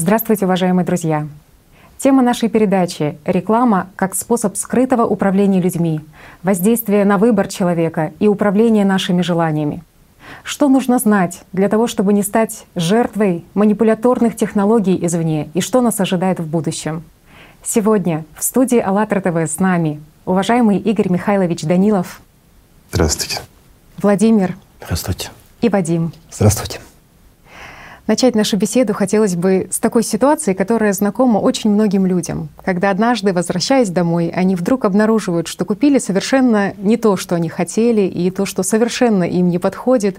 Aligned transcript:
Здравствуйте, 0.00 0.44
уважаемые 0.44 0.86
друзья! 0.86 1.26
Тема 1.98 2.22
нашей 2.22 2.48
передачи— 2.48 3.18
реклама 3.24 3.88
как 3.96 4.14
способ 4.14 4.56
скрытого 4.56 5.04
управления 5.04 5.60
людьми, 5.60 6.02
воздействие 6.44 7.04
на 7.04 7.18
выбор 7.18 7.48
человека 7.48 8.12
и 8.20 8.28
управление 8.28 8.84
нашими 8.84 9.22
желаниями. 9.22 9.82
Что 10.44 10.68
нужно 10.68 11.00
знать 11.00 11.42
для 11.52 11.68
того, 11.68 11.88
чтобы 11.88 12.12
не 12.12 12.22
стать 12.22 12.64
жертвой 12.76 13.44
манипуляторных 13.54 14.36
технологий 14.36 15.04
извне 15.04 15.50
и 15.52 15.60
что 15.60 15.80
нас 15.80 15.98
ожидает 15.98 16.38
в 16.38 16.46
будущем? 16.46 17.02
Сегодня 17.64 18.24
в 18.36 18.44
студии 18.44 18.78
АЛЛАТРА 18.78 19.20
ТВ 19.20 19.52
с 19.52 19.58
нами 19.58 20.00
уважаемый 20.26 20.78
Игорь 20.78 21.10
Михайлович 21.10 21.64
Данилов. 21.64 22.20
Здравствуйте. 22.92 23.40
Владимир. 24.00 24.56
Здравствуйте. 24.80 25.30
И 25.60 25.68
Вадим. 25.68 26.12
Здравствуйте. 26.30 26.78
Начать 28.08 28.34
нашу 28.34 28.56
беседу 28.56 28.94
хотелось 28.94 29.36
бы 29.36 29.68
с 29.70 29.78
такой 29.78 30.02
ситуации, 30.02 30.54
которая 30.54 30.94
знакома 30.94 31.40
очень 31.40 31.68
многим 31.68 32.06
людям. 32.06 32.48
Когда 32.64 32.88
однажды, 32.88 33.34
возвращаясь 33.34 33.90
домой, 33.90 34.32
они 34.34 34.56
вдруг 34.56 34.86
обнаруживают, 34.86 35.46
что 35.46 35.66
купили 35.66 35.98
совершенно 35.98 36.72
не 36.78 36.96
то, 36.96 37.18
что 37.18 37.34
они 37.34 37.50
хотели, 37.50 38.00
и 38.00 38.30
то, 38.30 38.46
что 38.46 38.62
совершенно 38.62 39.24
им 39.24 39.50
не 39.50 39.58
подходит. 39.58 40.16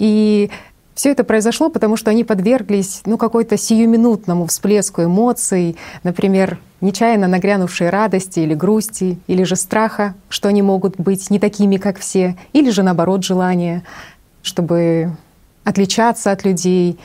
И 0.00 0.50
все 0.96 1.12
это 1.12 1.22
произошло, 1.22 1.70
потому 1.70 1.96
что 1.96 2.10
они 2.10 2.24
подверглись 2.24 3.02
ну, 3.06 3.16
какой-то 3.16 3.56
сиюминутному 3.56 4.46
всплеску 4.46 5.04
эмоций, 5.04 5.76
например, 6.02 6.58
нечаянно 6.80 7.28
нагрянувшей 7.28 7.88
радости 7.88 8.40
или 8.40 8.54
грусти, 8.54 9.16
или 9.28 9.44
же 9.44 9.54
страха, 9.54 10.16
что 10.28 10.48
они 10.48 10.62
могут 10.62 10.96
быть 10.98 11.30
не 11.30 11.38
такими, 11.38 11.76
как 11.76 12.00
все, 12.00 12.36
или 12.52 12.70
же 12.70 12.82
наоборот 12.82 13.22
желания, 13.22 13.84
чтобы 14.42 15.12
отличаться 15.62 16.32
от 16.32 16.44
людей, 16.44 16.98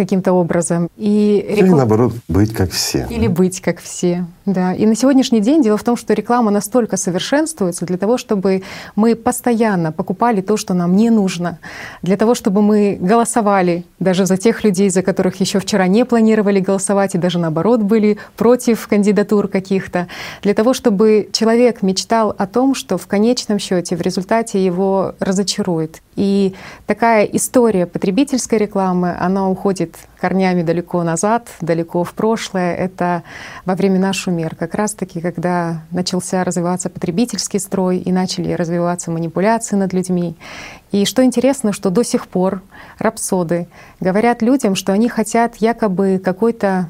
каким-то 0.00 0.32
образом. 0.32 0.88
И. 0.96 1.44
Или 1.58 1.68
наоборот, 1.68 2.14
быть 2.26 2.54
как 2.54 2.70
все. 2.70 3.06
Или 3.10 3.26
да? 3.26 3.34
быть 3.34 3.60
как 3.60 3.80
все, 3.80 4.26
да. 4.52 4.74
И 4.74 4.86
на 4.86 4.94
сегодняшний 4.94 5.40
день 5.40 5.62
дело 5.62 5.76
в 5.76 5.84
том, 5.84 5.96
что 5.96 6.14
реклама 6.14 6.50
настолько 6.50 6.96
совершенствуется 6.96 7.86
для 7.86 7.96
того, 7.96 8.18
чтобы 8.18 8.62
мы 8.96 9.14
постоянно 9.14 9.92
покупали 9.92 10.40
то, 10.40 10.56
что 10.56 10.74
нам 10.74 10.96
не 10.96 11.10
нужно, 11.10 11.58
для 12.02 12.16
того, 12.16 12.34
чтобы 12.34 12.62
мы 12.62 12.98
голосовали 13.00 13.84
даже 13.98 14.26
за 14.26 14.36
тех 14.36 14.64
людей, 14.64 14.90
за 14.90 15.02
которых 15.02 15.40
еще 15.40 15.58
вчера 15.58 15.86
не 15.86 16.04
планировали 16.04 16.60
голосовать, 16.60 17.14
и 17.14 17.18
даже 17.18 17.38
наоборот 17.38 17.80
были 17.80 18.18
против 18.36 18.86
кандидатур 18.88 19.48
каких-то, 19.48 20.08
для 20.42 20.54
того, 20.54 20.74
чтобы 20.74 21.28
человек 21.32 21.82
мечтал 21.82 22.34
о 22.36 22.46
том, 22.46 22.74
что 22.74 22.98
в 22.98 23.06
конечном 23.06 23.58
счете 23.58 23.96
в 23.96 24.00
результате 24.00 24.64
его 24.64 25.14
разочарует. 25.20 26.02
И 26.16 26.54
такая 26.86 27.24
история 27.24 27.86
потребительской 27.86 28.58
рекламы, 28.58 29.16
она 29.18 29.48
уходит 29.48 29.96
корнями 30.20 30.62
далеко 30.62 31.02
назад, 31.02 31.48
далеко 31.60 32.04
в 32.04 32.12
прошлое. 32.12 32.74
Это 32.74 33.22
во 33.64 33.74
времена 33.74 34.12
Шумер, 34.40 34.54
как 34.54 34.74
раз-таки, 34.74 35.20
когда 35.20 35.82
начался 35.90 36.44
развиваться 36.44 36.88
потребительский 36.88 37.58
строй 37.58 37.98
и 37.98 38.10
начали 38.10 38.52
развиваться 38.52 39.10
манипуляции 39.10 39.76
над 39.76 39.92
людьми. 39.92 40.34
И 40.92 41.04
что 41.04 41.22
интересно, 41.22 41.74
что 41.74 41.90
до 41.90 42.02
сих 42.02 42.26
пор 42.26 42.62
рапсоды 42.98 43.68
говорят 44.00 44.40
людям, 44.40 44.76
что 44.76 44.92
они 44.92 45.10
хотят 45.10 45.56
якобы 45.56 46.20
какой-то 46.24 46.88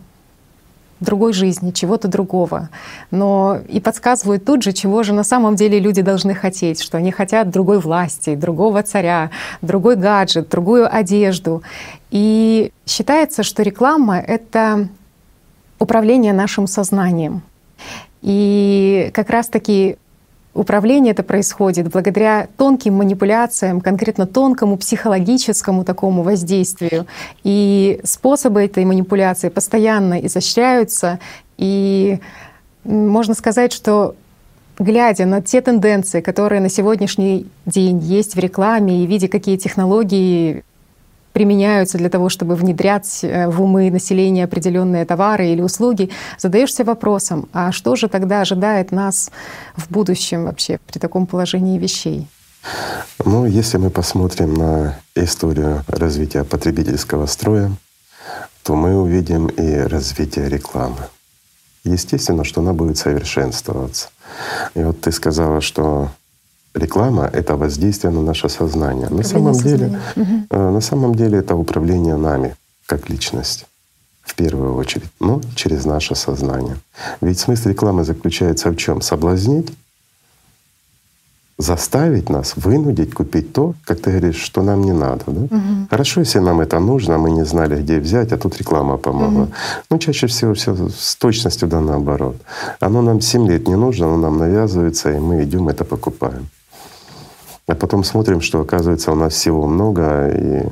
другой 1.01 1.33
жизни, 1.33 1.73
чего-то 1.73 2.07
другого. 2.07 2.69
Но 3.11 3.59
и 3.69 3.81
подсказывают 3.81 4.45
тут 4.45 4.63
же, 4.63 4.73
чего 4.73 5.03
же 5.03 5.13
на 5.13 5.25
самом 5.25 5.57
деле 5.57 5.81
люди 5.81 6.03
должны 6.03 6.35
хотеть, 6.35 6.81
что 6.81 6.99
они 6.99 7.11
хотят 7.11 7.51
другой 7.51 7.81
власти, 7.81 8.37
другого 8.37 8.83
царя, 8.85 9.31
другой 9.61 9.97
гаджет, 9.97 10.51
другую 10.51 10.95
одежду. 10.95 11.63
И 12.13 12.71
считается, 12.87 13.43
что 13.43 13.63
реклама— 13.65 14.19
это 14.21 14.89
управление 15.81 16.33
нашим 16.33 16.69
сознанием. 16.69 17.43
И 18.23 19.11
как 19.13 19.31
раз-таки 19.31 19.97
Управление 20.53 21.13
это 21.13 21.23
происходит 21.23 21.89
благодаря 21.91 22.49
тонким 22.57 22.95
манипуляциям, 22.95 23.81
конкретно 23.81 24.27
тонкому 24.27 24.77
психологическому 24.77 25.85
такому 25.85 26.23
воздействию. 26.23 27.07
И 27.45 28.01
способы 28.03 28.65
этой 28.65 28.85
манипуляции 28.85 29.49
постоянно 29.49 30.15
изощряются. 30.27 31.21
И 31.57 32.19
можно 32.83 33.35
сказать, 33.35 33.73
что 33.73 34.17
глядя 34.81 35.25
на 35.25 35.41
те 35.41 35.61
тенденции, 35.61 36.21
которые 36.21 36.61
на 36.61 36.69
сегодняшний 36.69 37.47
день 37.65 37.99
есть 38.01 38.35
в 38.35 38.39
рекламе 38.41 39.05
и 39.05 39.07
видя, 39.07 39.29
какие 39.29 39.57
технологии 39.57 40.65
применяются 41.33 41.99
для 41.99 42.09
того, 42.09 42.29
чтобы 42.29 42.55
внедрять 42.55 43.21
э, 43.23 43.49
в 43.49 43.63
умы 43.63 43.91
населения 43.91 44.45
определенные 44.45 45.05
товары 45.05 45.49
или 45.49 45.63
услуги, 45.63 46.11
задаешься 46.39 46.85
вопросом, 46.85 47.49
а 47.53 47.73
что 47.73 47.97
же 47.97 48.09
тогда 48.09 48.41
ожидает 48.41 48.93
нас 48.93 49.31
в 49.77 49.91
будущем 49.91 50.45
вообще 50.45 50.79
при 50.87 50.99
таком 50.99 51.27
положении 51.27 51.79
вещей? 51.79 52.29
Ну, 53.25 53.47
если 53.47 53.79
мы 53.79 53.91
посмотрим 53.91 54.55
на 54.55 54.99
историю 55.15 55.85
развития 55.87 56.45
потребительского 56.45 57.27
строя, 57.27 57.73
то 58.63 58.75
мы 58.75 59.01
увидим 59.01 59.47
и 59.47 59.77
развитие 59.77 60.49
рекламы. 60.49 61.09
Естественно, 61.85 62.45
что 62.45 62.61
она 62.61 62.75
будет 62.75 62.99
совершенствоваться. 62.99 64.09
И 64.75 64.83
вот 64.83 65.01
ты 65.01 65.13
сказала, 65.13 65.63
что 65.63 66.11
реклама— 66.75 67.29
это 67.33 67.57
воздействие 67.57 68.13
на 68.13 68.23
наше 68.23 68.49
сознание. 68.49 69.09
На 69.09 69.23
самом, 69.23 69.53
деле, 69.53 69.99
угу. 70.17 70.57
на 70.57 70.81
самом 70.81 71.15
деле 71.15 71.39
это 71.39 71.57
управление 71.57 72.17
нами 72.17 72.57
как 72.87 73.11
личность 73.11 73.67
в 74.23 74.35
первую 74.35 74.77
очередь, 74.77 75.11
но 75.21 75.41
через 75.55 75.85
наше 75.85 76.15
сознание. 76.15 76.77
Ведь 77.21 77.39
смысл 77.39 77.69
рекламы 77.69 78.05
заключается 78.05 78.71
в 78.71 78.77
чем? 78.77 79.01
Соблазнить, 79.01 79.73
заставить 81.59 82.31
нас, 82.31 82.55
вынудить 82.57 83.13
купить 83.15 83.53
то, 83.53 83.75
как 83.85 84.01
ты 84.01 84.11
говоришь, 84.11 84.43
что 84.43 84.63
нам 84.63 84.83
не 84.83 84.93
надо. 84.93 85.25
Да? 85.27 85.57
Угу. 85.57 85.87
Хорошо, 85.91 86.21
если 86.21 86.41
нам 86.41 86.61
это 86.61 86.81
нужно, 86.81 87.19
мы 87.19 87.31
не 87.31 87.45
знали, 87.45 87.83
где 87.83 87.99
взять, 88.01 88.33
а 88.33 88.37
тут 88.37 88.59
реклама 88.59 88.97
помогла. 88.97 89.43
Угу. 89.43 89.53
Но 89.91 89.99
чаще 89.99 90.27
всего 90.27 90.55
все 90.55 90.75
с 90.89 91.17
точностью 91.17 91.69
да 91.69 91.81
наоборот. 91.81 92.37
Оно 92.81 93.03
нам 93.03 93.21
7 93.21 93.49
лет 93.49 93.69
не 93.69 93.77
нужно, 93.77 94.07
оно 94.07 94.17
нам 94.17 94.39
навязывается, 94.39 95.11
и 95.13 95.19
мы 95.19 95.43
идем 95.43 95.69
это 95.69 95.85
покупаем. 95.85 96.49
А 97.71 97.77
потом 97.77 98.03
смотрим, 98.03 98.41
что 98.41 98.61
оказывается 98.61 99.13
у 99.13 99.15
нас 99.15 99.33
всего 99.33 99.65
много, 99.69 100.29
и, 100.29 100.67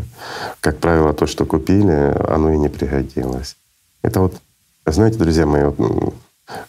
как 0.61 0.79
правило, 0.79 1.13
то, 1.13 1.29
что 1.29 1.47
купили, 1.47 2.13
оно 2.29 2.53
и 2.53 2.57
не 2.57 2.69
пригодилось. 2.69 3.57
Это 4.03 4.21
вот, 4.21 4.35
знаете, 4.85 5.17
друзья 5.17 5.47
мои, 5.47 5.63
вот, 5.63 5.79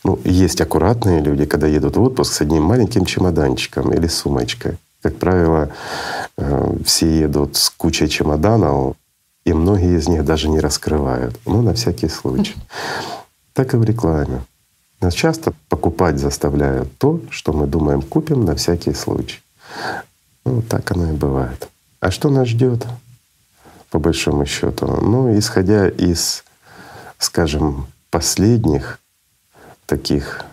ну, 0.04 0.20
есть 0.24 0.62
аккуратные 0.62 1.20
люди, 1.20 1.46
когда 1.46 1.66
едут 1.66 1.98
в 1.98 2.04
отпуск 2.04 2.34
с 2.34 2.42
одним 2.42 2.62
маленьким 2.62 3.06
чемоданчиком 3.06 3.92
или 3.92 4.06
сумочкой. 4.06 4.78
Как 5.02 5.16
правило, 5.16 5.72
э, 6.38 6.76
все 6.86 7.22
едут 7.22 7.56
с 7.56 7.72
кучей 7.72 8.08
чемоданов, 8.08 8.98
и 9.46 9.54
многие 9.54 9.98
из 9.98 10.08
них 10.08 10.24
даже 10.26 10.48
не 10.48 10.60
раскрывают. 10.60 11.40
Ну, 11.48 11.64
на 11.64 11.74
всякий 11.74 12.08
случай. 12.08 12.56
Так 13.54 13.74
и 13.74 13.78
в 13.78 13.84
рекламе. 13.84 14.44
Нас 15.02 15.16
часто 15.16 15.54
покупать 15.70 16.20
заставляют 16.20 16.96
то, 17.00 17.20
что 17.32 17.52
мы 17.52 17.66
думаем 17.66 18.04
купим 18.04 18.46
на 18.46 18.54
всякий 18.54 18.94
случай. 18.94 19.42
Ну, 20.50 20.64
так 20.64 20.90
оно 20.92 21.12
и 21.12 21.14
бывает. 21.14 21.70
А 22.00 22.10
что 22.10 22.32
нас 22.32 22.48
ждет, 22.48 22.88
по 23.92 24.00
большому 24.00 24.48
счету? 24.48 24.88
Ну, 24.88 25.38
исходя 25.38 25.88
из, 25.88 26.44
скажем, 27.20 27.86
последних 28.10 29.00
таких 29.86 30.44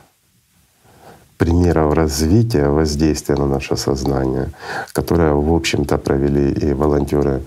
примеров 1.38 1.94
развития 1.94 2.68
воздействия 2.68 3.36
на 3.36 3.46
наше 3.46 3.78
сознание, 3.78 4.50
которое, 4.92 5.32
в 5.32 5.54
общем-то, 5.54 5.96
провели 5.96 6.52
и 6.52 6.74
волонтеры 6.74 7.46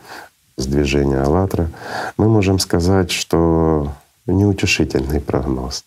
с 0.58 0.66
движения 0.66 1.22
«АЛЛАТРА», 1.22 1.70
мы 2.18 2.30
можем 2.30 2.58
сказать, 2.58 3.12
что 3.12 3.94
неутешительный 4.26 5.22
прогноз. 5.22 5.86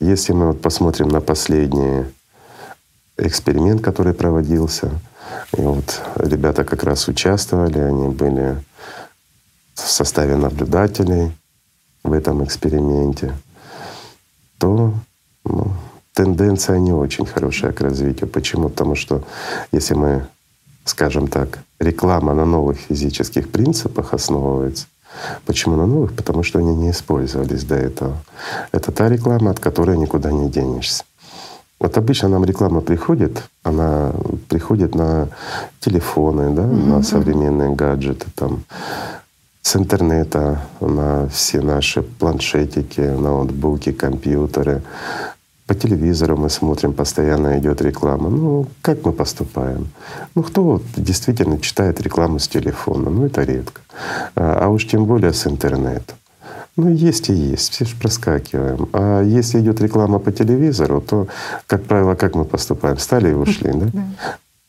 Если 0.00 0.32
мы 0.32 0.46
вот 0.46 0.62
посмотрим 0.62 1.08
на 1.08 1.20
последний 1.20 2.06
эксперимент, 3.18 3.82
который 3.82 4.14
проводился— 4.14 4.90
и 5.56 5.60
вот 5.60 6.02
ребята 6.16 6.64
как 6.64 6.82
раз 6.84 7.08
участвовали, 7.08 7.78
они 7.78 8.08
были 8.08 8.56
в 9.74 9.80
составе 9.80 10.36
наблюдателей 10.36 11.32
в 12.02 12.12
этом 12.12 12.44
эксперименте, 12.44 13.34
то 14.58 14.94
ну, 15.44 15.72
тенденция 16.12 16.78
не 16.78 16.92
очень 16.92 17.26
хорошая 17.26 17.72
к 17.72 17.80
развитию. 17.80 18.28
Почему? 18.28 18.68
Потому 18.68 18.94
что 18.94 19.24
если 19.72 19.94
мы, 19.94 20.26
скажем 20.84 21.28
так, 21.28 21.58
реклама 21.78 22.34
на 22.34 22.44
новых 22.44 22.78
физических 22.78 23.50
принципах 23.50 24.14
основывается, 24.14 24.86
Почему 25.46 25.76
на 25.76 25.86
новых? 25.86 26.14
Потому 26.14 26.42
что 26.42 26.58
они 26.58 26.74
не 26.74 26.90
использовались 26.90 27.64
до 27.64 27.76
этого. 27.76 28.16
Это 28.72 28.92
та 28.92 29.08
реклама, 29.08 29.50
от 29.50 29.60
которой 29.60 29.96
никуда 29.96 30.32
не 30.32 30.50
денешься. 30.50 31.04
Вот 31.84 31.98
обычно 31.98 32.30
нам 32.30 32.44
реклама 32.46 32.80
приходит, 32.80 33.42
она 33.62 34.12
приходит 34.48 34.94
на 34.94 35.28
телефоны, 35.80 36.54
да, 36.54 36.62
mm-hmm. 36.62 36.86
на 36.88 37.02
современные 37.02 37.74
гаджеты, 37.74 38.26
там, 38.34 38.64
с 39.60 39.76
интернета 39.76 40.62
на 40.80 41.28
все 41.28 41.60
наши 41.60 42.02
планшетики, 42.02 43.02
ноутбуки, 43.02 43.92
компьютеры. 43.92 44.80
По 45.66 45.74
телевизору 45.74 46.38
мы 46.38 46.48
смотрим, 46.48 46.94
постоянно 46.94 47.58
идет 47.58 47.82
реклама. 47.82 48.30
Ну, 48.30 48.66
как 48.80 49.04
мы 49.04 49.12
поступаем? 49.12 49.88
Ну, 50.34 50.42
кто 50.42 50.62
вот 50.62 50.82
действительно 50.96 51.58
читает 51.58 52.00
рекламу 52.00 52.38
с 52.38 52.48
телефона? 52.48 53.10
Ну, 53.10 53.26
это 53.26 53.42
редко. 53.42 53.82
А, 54.36 54.58
а 54.62 54.68
уж 54.68 54.86
тем 54.86 55.04
более 55.04 55.34
с 55.34 55.46
интернета. 55.46 56.14
Ну, 56.76 56.90
есть 56.90 57.30
и 57.30 57.32
есть, 57.32 57.72
все 57.72 57.84
же 57.84 57.94
проскакиваем. 57.96 58.88
А 58.92 59.22
если 59.22 59.60
идет 59.60 59.80
реклама 59.80 60.18
по 60.18 60.32
телевизору, 60.32 61.00
то, 61.00 61.28
как 61.66 61.84
правило, 61.84 62.14
как 62.16 62.34
мы 62.34 62.44
поступаем? 62.44 62.96
Встали 62.96 63.30
и 63.30 63.34
ушли, 63.34 63.70
да? 63.74 63.88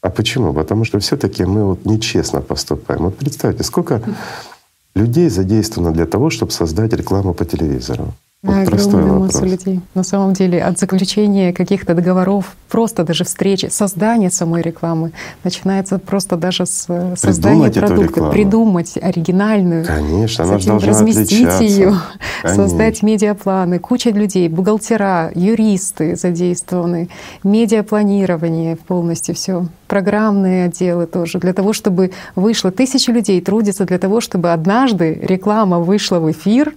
А 0.01 0.09
почему? 0.11 0.53
Потому 0.53 0.85
что 0.85 0.99
все-таки 0.99 1.45
мы 1.45 1.65
вот 1.65 1.85
нечестно 1.85 2.41
поступаем. 2.41 3.05
Вот 3.05 3.17
представьте, 3.17 3.63
сколько 3.63 4.01
людей 4.95 5.29
задействовано 5.29 5.91
для 5.91 6.05
того, 6.05 6.29
чтобы 6.29 6.51
создать 6.51 6.93
рекламу 6.93 7.33
по 7.33 7.43
телевизору. 7.43 8.13
Вот 8.45 8.73
огромная 8.73 9.13
масса 9.13 9.45
людей. 9.45 9.81
На 9.93 10.03
самом 10.03 10.33
деле 10.33 10.61
от 10.63 10.77
заключения 10.77 11.51
каких-то 11.51 11.95
договоров, 11.95 12.55
просто 12.69 13.03
даже 13.03 13.23
встречи, 13.23 13.67
создания 13.67 14.29
самой 14.29 14.61
рекламы 14.61 15.11
начинается 15.43 15.97
просто 15.97 16.35
даже 16.35 16.65
с 16.65 16.85
э, 16.87 17.15
создания 17.17 17.71
продукта, 17.71 18.29
придумать 18.29 18.97
оригинальную, 19.01 19.85
Конечно, 19.85 20.43
она 20.43 20.59
затем 20.59 20.77
разместить 20.77 21.59
ее, 21.59 21.95
создать 22.43 23.01
медиапланы, 23.01 23.79
куча 23.79 24.11
людей, 24.11 24.47
бухгалтера, 24.47 25.31
юристы 25.33 26.15
задействованы, 26.15 27.09
медиапланирование 27.43 28.75
полностью 28.75 29.33
все, 29.33 29.67
программные 29.87 30.65
отделы 30.65 31.07
тоже, 31.07 31.39
для 31.39 31.53
того, 31.53 31.73
чтобы 31.73 32.11
вышло 32.35 32.71
тысячи 32.71 33.09
людей 33.09 33.41
трудятся 33.41 33.85
для 33.85 33.97
того, 33.97 34.21
чтобы 34.21 34.51
однажды 34.51 35.13
реклама 35.13 35.79
вышла 35.79 36.19
в 36.19 36.29
эфир 36.31 36.73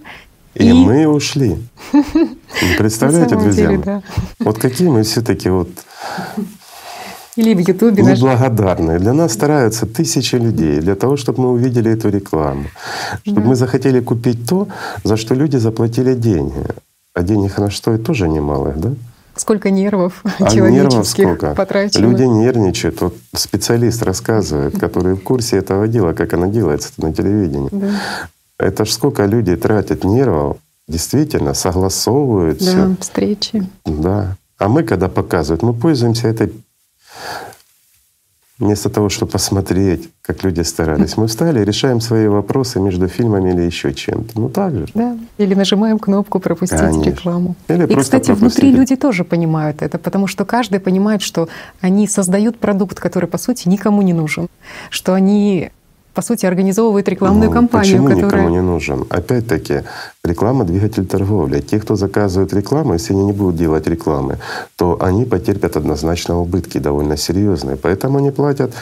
и, 0.59 0.69
и 0.69 0.73
мы 0.73 1.07
ушли. 1.07 1.57
Представляете, 2.77 3.35
друзья? 3.35 3.67
Деле, 3.67 3.77
да. 3.79 4.03
Вот 4.39 4.59
какие 4.59 4.89
мы 4.89 5.03
все-таки 5.03 5.49
вот 5.49 5.69
или 7.35 7.53
в 7.53 7.59
Ютубе. 7.59 8.03
Неблагодарные. 8.03 8.99
Для 8.99 9.13
нас 9.13 9.33
стараются 9.33 9.85
тысячи 9.85 10.35
людей 10.35 10.81
для 10.81 10.95
того, 10.95 11.15
чтобы 11.15 11.43
мы 11.43 11.51
увидели 11.51 11.89
эту 11.89 12.09
рекламу, 12.09 12.65
чтобы 13.23 13.41
да. 13.41 13.47
мы 13.47 13.55
захотели 13.55 14.01
купить 14.01 14.47
то, 14.47 14.67
за 15.05 15.15
что 15.15 15.35
люди 15.35 15.55
заплатили 15.55 16.15
деньги. 16.15 16.65
А 17.13 17.23
денег 17.23 17.57
на 17.57 17.69
что 17.69 17.93
и 17.93 17.97
тоже 17.97 18.27
немалых, 18.27 18.77
да? 18.79 18.91
Сколько 19.35 19.71
нервов 19.71 20.21
а 20.39 20.49
человеческих 20.51 21.23
сколько? 21.23 21.55
потрачено. 21.55 22.01
Люди 22.01 22.23
нервничают. 22.23 22.99
Вот 23.01 23.15
специалист 23.33 24.03
рассказывает, 24.03 24.77
который 24.77 25.13
в 25.15 25.23
курсе 25.23 25.57
этого 25.57 25.87
дела, 25.87 26.11
как 26.13 26.33
оно 26.33 26.47
делается 26.47 26.91
на 26.97 27.13
телевидении. 27.13 27.69
Да. 27.71 27.87
Это 28.59 28.85
ж 28.85 28.91
сколько 28.91 29.25
людей 29.25 29.55
тратят 29.55 30.03
нервов, 30.03 30.57
действительно 30.87 31.53
согласовывают 31.53 32.59
да, 32.59 32.65
все. 32.65 32.95
встречи. 32.99 33.69
Да. 33.85 34.35
А 34.57 34.67
мы, 34.67 34.83
когда 34.83 35.07
показывают, 35.07 35.63
мы 35.63 35.73
пользуемся 35.73 36.27
этой 36.27 36.51
Вместо 38.59 38.89
того, 38.89 39.07
чтобы 39.07 39.31
посмотреть, 39.31 40.09
как 40.21 40.43
люди 40.43 40.59
старались, 40.61 41.15
мы 41.15 41.27
встали 41.27 41.61
и 41.61 41.63
решаем 41.63 42.01
свои 42.01 42.27
вопросы 42.27 42.81
между 42.81 43.07
фильмами 43.07 43.51
или 43.51 43.61
еще 43.61 43.93
чем-то. 43.93 44.37
Ну 44.37 44.49
так 44.49 44.75
же. 44.75 44.85
Да. 44.93 45.17
Или 45.37 45.53
нажимаем 45.53 45.97
кнопку 45.97 46.41
пропустить 46.41 46.77
Конечно. 46.77 47.09
рекламу. 47.09 47.55
Или 47.69 47.85
и, 47.85 47.95
кстати, 47.95 48.25
пропустить. 48.25 48.61
внутри 48.61 48.71
люди 48.77 48.97
тоже 48.97 49.23
понимают 49.23 49.81
это, 49.81 49.97
потому 49.97 50.27
что 50.27 50.43
каждый 50.43 50.81
понимает, 50.81 51.21
что 51.21 51.47
они 51.79 52.05
создают 52.05 52.59
продукт, 52.59 52.99
который 52.99 53.29
по 53.29 53.37
сути 53.37 53.69
никому 53.69 54.01
не 54.01 54.11
нужен, 54.11 54.49
что 54.89 55.13
они 55.13 55.71
по 56.13 56.21
сути, 56.21 56.45
организовывает 56.45 57.07
рекламную 57.07 57.49
ну, 57.49 57.53
кампанию, 57.53 58.03
почему 58.03 58.07
которая... 58.07 58.41
никому 58.41 58.49
не 58.49 58.61
нужен? 58.61 59.05
Опять-таки, 59.09 59.83
реклама— 60.23 60.63
двигатель 60.65 61.05
торговли. 61.05 61.61
Те, 61.61 61.79
кто 61.79 61.95
заказывает 61.95 62.53
рекламу, 62.53 62.93
если 62.93 63.13
они 63.13 63.25
не 63.25 63.33
будут 63.33 63.55
делать 63.55 63.87
рекламы, 63.87 64.37
то 64.75 64.97
они 65.01 65.25
потерпят 65.25 65.77
однозначно 65.77 66.39
убытки 66.39 66.79
довольно 66.79 67.17
серьезные. 67.17 67.75
Поэтому 67.75 68.17
они 68.17 68.31
платят 68.31 68.73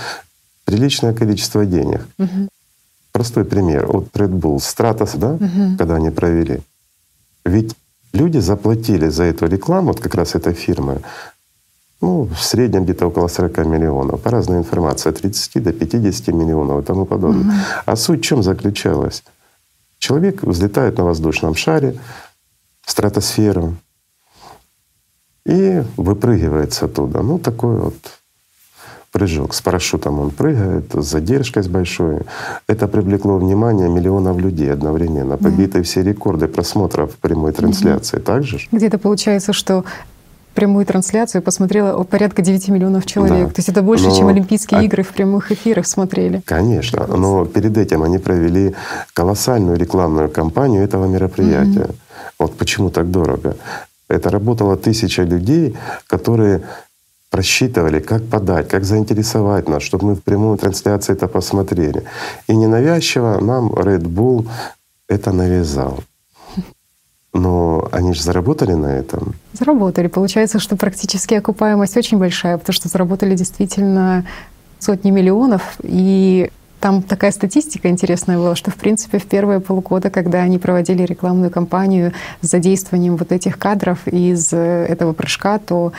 приличное 0.65 1.13
количество 1.13 1.65
денег. 1.65 2.07
Угу. 2.19 2.49
Простой 3.11 3.43
пример. 3.45 3.87
Вот 3.87 4.07
Red 4.15 4.31
Bull, 4.31 4.57
Stratos, 4.57 5.17
да, 5.17 5.31
угу. 5.33 5.77
когда 5.77 5.95
они 5.95 6.11
провели. 6.11 6.59
Ведь 7.45 7.75
люди 8.13 8.39
заплатили 8.39 9.09
за 9.09 9.23
эту 9.23 9.47
рекламу, 9.47 9.87
вот 9.87 9.99
как 9.99 10.15
раз 10.15 10.35
этой 10.35 10.53
фирмы, 10.53 11.01
ну, 12.01 12.25
в 12.25 12.43
среднем 12.43 12.83
где-то 12.83 13.07
около 13.07 13.27
40 13.27 13.57
миллионов. 13.65 14.21
По 14.21 14.29
разной 14.29 14.59
информации, 14.59 15.09
от 15.09 15.17
30 15.17 15.63
до 15.63 15.73
50 15.73 16.27
миллионов 16.27 16.83
и 16.83 16.85
тому 16.85 17.05
подобное. 17.05 17.43
Угу. 17.43 17.51
А 17.85 17.95
суть 17.95 18.19
в 18.19 18.23
чем 18.23 18.43
заключалась? 18.43 19.23
Человек 19.97 20.43
взлетает 20.43 20.97
на 20.97 21.05
воздушном 21.05 21.55
шаре 21.55 21.99
в 22.81 22.91
стратосферу 22.91 23.75
и 25.45 25.83
выпрыгивает 25.97 26.77
оттуда. 26.83 27.23
Ну, 27.23 27.39
такой 27.39 27.77
вот 27.77 27.95
прыжок. 29.11 29.55
С 29.55 29.61
парашютом 29.61 30.19
он 30.19 30.29
прыгает, 30.29 30.93
с 30.93 31.05
задержкой 31.05 31.63
с 31.63 31.67
большой. 31.67 32.21
Это 32.67 32.87
привлекло 32.87 33.37
внимание 33.37 33.89
миллионов 33.89 34.37
людей 34.37 34.71
одновременно. 34.71 35.37
Побиты 35.37 35.79
mm. 35.79 35.83
все 35.83 36.03
рекорды 36.03 36.47
просмотров 36.47 37.15
прямой 37.15 37.53
трансляции. 37.53 38.17
Mm-hmm. 38.17 38.23
Так 38.23 38.43
же? 38.43 38.59
Где-то 38.71 38.99
получается, 38.99 39.53
что 39.53 39.83
прямую 40.57 40.87
трансляцию 40.87 41.43
посмотрело 41.43 42.03
порядка 42.03 42.41
9 42.41 42.69
миллионов 42.69 43.05
человек. 43.05 43.47
Да. 43.47 43.53
То 43.53 43.59
есть 43.59 43.69
это 43.69 43.83
больше, 43.83 44.07
но, 44.07 44.15
чем 44.15 44.27
Олимпийские 44.27 44.79
а... 44.79 44.83
игры 44.83 45.03
в 45.03 45.09
прямых 45.09 45.51
эфирах 45.51 45.85
смотрели. 45.85 46.41
Конечно. 46.45 47.05
Но 47.05 47.45
перед 47.45 47.77
этим 47.77 48.01
они 48.01 48.17
провели 48.17 48.73
колоссальную 49.13 49.77
рекламную 49.77 50.29
кампанию 50.29 50.83
этого 50.83 51.05
мероприятия. 51.05 51.87
Mm-hmm. 51.87 52.39
Вот 52.39 52.57
почему 52.57 52.89
так 52.89 53.11
дорого. 53.11 53.55
Это 54.09 54.31
работало 54.31 54.77
тысяча 54.77 55.21
людей, 55.21 55.75
которые 56.07 56.61
просчитывали, 57.29 57.99
как 57.99 58.23
подать, 58.23 58.67
как 58.67 58.83
заинтересовать 58.83 59.69
нас, 59.69 59.83
чтобы 59.83 60.07
мы 60.07 60.15
в 60.15 60.21
прямую 60.21 60.57
трансляцию 60.57 61.17
это 61.17 61.27
посмотрели. 61.27 62.03
И 62.49 62.55
ненавязчиво 62.55 63.39
нам 63.41 63.73
Red 63.73 64.03
Bull 64.03 64.47
это 65.07 65.31
навязал. 65.31 65.99
Но 67.33 67.87
они 67.91 68.13
же 68.13 68.23
заработали 68.23 68.73
на 68.73 68.87
этом. 68.87 69.35
Заработали. 69.53 70.07
Получается, 70.07 70.59
что 70.59 70.75
практически 70.75 71.33
окупаемость 71.35 71.97
очень 71.97 72.17
большая, 72.17 72.57
потому 72.57 72.73
что 72.73 72.87
заработали 72.87 73.35
действительно 73.35 74.25
сотни 74.79 75.11
миллионов. 75.11 75.77
И 75.83 76.49
там 76.79 77.01
такая 77.01 77.31
статистика 77.31 77.89
интересная 77.89 78.37
была, 78.37 78.55
что, 78.55 78.71
в 78.71 78.75
принципе, 78.75 79.19
в 79.19 79.25
первые 79.25 79.59
полгода, 79.59 80.09
когда 80.09 80.39
они 80.39 80.57
проводили 80.57 81.03
рекламную 81.03 81.51
кампанию 81.51 82.13
с 82.41 82.47
задействованием 82.47 83.17
вот 83.17 83.31
этих 83.31 83.57
кадров 83.57 84.07
из 84.07 84.53
этого 84.53 85.13
прыжка, 85.13 85.59
то 85.59 85.91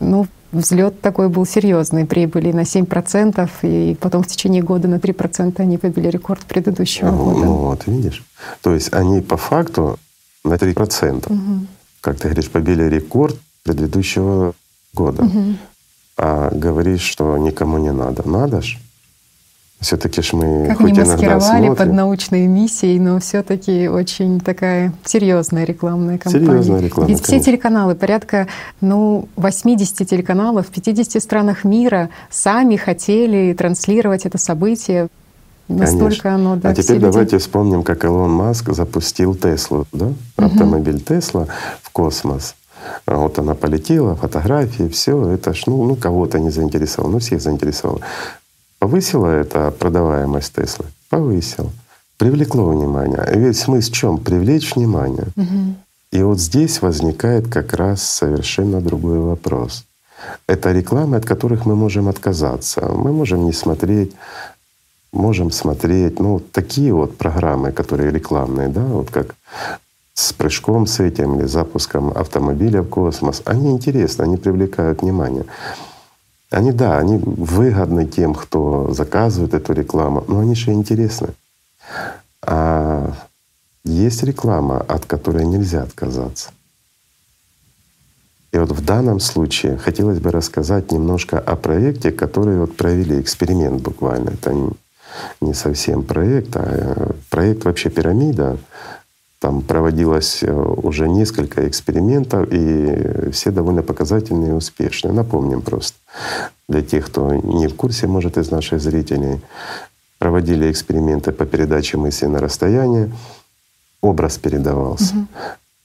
ну, 0.00 0.26
взлет 0.52 1.00
такой 1.00 1.28
был 1.28 1.46
серьезный, 1.46 2.06
прибыли 2.06 2.52
на 2.52 2.60
7%, 2.60 3.48
и 3.62 3.96
потом 4.00 4.22
в 4.22 4.26
течение 4.26 4.62
года 4.62 4.88
на 4.88 4.96
3% 4.96 5.60
они 5.60 5.78
побили 5.78 6.08
рекорд 6.08 6.44
предыдущего 6.44 7.10
года. 7.10 7.44
Ну 7.44 7.52
вот, 7.54 7.86
видишь. 7.86 8.24
То 8.62 8.74
есть 8.74 8.92
они 8.92 9.20
по 9.20 9.36
факту 9.36 9.98
на 10.44 10.54
3%. 10.54 11.32
Угу. 11.32 11.66
Как 12.00 12.16
ты 12.18 12.28
говоришь, 12.28 12.50
побили 12.50 12.84
рекорд 12.84 13.36
предыдущего 13.62 14.54
года. 14.94 15.24
Угу. 15.24 15.54
А 16.18 16.50
говоришь, 16.52 17.02
что 17.02 17.36
никому 17.38 17.78
не 17.78 17.92
надо. 17.92 18.28
Надо 18.28 18.60
ж. 18.62 18.78
Все-таки 19.80 20.22
ж 20.22 20.32
мы 20.32 20.66
как 20.66 20.78
хоть 20.78 20.92
не 20.92 20.98
маскировали 20.98 21.40
смотрим. 21.40 21.76
под 21.76 21.92
научной 21.92 22.46
миссией, 22.48 22.98
но 22.98 23.20
все-таки 23.20 23.88
очень 23.88 24.40
такая 24.40 24.92
серьезная 25.04 25.64
рекламная 25.64 26.18
кампания. 26.18 26.46
Серьезная 26.46 26.80
рекламная 26.80 27.14
Ведь 27.14 27.24
все 27.24 27.38
телеканалы, 27.38 27.94
порядка 27.94 28.48
ну, 28.80 29.28
80 29.36 30.08
телеканалов 30.08 30.66
в 30.66 30.70
50 30.70 31.22
странах 31.22 31.62
мира 31.62 32.10
сами 32.28 32.74
хотели 32.74 33.52
транслировать 33.52 34.26
это 34.26 34.36
событие 34.36 35.08
Настолько 35.68 36.22
Конечно. 36.22 36.34
оно, 36.34 36.56
да, 36.56 36.70
А 36.70 36.74
теперь 36.74 36.98
давайте 36.98 37.32
люди... 37.32 37.42
вспомним, 37.42 37.82
как 37.82 38.04
Илон 38.04 38.30
Маск 38.30 38.72
запустил 38.72 39.34
Теслу, 39.34 39.86
да? 39.92 40.12
Автомобиль 40.36 41.00
Тесла 41.00 41.46
в 41.82 41.90
космос. 41.90 42.54
А 43.06 43.16
вот 43.16 43.38
она 43.38 43.54
полетела, 43.54 44.16
фотографии, 44.16 44.88
все 44.88 45.32
это 45.32 45.52
ж, 45.52 45.64
ну, 45.66 45.84
ну 45.84 45.96
кого-то 45.96 46.38
не 46.38 46.50
заинтересовало, 46.50 47.12
ну 47.12 47.18
всех 47.18 47.42
заинтересовало. 47.42 48.00
Повысила 48.78 49.26
это 49.26 49.70
продаваемость 49.70 50.54
Теслы? 50.54 50.86
Повысил. 51.10 51.70
Привлекло 52.16 52.64
внимание. 52.68 53.24
Ведь 53.34 53.56
смысл 53.56 53.90
в 53.90 53.94
чем? 53.94 54.18
Привлечь 54.18 54.74
внимание. 54.74 55.26
Угу. 55.36 55.74
И 56.12 56.22
вот 56.22 56.40
здесь 56.40 56.80
возникает 56.80 57.48
как 57.48 57.74
раз 57.74 58.02
совершенно 58.02 58.80
другой 58.80 59.18
вопрос. 59.18 59.84
Это 60.46 60.72
рекламы, 60.72 61.16
от 61.16 61.24
которых 61.24 61.66
мы 61.66 61.76
можем 61.76 62.08
отказаться. 62.08 62.88
Мы 62.88 63.12
можем 63.12 63.44
не 63.44 63.52
смотреть 63.52 64.12
можем 65.12 65.50
смотреть, 65.50 66.20
ну, 66.20 66.40
такие 66.40 66.92
вот 66.92 67.16
программы, 67.16 67.72
которые 67.72 68.10
рекламные, 68.10 68.68
да, 68.68 68.84
вот 68.84 69.10
как 69.10 69.34
с 70.14 70.32
прыжком 70.32 70.86
с 70.86 71.00
этим 71.00 71.38
или 71.38 71.46
запуском 71.46 72.10
автомобиля 72.10 72.82
в 72.82 72.88
космос, 72.88 73.42
они 73.44 73.70
интересны, 73.70 74.24
они 74.24 74.36
привлекают 74.36 75.02
внимание. 75.02 75.44
Они, 76.50 76.72
да, 76.72 76.98
они 76.98 77.18
выгодны 77.18 78.06
тем, 78.06 78.34
кто 78.34 78.92
заказывает 78.92 79.54
эту 79.54 79.74
рекламу, 79.74 80.24
но 80.28 80.40
они 80.40 80.54
же 80.54 80.72
интересны. 80.72 81.28
А 82.42 83.12
есть 83.84 84.22
реклама, 84.22 84.78
от 84.80 85.04
которой 85.04 85.46
нельзя 85.46 85.82
отказаться. 85.82 86.50
И 88.50 88.58
вот 88.58 88.72
в 88.72 88.84
данном 88.84 89.20
случае 89.20 89.76
хотелось 89.76 90.20
бы 90.20 90.30
рассказать 90.30 90.90
немножко 90.90 91.38
о 91.38 91.54
проекте, 91.54 92.10
который 92.10 92.58
вот 92.58 92.76
провели 92.76 93.20
эксперимент 93.20 93.82
буквально. 93.82 94.30
Это 94.30 94.54
не 95.40 95.54
совсем 95.54 96.02
проект, 96.02 96.56
а 96.56 96.64
э, 96.66 97.12
проект 97.30 97.64
вообще 97.64 97.90
пирамида. 97.90 98.58
Там 99.40 99.62
проводилось 99.62 100.42
э, 100.42 100.52
уже 100.52 101.08
несколько 101.08 101.68
экспериментов, 101.68 102.48
и 102.50 103.30
все 103.30 103.50
довольно 103.50 103.82
показательные 103.82 104.50
и 104.50 104.54
успешные. 104.54 105.12
Напомним 105.12 105.62
просто 105.62 105.96
для 106.68 106.82
тех, 106.82 107.06
кто 107.06 107.34
не 107.34 107.68
в 107.68 107.74
курсе, 107.74 108.06
может, 108.06 108.36
из 108.36 108.50
наших 108.50 108.80
зрителей. 108.80 109.40
Проводили 110.18 110.70
эксперименты 110.70 111.30
по 111.30 111.46
передаче 111.46 111.96
мысли 111.96 112.26
на 112.26 112.40
расстояние. 112.40 113.12
Образ 114.00 114.38
передавался. 114.38 115.14
Угу. 115.14 115.26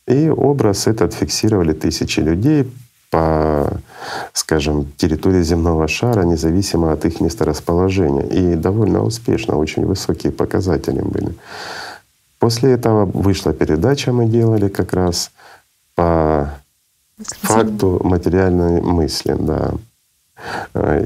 И 0.07 0.29
образ 0.29 0.87
этот 0.87 1.13
фиксировали 1.13 1.73
тысячи 1.73 2.19
людей 2.19 2.69
по, 3.13 3.69
скажем, 4.33 4.91
территории 4.97 5.43
земного 5.43 5.87
шара, 5.87 6.23
независимо 6.23 6.91
от 6.91 7.05
их 7.05 7.21
месторасположения. 7.21 8.23
И 8.23 8.55
довольно 8.55 9.03
успешно, 9.03 9.57
очень 9.57 9.85
высокие 9.85 10.31
показатели 10.31 11.01
были. 11.01 11.35
После 12.39 12.71
этого 12.71 13.05
вышла 13.05 13.53
передача, 13.53 14.11
мы 14.11 14.25
делали 14.25 14.67
как 14.67 14.93
раз 14.93 15.31
по 15.93 16.49
факту 17.41 18.01
материальной 18.03 18.81
мысли, 18.81 19.35
да. 19.39 19.73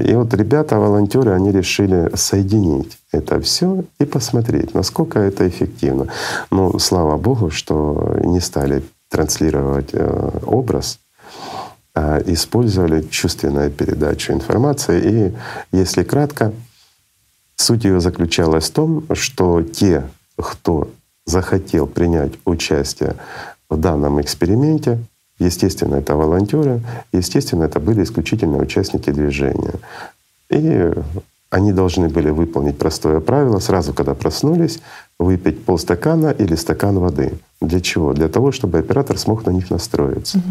И 0.04 0.14
вот 0.14 0.32
ребята, 0.32 0.78
волонтеры, 0.78 1.32
они 1.32 1.52
решили 1.52 2.10
соединить 2.14 2.98
это 3.12 3.38
все 3.40 3.84
и 4.00 4.06
посмотреть, 4.06 4.74
насколько 4.74 5.18
это 5.18 5.46
эффективно. 5.46 6.06
Ну, 6.50 6.78
слава 6.78 7.18
Богу, 7.18 7.50
что 7.50 8.16
не 8.24 8.40
стали 8.40 8.82
транслировать 9.10 9.90
э, 9.92 10.30
образ, 10.46 10.98
использовали 12.26 13.02
чувственную 13.02 13.70
передачу 13.70 14.32
информации. 14.32 15.32
И 15.72 15.76
если 15.76 16.02
кратко, 16.02 16.52
суть 17.56 17.84
ее 17.84 18.00
заключалась 18.00 18.70
в 18.70 18.72
том, 18.72 19.04
что 19.12 19.62
те, 19.62 20.04
кто 20.36 20.90
захотел 21.26 21.86
принять 21.86 22.32
участие 22.44 23.16
в 23.68 23.76
данном 23.76 24.20
эксперименте, 24.20 24.98
Естественно, 25.38 25.94
это 25.96 26.16
волонтеры, 26.16 26.82
естественно, 27.12 27.64
это 27.64 27.78
были 27.78 28.02
исключительно 28.02 28.58
участники 28.58 29.10
движения. 29.10 29.74
И 30.50 30.92
они 31.50 31.72
должны 31.72 32.08
были 32.08 32.30
выполнить 32.30 32.76
простое 32.76 33.20
правило 33.20 33.60
сразу, 33.60 33.94
когда 33.94 34.14
проснулись, 34.14 34.80
выпить 35.18 35.64
полстакана 35.64 36.30
или 36.30 36.56
стакан 36.56 36.98
воды. 36.98 37.38
Для 37.60 37.80
чего? 37.80 38.12
Для 38.12 38.28
того, 38.28 38.52
чтобы 38.52 38.78
оператор 38.78 39.16
смог 39.16 39.46
на 39.46 39.50
них 39.50 39.70
настроиться. 39.70 40.38
Угу. 40.38 40.44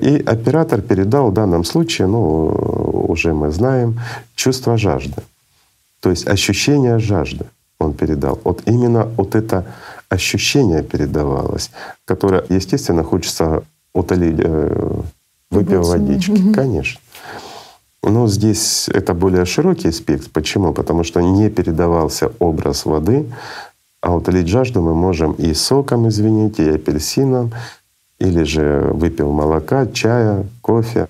И 0.00 0.22
оператор 0.22 0.80
передал 0.80 1.30
в 1.30 1.34
данном 1.34 1.64
случае, 1.64 2.08
ну, 2.08 3.06
уже 3.08 3.34
мы 3.34 3.50
знаем, 3.50 4.00
чувство 4.34 4.76
жажды. 4.76 5.22
То 6.00 6.10
есть 6.10 6.26
ощущение 6.26 6.98
жажды 6.98 7.44
он 7.78 7.92
передал. 7.92 8.38
Вот 8.44 8.62
именно 8.66 9.04
вот 9.16 9.34
это 9.34 9.64
ощущение 10.08 10.82
передавалось, 10.82 11.70
которое, 12.04 12.44
естественно, 12.48 13.04
хочется 13.04 13.62
утолить, 13.94 14.36
э, 14.38 15.00
выпив 15.50 15.86
водички. 15.86 16.52
Конечно. 16.52 17.00
Но 18.02 18.28
здесь 18.28 18.88
это 18.88 19.14
более 19.14 19.44
широкий 19.44 19.92
спектр. 19.92 20.30
Почему? 20.32 20.72
Потому 20.72 21.04
что 21.04 21.20
не 21.20 21.50
передавался 21.50 22.32
образ 22.38 22.86
воды, 22.86 23.26
а 24.00 24.14
утолить 24.14 24.48
жажду 24.48 24.80
мы 24.80 24.94
можем 24.94 25.32
и 25.32 25.52
соком, 25.54 26.08
извините, 26.08 26.64
и 26.64 26.74
апельсином, 26.76 27.52
или 28.20 28.44
же 28.44 28.90
выпил 28.92 29.32
молока, 29.32 29.86
чая, 29.86 30.46
кофе. 30.60 31.08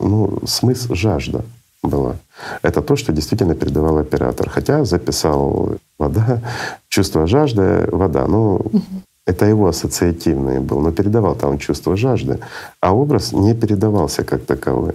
Ну, 0.00 0.40
смысл 0.46 0.94
жажда 0.94 1.44
была. 1.82 2.16
Это 2.62 2.82
то, 2.82 2.96
что 2.96 3.12
действительно 3.12 3.54
передавал 3.54 3.98
оператор. 3.98 4.48
Хотя 4.50 4.84
записал 4.84 5.76
вода, 5.98 6.40
чувство 6.88 7.26
жажды, 7.26 7.88
вода. 7.92 8.26
Ну, 8.26 8.56
угу. 8.56 8.82
Это 9.26 9.44
его 9.46 9.66
ассоциативный 9.66 10.60
был, 10.60 10.80
но 10.80 10.92
передавал 10.92 11.34
там 11.34 11.58
чувство 11.58 11.96
жажды, 11.96 12.38
а 12.80 12.94
образ 12.94 13.32
не 13.32 13.54
передавался 13.54 14.22
как 14.22 14.44
таковой. 14.44 14.94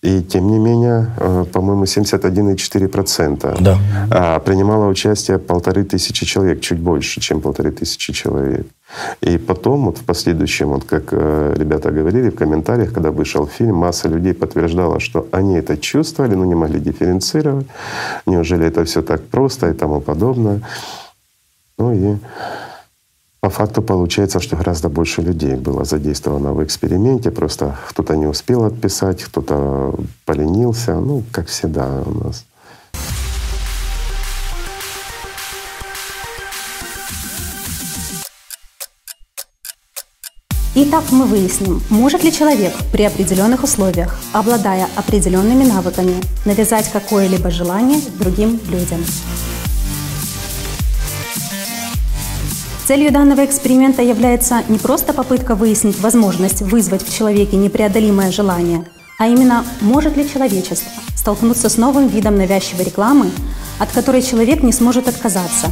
И 0.00 0.22
тем 0.22 0.46
не 0.46 0.58
менее, 0.58 1.10
э, 1.18 1.44
по-моему, 1.52 1.84
71,4% 1.84 3.56
да. 3.60 3.78
А, 4.10 4.38
принимало 4.38 4.86
участие 4.86 5.38
полторы 5.38 5.82
тысячи 5.82 6.24
человек, 6.24 6.60
чуть 6.60 6.78
больше, 6.78 7.20
чем 7.20 7.40
полторы 7.40 7.72
тысячи 7.72 8.12
человек. 8.12 8.66
И 9.20 9.38
потом, 9.38 9.86
вот 9.86 9.98
в 9.98 10.04
последующем, 10.04 10.68
вот 10.68 10.84
как 10.84 11.08
э, 11.10 11.54
ребята 11.56 11.90
говорили 11.90 12.30
в 12.30 12.36
комментариях, 12.36 12.92
когда 12.92 13.10
вышел 13.10 13.46
фильм, 13.46 13.74
масса 13.74 14.08
людей 14.08 14.34
подтверждала, 14.34 15.00
что 15.00 15.26
они 15.32 15.56
это 15.56 15.76
чувствовали, 15.76 16.36
но 16.36 16.44
не 16.44 16.54
могли 16.54 16.78
дифференцировать. 16.78 17.66
Неужели 18.26 18.66
это 18.66 18.84
все 18.84 19.02
так 19.02 19.20
просто 19.22 19.70
и 19.70 19.72
тому 19.72 20.00
подобное. 20.00 20.60
Ну 21.76 21.92
и 21.92 22.18
по 23.40 23.50
факту 23.50 23.82
получается, 23.82 24.40
что 24.40 24.56
гораздо 24.56 24.88
больше 24.88 25.22
людей 25.22 25.54
было 25.54 25.84
задействовано 25.84 26.54
в 26.54 26.64
эксперименте. 26.64 27.30
Просто 27.30 27.76
кто-то 27.88 28.16
не 28.16 28.26
успел 28.26 28.64
отписать, 28.64 29.22
кто-то 29.22 29.94
поленился. 30.24 30.94
Ну, 30.94 31.22
как 31.30 31.46
всегда 31.46 32.02
у 32.04 32.24
нас. 32.24 32.44
Итак, 40.80 41.04
мы 41.10 41.24
выясним, 41.24 41.82
может 41.90 42.22
ли 42.22 42.32
человек 42.32 42.72
при 42.92 43.02
определенных 43.02 43.64
условиях, 43.64 44.14
обладая 44.32 44.86
определенными 44.94 45.64
навыками, 45.64 46.14
навязать 46.44 46.88
какое-либо 46.92 47.50
желание 47.50 48.00
другим 48.20 48.60
людям. 48.70 49.00
Целью 52.88 53.12
данного 53.12 53.44
эксперимента 53.44 54.00
является 54.00 54.62
не 54.66 54.78
просто 54.78 55.12
попытка 55.12 55.54
выяснить 55.54 56.00
возможность 56.00 56.62
вызвать 56.62 57.06
в 57.06 57.14
человеке 57.14 57.58
непреодолимое 57.58 58.30
желание, 58.30 58.86
а 59.18 59.26
именно, 59.26 59.66
может 59.82 60.16
ли 60.16 60.26
человечество 60.26 60.90
столкнуться 61.14 61.68
с 61.68 61.76
новым 61.76 62.08
видом 62.08 62.38
навязчивой 62.38 62.86
рекламы, 62.86 63.30
от 63.78 63.92
которой 63.92 64.22
человек 64.22 64.62
не 64.62 64.72
сможет 64.72 65.06
отказаться. 65.06 65.66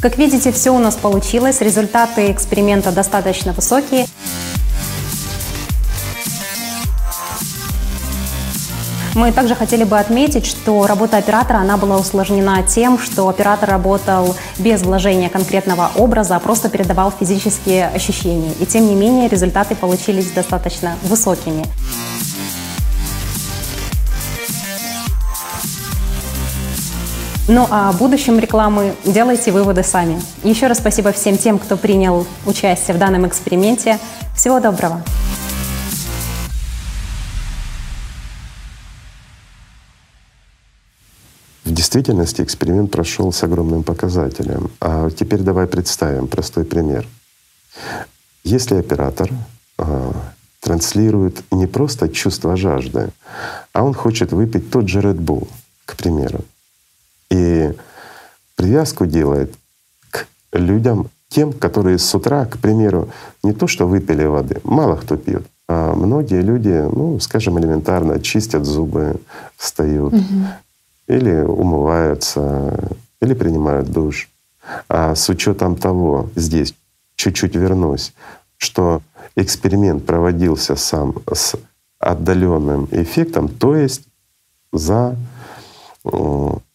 Как 0.00 0.18
видите, 0.18 0.50
все 0.50 0.74
у 0.74 0.80
нас 0.80 0.96
получилось, 0.96 1.60
результаты 1.60 2.32
эксперимента 2.32 2.90
достаточно 2.90 3.52
высокие. 3.52 4.08
Мы 9.14 9.32
также 9.32 9.54
хотели 9.54 9.84
бы 9.84 9.98
отметить, 9.98 10.46
что 10.46 10.86
работа 10.86 11.16
оператора 11.16 11.58
она 11.58 11.76
была 11.76 11.96
усложнена 11.96 12.62
тем, 12.62 12.98
что 12.98 13.28
оператор 13.28 13.68
работал 13.70 14.36
без 14.58 14.82
вложения 14.82 15.28
конкретного 15.28 15.90
образа, 15.96 16.36
а 16.36 16.40
просто 16.40 16.68
передавал 16.68 17.12
физические 17.18 17.88
ощущения. 17.88 18.52
И 18.60 18.66
тем 18.66 18.86
не 18.86 18.94
менее 18.94 19.28
результаты 19.28 19.74
получились 19.74 20.30
достаточно 20.30 20.96
высокими. 21.02 21.64
Ну 27.48 27.66
а 27.70 27.88
о 27.88 27.92
будущем 27.94 28.38
рекламы 28.38 28.94
делайте 29.06 29.52
выводы 29.52 29.82
сами. 29.82 30.20
Еще 30.44 30.66
раз 30.66 30.78
спасибо 30.78 31.12
всем 31.12 31.38
тем, 31.38 31.58
кто 31.58 31.78
принял 31.78 32.26
участие 32.44 32.94
в 32.94 32.98
данном 32.98 33.26
эксперименте. 33.26 33.98
Всего 34.36 34.60
доброго! 34.60 35.02
Действительности 41.88 42.42
эксперимент 42.42 42.90
прошел 42.90 43.32
с 43.32 43.42
огромным 43.42 43.82
показателем. 43.82 44.70
А 44.78 45.08
теперь 45.10 45.40
давай 45.40 45.66
представим 45.66 46.28
простой 46.28 46.64
пример. 46.64 47.08
Если 48.44 48.76
оператор 48.76 49.30
а, 49.78 50.12
транслирует 50.60 51.42
не 51.50 51.66
просто 51.66 52.10
чувство 52.10 52.56
жажды, 52.56 53.08
а 53.72 53.84
он 53.84 53.94
хочет 53.94 54.32
выпить 54.32 54.70
тот 54.70 54.86
же 54.86 55.00
Red 55.00 55.16
Bull, 55.16 55.48
к 55.86 55.96
примеру, 55.96 56.40
и 57.30 57.72
привязку 58.54 59.06
делает 59.06 59.54
к 60.10 60.26
людям, 60.52 61.08
тем, 61.30 61.54
которые 61.54 61.98
с 61.98 62.14
утра, 62.14 62.44
к 62.44 62.58
примеру, 62.58 63.08
не 63.42 63.54
то 63.54 63.66
что 63.66 63.88
выпили 63.88 64.24
воды, 64.24 64.60
мало 64.62 64.96
кто 64.96 65.16
пьет, 65.16 65.46
а 65.68 65.94
многие 65.94 66.42
люди, 66.42 66.68
ну, 66.68 67.18
скажем, 67.18 67.58
элементарно 67.58 68.20
чистят 68.20 68.66
зубы, 68.66 69.16
встают, 69.56 70.12
угу 70.12 70.22
или 71.08 71.40
умываются, 71.42 72.92
или 73.20 73.34
принимают 73.34 73.90
душ. 73.90 74.28
А 74.88 75.14
с 75.14 75.28
учетом 75.28 75.76
того, 75.76 76.28
здесь 76.36 76.74
чуть-чуть 77.16 77.56
вернусь, 77.56 78.12
что 78.58 79.02
эксперимент 79.34 80.04
проводился 80.04 80.76
сам 80.76 81.14
с 81.32 81.56
отдаленным 81.98 82.88
эффектом, 82.90 83.48
то 83.48 83.74
есть 83.74 84.02
за 84.72 85.16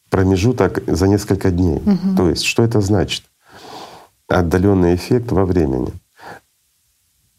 промежуток 0.10 0.84
за 0.88 1.08
несколько 1.08 1.52
дней. 1.52 1.78
Угу. 1.78 2.16
То 2.18 2.30
есть 2.30 2.44
что 2.44 2.64
это 2.64 2.82
значит? 2.82 3.24
Отдаленный 4.28 4.96
эффект 4.96 5.32
во 5.32 5.46
времени. 5.46 5.92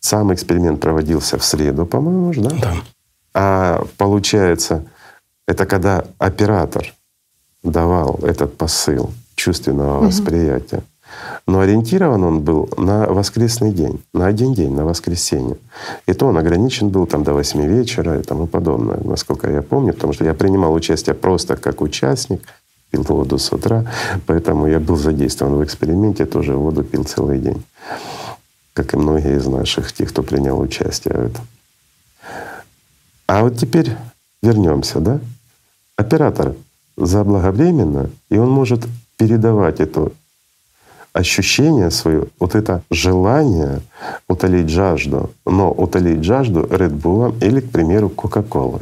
Сам 0.01 0.33
эксперимент 0.33 0.81
проводился 0.81 1.39
в 1.39 1.45
среду, 1.45 1.87
по-моему, 1.87 2.33
да? 2.43 2.51
Да. 2.61 2.75
А 3.33 3.85
получается, 3.97 4.85
это 5.47 5.67
когда 5.67 6.05
оператор 6.19 6.95
давал 7.63 8.21
этот 8.23 8.57
посыл 8.57 9.11
чувственного 9.35 9.99
угу. 9.99 10.07
восприятия. 10.07 10.83
Но 11.47 11.61
ориентирован 11.61 12.25
он 12.25 12.41
был 12.41 12.69
на 12.77 13.07
воскресный 13.07 13.73
день, 13.73 14.03
на 14.13 14.27
один 14.27 14.55
день, 14.55 14.75
на 14.75 14.85
воскресенье. 14.85 15.59
И 16.07 16.13
то 16.13 16.27
он 16.27 16.39
ограничен 16.39 16.89
был 16.89 17.07
там 17.07 17.23
до 17.23 17.35
8 17.35 17.67
вечера 17.67 18.19
и 18.19 18.23
тому 18.23 18.47
подобное, 18.47 18.99
насколько 19.05 19.51
я 19.51 19.63
помню, 19.63 19.93
потому 19.93 20.13
что 20.13 20.25
я 20.25 20.35
принимал 20.35 20.73
участие 20.73 21.15
просто 21.15 21.57
как 21.57 21.83
участник, 21.83 22.43
пил 22.91 23.03
воду 23.03 23.39
с 23.39 23.53
утра, 23.53 23.85
поэтому 24.27 24.67
я 24.67 24.81
был 24.81 24.97
задействован 24.97 25.57
в 25.57 25.65
эксперименте, 25.65 26.27
тоже 26.27 26.55
воду 26.55 26.83
пил 26.83 27.05
целый 27.05 27.39
день, 27.39 27.63
как 28.73 28.95
и 28.95 28.97
многие 28.97 29.37
из 29.37 29.47
наших, 29.47 29.93
тех, 29.93 30.09
кто 30.09 30.23
принял 30.23 30.59
участие 30.59 31.15
в 31.15 31.27
этом. 31.27 31.47
А 33.27 33.43
вот 33.43 33.59
теперь 33.59 33.93
вернемся, 34.43 35.01
да? 35.01 35.21
Оператор 35.97 36.55
заблаговременно, 36.97 38.11
и 38.31 38.39
он 38.39 38.51
может 38.51 38.87
передавать 39.17 39.81
это 39.81 40.11
ощущение 41.13 41.91
свое, 41.91 42.27
вот 42.41 42.57
это 42.57 42.83
желание 42.91 43.81
утолить 44.29 44.69
жажду, 44.69 45.31
но 45.47 45.71
утолить 45.71 46.25
жажду 46.25 46.63
Bull 46.63 47.39
или, 47.41 47.61
к 47.61 47.71
примеру, 47.71 48.09
Кока-Колы. 48.09 48.81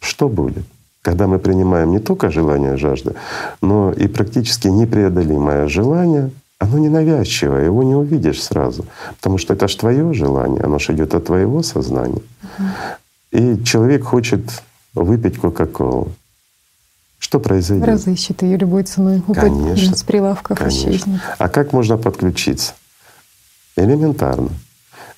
Что 0.00 0.28
будет? 0.28 0.64
Когда 1.00 1.26
мы 1.26 1.38
принимаем 1.38 1.90
не 1.90 1.98
только 1.98 2.30
желание 2.30 2.76
жажды, 2.76 3.14
но 3.62 3.92
и 3.92 4.06
практически 4.06 4.68
непреодолимое 4.68 5.68
желание, 5.68 6.30
оно 6.58 6.78
ненавязчивое, 6.78 7.64
его 7.64 7.82
не 7.82 7.94
увидишь 7.94 8.42
сразу, 8.42 8.84
потому 9.16 9.38
что 9.38 9.54
это 9.54 9.66
же 9.68 9.76
твое 9.78 10.12
желание, 10.12 10.62
оно 10.62 10.78
же 10.78 10.92
идет 10.92 11.14
от 11.14 11.26
твоего 11.26 11.62
сознания. 11.62 12.22
И 13.32 13.62
человек 13.64 14.04
хочет 14.04 14.42
выпить 14.94 15.38
Кока-Колу. 15.38 16.12
Что 17.18 17.40
произойдет? 17.40 17.86
Разыщет 17.88 18.42
ее 18.42 18.56
любой 18.58 18.82
ценой, 18.84 19.22
упадет 19.26 19.96
с 19.96 20.02
прилавков, 20.02 20.58
конечно. 20.58 20.90
исчезнет. 20.90 21.20
А 21.38 21.48
как 21.48 21.72
можно 21.72 21.96
подключиться? 21.96 22.74
Элементарно. 23.76 24.50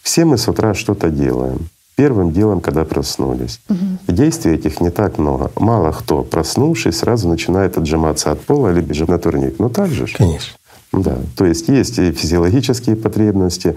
Все 0.02 0.24
мы 0.24 0.38
с 0.38 0.46
утра 0.46 0.72
что-то 0.74 1.10
делаем. 1.10 1.68
Первым 1.96 2.30
делом, 2.32 2.60
когда 2.60 2.84
проснулись. 2.84 3.60
Угу. 3.68 4.14
Действий 4.14 4.52
этих 4.52 4.80
не 4.80 4.90
так 4.90 5.18
много. 5.18 5.50
Мало 5.56 5.92
кто, 5.92 6.22
проснувшись, 6.22 6.98
сразу 6.98 7.28
начинает 7.28 7.76
отжиматься 7.76 8.30
от 8.30 8.40
пола 8.40 8.70
или 8.70 8.82
бежит 8.82 9.08
на 9.08 9.18
турник. 9.18 9.58
Ну 9.58 9.68
так 9.68 9.90
же? 9.90 10.06
Конечно. 10.06 10.56
Да. 10.92 11.18
То 11.36 11.44
есть 11.44 11.68
есть 11.68 11.98
и 11.98 12.12
физиологические 12.12 12.96
потребности, 12.96 13.76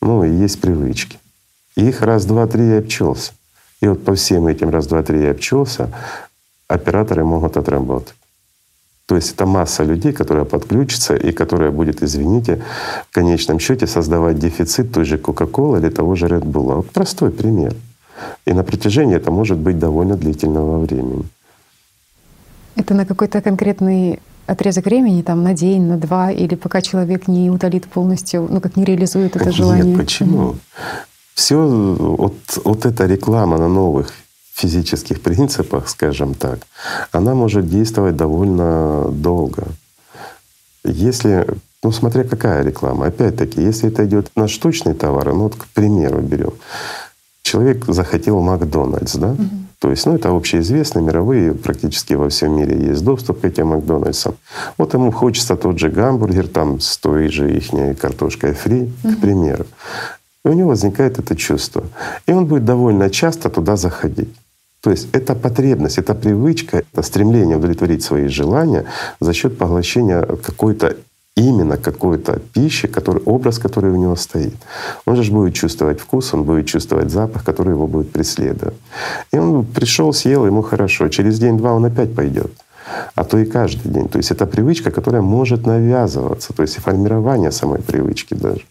ну 0.00 0.24
и 0.24 0.30
есть 0.30 0.60
привычки. 0.60 1.18
их 1.76 2.02
раз, 2.02 2.24
два, 2.24 2.46
три 2.46 2.68
и 2.68 2.78
обчелся. 2.78 3.32
И 3.80 3.88
вот 3.88 4.04
по 4.04 4.14
всем 4.14 4.46
этим 4.46 4.70
раз, 4.70 4.86
два, 4.86 5.02
три 5.02 5.22
и 5.22 5.26
обчелся, 5.26 5.90
операторы 6.68 7.24
могут 7.24 7.56
отработать. 7.56 8.14
То 9.06 9.14
есть 9.14 9.34
это 9.34 9.46
масса 9.46 9.84
людей, 9.84 10.12
которая 10.12 10.44
подключится 10.44 11.14
и 11.14 11.32
которая 11.32 11.70
будет, 11.70 12.02
извините, 12.02 12.62
в 13.10 13.14
конечном 13.14 13.60
счете 13.60 13.86
создавать 13.86 14.38
дефицит 14.38 14.92
той 14.92 15.04
же 15.04 15.16
Coca-Cola 15.16 15.78
или 15.78 15.90
того 15.90 16.16
же 16.16 16.26
Red 16.26 16.42
Bull. 16.42 16.74
Вот 16.74 16.90
простой 16.90 17.30
пример. 17.30 17.74
И 18.46 18.52
на 18.52 18.64
протяжении 18.64 19.16
это 19.16 19.30
может 19.30 19.58
быть 19.58 19.78
довольно 19.78 20.16
длительного 20.16 20.80
времени. 20.80 21.24
Это 22.74 22.94
на 22.94 23.06
какой-то 23.06 23.40
конкретный 23.40 24.18
отрезок 24.46 24.86
времени, 24.86 25.22
там 25.22 25.42
на 25.42 25.54
день, 25.54 25.82
на 25.82 25.96
два, 25.96 26.32
или 26.32 26.56
пока 26.56 26.80
человек 26.80 27.28
не 27.28 27.50
утолит 27.50 27.86
полностью, 27.86 28.46
ну 28.50 28.60
как 28.60 28.76
не 28.76 28.84
реализует 28.84 29.36
это 29.36 29.52
желание? 29.52 29.84
Нет, 29.84 29.98
почему? 29.98 30.38
Mm. 30.38 30.56
Все 31.36 31.56
вот, 31.58 32.34
вот 32.64 32.86
эта 32.86 33.04
реклама 33.04 33.58
на 33.58 33.68
новых 33.68 34.10
физических 34.54 35.20
принципах, 35.20 35.88
скажем 35.90 36.34
так, 36.34 36.60
она 37.12 37.34
может 37.34 37.68
действовать 37.68 38.16
довольно 38.16 39.08
долго. 39.10 39.64
Если, 40.82 41.46
ну 41.82 41.92
смотря 41.92 42.24
какая 42.24 42.64
реклама, 42.64 43.06
опять-таки, 43.06 43.60
если 43.60 43.90
это 43.90 44.06
идет 44.06 44.30
на 44.34 44.48
штучный 44.48 44.94
товар, 44.94 45.34
ну 45.34 45.42
вот 45.42 45.56
к 45.56 45.66
примеру 45.74 46.22
берем, 46.22 46.54
человек 47.42 47.84
захотел 47.86 48.40
Макдональдс, 48.40 49.16
да, 49.16 49.32
угу. 49.32 49.66
То 49.78 49.90
есть, 49.90 50.06
ну, 50.06 50.14
это 50.14 50.34
общеизвестно, 50.34 51.00
мировые, 51.00 51.52
практически 51.52 52.14
во 52.14 52.30
всем 52.30 52.56
мире 52.56 52.88
есть 52.88 53.04
доступ 53.04 53.42
к 53.42 53.44
этим 53.44 53.68
Макдональдсам. 53.68 54.34
Вот 54.78 54.94
ему 54.94 55.12
хочется 55.12 55.54
тот 55.54 55.78
же 55.78 55.90
гамбургер 55.90 56.48
там 56.48 56.80
с 56.80 56.96
той 56.96 57.28
же 57.28 57.54
их 57.54 57.98
картошкой 57.98 58.54
фри, 58.54 58.90
mm 59.04 59.16
к 59.16 59.20
примеру. 59.20 59.66
И 60.46 60.48
у 60.48 60.52
него 60.52 60.68
возникает 60.68 61.18
это 61.18 61.34
чувство. 61.34 61.82
И 62.28 62.32
он 62.32 62.46
будет 62.46 62.64
довольно 62.64 63.10
часто 63.10 63.50
туда 63.50 63.76
заходить. 63.76 64.32
То 64.80 64.90
есть 64.90 65.08
это 65.12 65.34
потребность, 65.34 65.98
это 65.98 66.14
привычка, 66.14 66.84
это 66.92 67.02
стремление 67.02 67.56
удовлетворить 67.56 68.04
свои 68.04 68.28
желания 68.28 68.84
за 69.20 69.32
счет 69.32 69.58
поглощения 69.58 70.22
какой-то 70.22 70.96
именно 71.36 71.76
какой-то 71.76 72.38
пищи, 72.54 72.86
который, 72.86 73.22
образ, 73.26 73.58
который 73.58 73.90
у 73.90 73.96
него 73.96 74.16
стоит. 74.16 74.54
Он 75.04 75.16
же 75.16 75.32
будет 75.32 75.54
чувствовать 75.54 76.00
вкус, 76.00 76.32
он 76.34 76.44
будет 76.44 76.66
чувствовать 76.66 77.10
запах, 77.10 77.44
который 77.44 77.72
его 77.72 77.88
будет 77.88 78.12
преследовать. 78.12 78.76
И 79.32 79.38
он 79.38 79.64
пришел, 79.64 80.12
съел, 80.12 80.46
ему 80.46 80.62
хорошо. 80.62 81.08
Через 81.08 81.40
день-два 81.40 81.72
он 81.72 81.84
опять 81.84 82.14
пойдет 82.14 82.52
а 83.16 83.24
то 83.24 83.38
и 83.38 83.44
каждый 83.44 83.90
день. 83.90 84.08
То 84.08 84.18
есть 84.18 84.30
это 84.30 84.46
привычка, 84.46 84.90
которая 84.90 85.22
может 85.22 85.66
навязываться, 85.66 86.52
то 86.52 86.62
есть 86.62 86.76
формирование 86.76 87.50
самой 87.50 87.80
привычки 87.80 88.34
даже. 88.34 88.62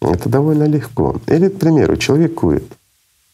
Это 0.00 0.28
довольно 0.28 0.64
легко. 0.64 1.16
Или, 1.26 1.48
к 1.48 1.58
примеру, 1.58 1.96
человек 1.96 2.34
курит. 2.34 2.72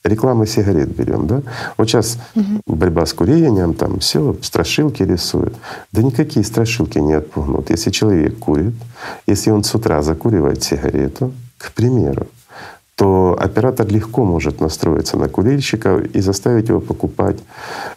Рекламы 0.04 0.46
сигарет 0.48 0.96
берем, 0.96 1.28
да? 1.28 1.42
Вот 1.76 1.88
сейчас 1.88 2.18
угу. 2.34 2.60
борьба 2.66 3.06
с 3.06 3.12
курением, 3.12 3.74
там 3.74 4.00
все, 4.00 4.36
страшилки 4.42 5.04
рисуют. 5.04 5.54
Да 5.92 6.02
никакие 6.02 6.44
страшилки 6.44 6.98
не 6.98 7.12
отпугнут. 7.12 7.70
Если 7.70 7.90
человек 7.90 8.38
курит, 8.38 8.74
если 9.28 9.50
он 9.50 9.62
с 9.62 9.72
утра 9.74 10.02
закуривает 10.02 10.62
сигарету, 10.62 11.32
к 11.56 11.72
примеру, 11.72 12.26
то 12.96 13.36
оператор 13.40 13.86
легко 13.86 14.24
может 14.24 14.60
настроиться 14.60 15.16
на 15.16 15.28
курильщика 15.28 15.98
и 15.98 16.20
заставить 16.20 16.68
его 16.68 16.80
покупать 16.80 17.38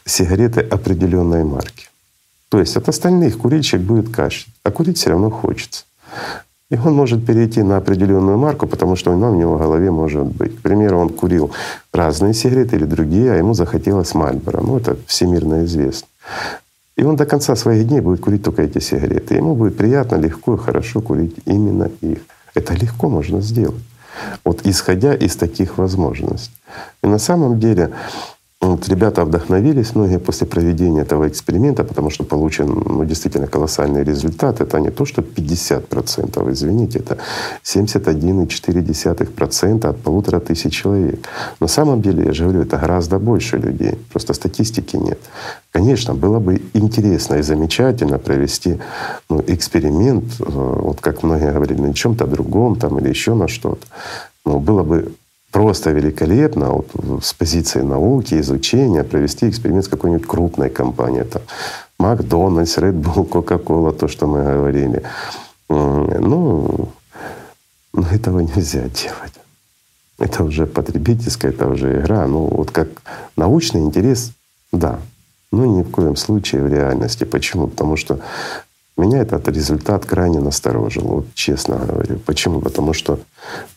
сигареты 0.05 0.61
определенной 0.61 1.43
марки. 1.43 1.89
То 2.49 2.59
есть 2.59 2.77
от 2.77 2.87
остальных 2.87 3.39
курильщик 3.39 3.81
будет 3.81 4.09
кашлять, 4.09 4.53
а 4.63 4.71
курить 4.71 4.97
все 4.97 5.09
равно 5.09 5.31
хочется. 5.31 5.85
И 6.71 6.77
он 6.77 6.95
может 6.95 7.25
перейти 7.25 7.61
на 7.61 7.77
определенную 7.77 8.37
марку, 8.37 8.65
потому 8.65 8.95
что 8.95 9.11
она 9.11 9.29
у 9.29 9.35
него 9.35 9.55
в 9.55 9.59
голове 9.59 9.91
может 9.91 10.25
быть. 10.25 10.57
К 10.57 10.61
примеру, 10.61 10.99
он 10.99 11.09
курил 11.09 11.51
разные 11.93 12.33
сигареты 12.33 12.75
или 12.75 12.85
другие, 12.85 13.33
а 13.33 13.35
ему 13.35 13.53
захотелось 13.53 14.15
Мальборо. 14.15 14.61
Ну, 14.61 14.77
это 14.77 14.97
всемирно 15.05 15.63
известно. 15.65 16.07
И 16.97 17.03
он 17.03 17.17
до 17.17 17.25
конца 17.25 17.55
своих 17.55 17.87
дней 17.87 18.01
будет 18.01 18.21
курить 18.21 18.43
только 18.43 18.63
эти 18.63 18.79
сигареты. 18.79 19.35
Ему 19.35 19.55
будет 19.55 19.77
приятно, 19.77 20.15
легко 20.15 20.55
и 20.55 20.57
хорошо 20.57 21.01
курить 21.01 21.35
именно 21.45 21.91
их. 22.01 22.19
Это 22.55 22.73
легко 22.73 23.09
можно 23.09 23.41
сделать. 23.41 23.83
Вот 24.43 24.65
исходя 24.65 25.13
из 25.13 25.35
таких 25.35 25.77
возможностей. 25.77 26.53
И 27.03 27.07
на 27.07 27.19
самом 27.19 27.59
деле 27.59 27.91
вот 28.69 28.89
ребята 28.89 29.25
вдохновились 29.25 29.95
многие 29.95 30.19
после 30.19 30.47
проведения 30.47 31.01
этого 31.01 31.27
эксперимента, 31.27 31.83
потому 31.83 32.09
что 32.09 32.23
получен 32.23 32.67
ну, 32.67 33.05
действительно 33.05 33.47
колоссальный 33.47 34.03
результат. 34.03 34.61
Это 34.61 34.79
не 34.79 34.91
то, 34.91 35.05
что 35.05 35.21
50%, 35.21 36.51
извините, 36.51 36.99
это 36.99 37.17
71,4% 37.63 39.87
от 39.87 39.97
полутора 39.97 40.39
тысяч 40.39 40.73
человек. 40.73 41.19
На 41.59 41.67
самом 41.67 42.01
деле, 42.01 42.23
я 42.25 42.33
же 42.33 42.43
говорю, 42.43 42.61
это 42.61 42.77
гораздо 42.77 43.19
больше 43.19 43.57
людей. 43.57 43.97
Просто 44.11 44.33
статистики 44.33 44.97
нет. 44.97 45.19
Конечно, 45.71 46.13
было 46.13 46.39
бы 46.39 46.61
интересно 46.73 47.35
и 47.35 47.43
замечательно 47.43 48.17
провести 48.17 48.77
ну, 49.29 49.43
эксперимент, 49.47 50.23
э, 50.39 50.43
вот 50.47 51.01
как 51.01 51.23
многие 51.23 51.51
говорили, 51.51 51.81
на 51.81 51.93
чем-то 51.93 52.27
другом 52.27 52.75
там, 52.75 52.99
или 52.99 53.09
еще 53.09 53.33
на 53.33 53.47
что-то. 53.47 53.85
Но 54.45 54.59
было 54.59 54.83
бы 54.83 55.11
просто 55.55 55.91
великолепно 55.91 56.69
вот, 56.69 57.23
с 57.23 57.33
позиции 57.33 57.81
науки, 57.81 58.35
изучения 58.41 59.05
провести 59.05 59.47
эксперимент 59.47 59.85
с 59.85 59.87
какой-нибудь 59.87 60.27
крупной 60.27 60.69
компанией. 60.69 61.23
Там, 61.23 61.43
Макдональдс, 61.97 62.77
Red 62.77 63.01
Bull, 63.01 63.29
Coca-Cola, 63.29 63.93
то, 63.93 64.09
что 64.09 64.27
мы 64.27 64.43
говорили. 64.43 65.01
Ну, 65.69 66.89
но 67.93 68.07
этого 68.11 68.41
нельзя 68.41 68.81
делать. 68.81 69.33
Это 70.19 70.43
уже 70.43 70.65
потребительская, 70.65 71.53
это 71.53 71.69
уже 71.69 72.01
игра. 72.01 72.27
Ну, 72.27 72.47
вот 72.47 72.71
как 72.71 72.89
научный 73.37 73.79
интерес, 73.79 74.33
да. 74.73 74.99
Но 75.53 75.65
ни 75.65 75.83
в 75.83 75.89
коем 75.89 76.17
случае 76.17 76.63
в 76.63 76.67
реальности. 76.67 77.23
Почему? 77.23 77.67
Потому 77.67 77.95
что 77.95 78.19
меня 78.97 79.19
этот 79.21 79.47
результат 79.47 80.05
крайне 80.05 80.41
насторожил, 80.41 81.03
вот 81.03 81.25
честно 81.33 81.77
говорю. 81.77 82.19
Почему? 82.25 82.59
Потому 82.59 82.93
что 82.93 83.19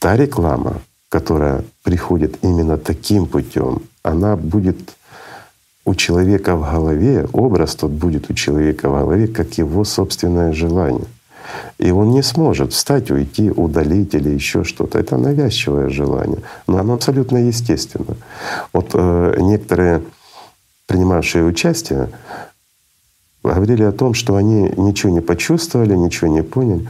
та 0.01 0.17
реклама, 0.17 0.81
которая 1.09 1.65
приходит 1.83 2.39
именно 2.43 2.77
таким 2.77 3.27
путем, 3.27 3.83
она 4.03 4.37
будет 4.37 4.79
у 5.85 5.95
человека 5.95 6.55
в 6.55 6.71
голове, 6.71 7.27
образ 7.33 7.75
тот 7.75 7.91
будет 7.91 8.31
у 8.31 8.35
человека 8.35 8.91
в 8.91 8.93
голове, 8.93 9.27
как 9.27 9.55
его 9.59 9.85
собственное 9.85 10.53
желание. 10.53 11.07
И 11.79 11.91
он 11.91 12.11
не 12.11 12.23
сможет 12.23 12.73
встать, 12.73 13.11
уйти, 13.11 13.51
удалить 13.51 14.15
или 14.15 14.29
еще 14.29 14.65
что-то. 14.65 14.99
Это 14.99 15.17
навязчивое 15.17 15.89
желание, 15.89 16.43
но 16.67 16.79
оно 16.79 16.95
абсолютно 16.95 17.39
естественно. 17.39 18.17
Вот 18.75 18.91
э, 18.93 19.37
некоторые 19.39 20.03
принимавшие 20.87 21.45
участие 21.45 22.11
говорили 23.43 23.85
о 23.85 23.93
том, 23.93 24.13
что 24.13 24.37
они 24.37 24.71
ничего 24.77 25.13
не 25.13 25.21
почувствовали, 25.21 25.95
ничего 25.95 26.31
не 26.31 26.43
поняли, 26.43 26.89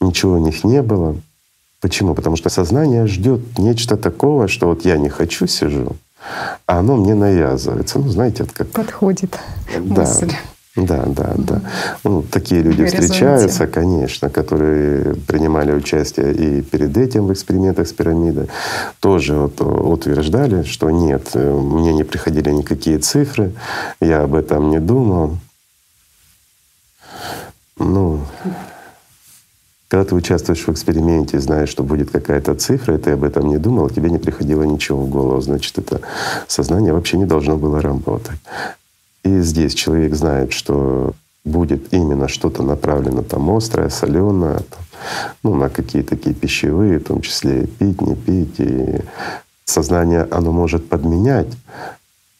ничего 0.00 0.34
у 0.34 0.38
них 0.38 0.62
не 0.64 0.82
было. 0.82 1.16
Почему? 1.80 2.14
Потому 2.14 2.36
что 2.36 2.50
сознание 2.50 3.06
ждет 3.06 3.58
нечто 3.58 3.96
такого, 3.96 4.48
что 4.48 4.66
вот 4.66 4.84
я 4.84 4.98
не 4.98 5.08
хочу 5.08 5.46
сижу, 5.46 5.96
а 6.66 6.78
оно 6.80 6.96
мне 6.96 7.14
навязывается. 7.14 7.98
Ну, 7.98 8.08
знаете, 8.08 8.42
это 8.42 8.54
как... 8.54 8.68
Подходит 8.68 9.38
да. 9.78 10.02
мысль. 10.02 10.32
Да, 10.76 11.04
да, 11.06 11.34
да. 11.36 11.62
Ну, 12.04 12.22
такие 12.22 12.62
люди 12.62 12.84
встречаются, 12.84 13.66
конечно, 13.66 14.30
которые 14.30 15.14
принимали 15.14 15.72
участие 15.72 16.32
и 16.32 16.62
перед 16.62 16.96
этим 16.96 17.26
в 17.26 17.32
экспериментах 17.32 17.88
с 17.88 17.92
пирамидой. 17.92 18.48
Тоже 19.00 19.34
вот 19.34 19.60
утверждали, 19.60 20.62
что 20.62 20.90
нет, 20.90 21.34
мне 21.34 21.92
не 21.92 22.04
приходили 22.04 22.50
никакие 22.50 22.98
цифры, 22.98 23.52
я 24.00 24.22
об 24.22 24.34
этом 24.34 24.70
не 24.70 24.78
думал. 24.78 25.38
Ну, 27.76 28.20
когда 29.90 30.04
ты 30.04 30.14
участвуешь 30.14 30.64
в 30.64 30.68
эксперименте, 30.70 31.40
знаешь, 31.40 31.68
что 31.68 31.82
будет 31.82 32.10
какая-то 32.10 32.54
цифра, 32.54 32.94
и 32.94 32.98
ты 32.98 33.10
об 33.10 33.24
этом 33.24 33.48
не 33.48 33.58
думал, 33.58 33.90
тебе 33.90 34.08
не 34.08 34.18
приходило 34.18 34.62
ничего 34.62 35.02
в 35.02 35.10
голову, 35.10 35.40
значит, 35.40 35.78
это 35.78 36.00
сознание 36.46 36.92
вообще 36.92 37.18
не 37.18 37.26
должно 37.26 37.56
было 37.56 37.82
работать. 37.82 38.38
И 39.24 39.40
здесь 39.40 39.74
человек 39.74 40.14
знает, 40.14 40.52
что 40.52 41.14
будет 41.44 41.92
именно 41.92 42.28
что-то 42.28 42.62
направлено 42.62 43.22
там 43.22 43.50
острое, 43.50 43.88
соленое, 43.88 44.60
ну, 45.42 45.56
на 45.56 45.68
какие-то 45.68 46.10
такие 46.10 46.36
пищевые, 46.36 47.00
в 47.00 47.04
том 47.04 47.20
числе 47.20 47.66
пить, 47.66 48.00
не 48.00 48.14
пить. 48.14 48.60
И 48.60 49.00
сознание 49.64 50.24
оно 50.30 50.52
может 50.52 50.88
подменять, 50.88 51.48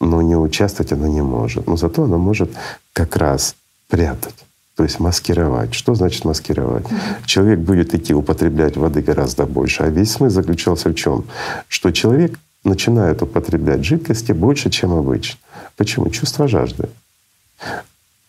но 0.00 0.22
не 0.22 0.36
участвовать 0.36 0.92
оно 0.92 1.08
не 1.08 1.22
может. 1.22 1.66
Но 1.66 1.76
зато 1.76 2.04
оно 2.04 2.16
может 2.16 2.52
как 2.92 3.16
раз 3.16 3.56
прятать. 3.88 4.46
То 4.80 4.84
есть 4.84 4.98
маскировать. 4.98 5.74
Что 5.74 5.94
значит 5.94 6.24
маскировать? 6.24 6.86
Человек 7.26 7.58
будет 7.58 7.94
идти 7.94 8.14
употреблять 8.14 8.78
воды 8.78 9.02
гораздо 9.02 9.44
больше. 9.44 9.82
А 9.82 9.90
весь 9.90 10.12
смысл 10.12 10.36
заключался 10.36 10.88
в 10.88 10.94
чем? 10.94 11.24
Что 11.68 11.90
человек 11.90 12.38
начинает 12.64 13.20
употреблять 13.20 13.84
жидкости 13.84 14.32
больше, 14.32 14.70
чем 14.70 14.94
обычно. 14.94 15.38
Почему? 15.76 16.08
Чувство 16.08 16.48
жажды. 16.48 16.88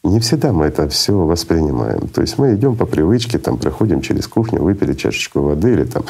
Не 0.03 0.19
всегда 0.19 0.51
мы 0.51 0.65
это 0.65 0.89
все 0.89 1.13
воспринимаем. 1.13 2.09
То 2.09 2.19
есть 2.19 2.37
мы 2.37 2.53
идем 2.53 2.75
по 2.75 2.85
привычке, 2.85 3.39
там 3.39 3.57
проходим 3.57 4.01
через 4.01 4.27
кухню, 4.27 4.61
выпили 4.61 4.91
чашечку 4.93 5.39
воды 5.39 5.71
или 5.71 5.85
там 5.85 6.03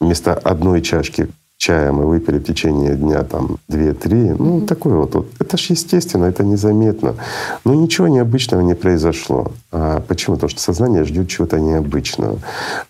вместо 0.00 0.32
одной 0.32 0.80
чашки 0.80 1.28
чая 1.58 1.92
мы 1.92 2.06
выпили 2.06 2.38
в 2.38 2.44
течение 2.44 2.94
дня 2.96 3.22
там 3.22 3.58
2-3. 3.68 4.36
Ну, 4.38 4.58
mm-hmm. 4.58 4.66
такое 4.66 4.96
вот, 4.96 5.14
вот. 5.14 5.26
Это 5.38 5.56
же 5.56 5.72
естественно, 5.72 6.26
это 6.26 6.44
незаметно. 6.44 7.14
Но 7.64 7.74
ничего 7.74 8.08
необычного 8.08 8.60
не 8.60 8.74
произошло. 8.74 9.52
А 9.72 10.00
почему? 10.00 10.36
Потому 10.36 10.50
что 10.50 10.60
сознание 10.60 11.04
ждет 11.04 11.28
чего-то 11.28 11.58
необычного. 11.58 12.38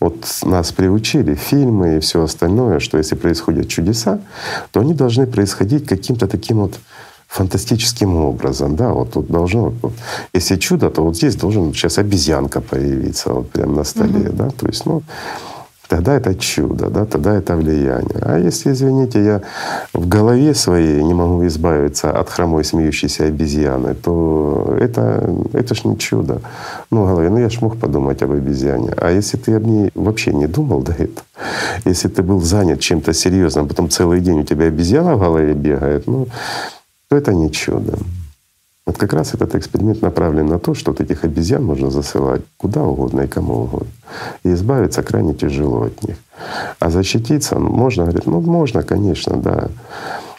Вот 0.00 0.24
нас 0.42 0.72
приучили 0.72 1.34
фильмы 1.34 1.96
и 1.96 2.00
все 2.00 2.22
остальное, 2.22 2.80
что 2.80 2.98
если 2.98 3.14
происходят 3.14 3.68
чудеса, 3.68 4.20
то 4.72 4.80
они 4.80 4.94
должны 4.94 5.26
происходить 5.26 5.86
каким-то 5.86 6.26
таким 6.26 6.58
вот 6.58 6.78
фантастическим 7.28 8.16
образом, 8.16 8.76
да, 8.76 8.92
вот 8.92 9.12
тут 9.12 9.26
должно, 9.26 9.72
вот, 9.82 9.92
если 10.32 10.56
чудо, 10.56 10.90
то 10.90 11.02
вот 11.02 11.16
здесь 11.16 11.34
должен 11.34 11.74
сейчас 11.74 11.98
обезьянка 11.98 12.60
появиться 12.60 13.32
вот 13.32 13.50
прямо 13.50 13.78
на 13.78 13.84
столе, 13.84 14.26
mm-hmm. 14.26 14.36
да, 14.36 14.50
то 14.50 14.66
есть, 14.66 14.86
ну, 14.86 15.02
тогда 15.88 16.14
это 16.14 16.34
чудо, 16.34 16.88
да, 16.90 17.04
тогда 17.04 17.34
это 17.34 17.56
влияние. 17.56 18.18
А 18.22 18.38
если, 18.38 18.72
извините, 18.72 19.24
я 19.24 19.42
в 19.92 20.08
голове 20.08 20.54
своей 20.54 21.02
не 21.02 21.14
могу 21.14 21.46
избавиться 21.46 22.10
от 22.10 22.30
хромой 22.30 22.64
смеющейся 22.64 23.24
обезьяны, 23.24 23.94
то 23.94 24.76
это, 24.80 25.28
это 25.52 25.74
ж 25.74 25.84
не 25.84 25.98
чудо. 25.98 26.40
Ну, 26.90 27.04
в 27.04 27.06
голове, 27.06 27.30
ну 27.30 27.38
я 27.38 27.48
ж 27.48 27.60
мог 27.60 27.76
подумать 27.76 28.22
об 28.22 28.32
обезьяне. 28.32 28.90
А 28.96 29.10
если 29.10 29.36
ты 29.36 29.54
об 29.54 29.66
ней 29.66 29.90
вообще 29.94 30.32
не 30.32 30.46
думал 30.46 30.82
до 30.82 30.92
этого, 30.92 31.26
если 31.84 32.08
ты 32.08 32.22
был 32.22 32.40
занят 32.40 32.80
чем-то 32.80 33.12
серьезным, 33.12 33.68
потом 33.68 33.88
целый 33.88 34.20
день 34.20 34.40
у 34.40 34.44
тебя 34.44 34.66
обезьяна 34.66 35.14
в 35.16 35.20
голове 35.20 35.54
бегает, 35.54 36.06
ну, 36.06 36.26
то 37.08 37.16
это 37.16 37.32
не 37.32 37.50
чудо. 37.50 37.98
Вот 38.86 38.98
как 38.98 39.12
раз 39.12 39.34
этот 39.34 39.56
эксперимент 39.56 40.00
направлен 40.02 40.46
на 40.46 40.58
то, 40.58 40.74
что 40.74 40.92
вот 40.92 41.00
этих 41.00 41.24
обезьян 41.24 41.64
можно 41.64 41.90
засылать 41.90 42.42
куда 42.56 42.84
угодно 42.84 43.22
и 43.22 43.26
кому 43.26 43.64
угодно. 43.64 43.90
И 44.44 44.52
избавиться 44.52 45.02
крайне 45.02 45.34
тяжело 45.34 45.82
от 45.82 46.02
них. 46.06 46.16
А 46.78 46.90
защититься 46.90 47.58
можно, 47.58 48.04
говорит, 48.04 48.26
ну 48.26 48.40
можно, 48.40 48.84
конечно, 48.84 49.36
да. 49.36 49.68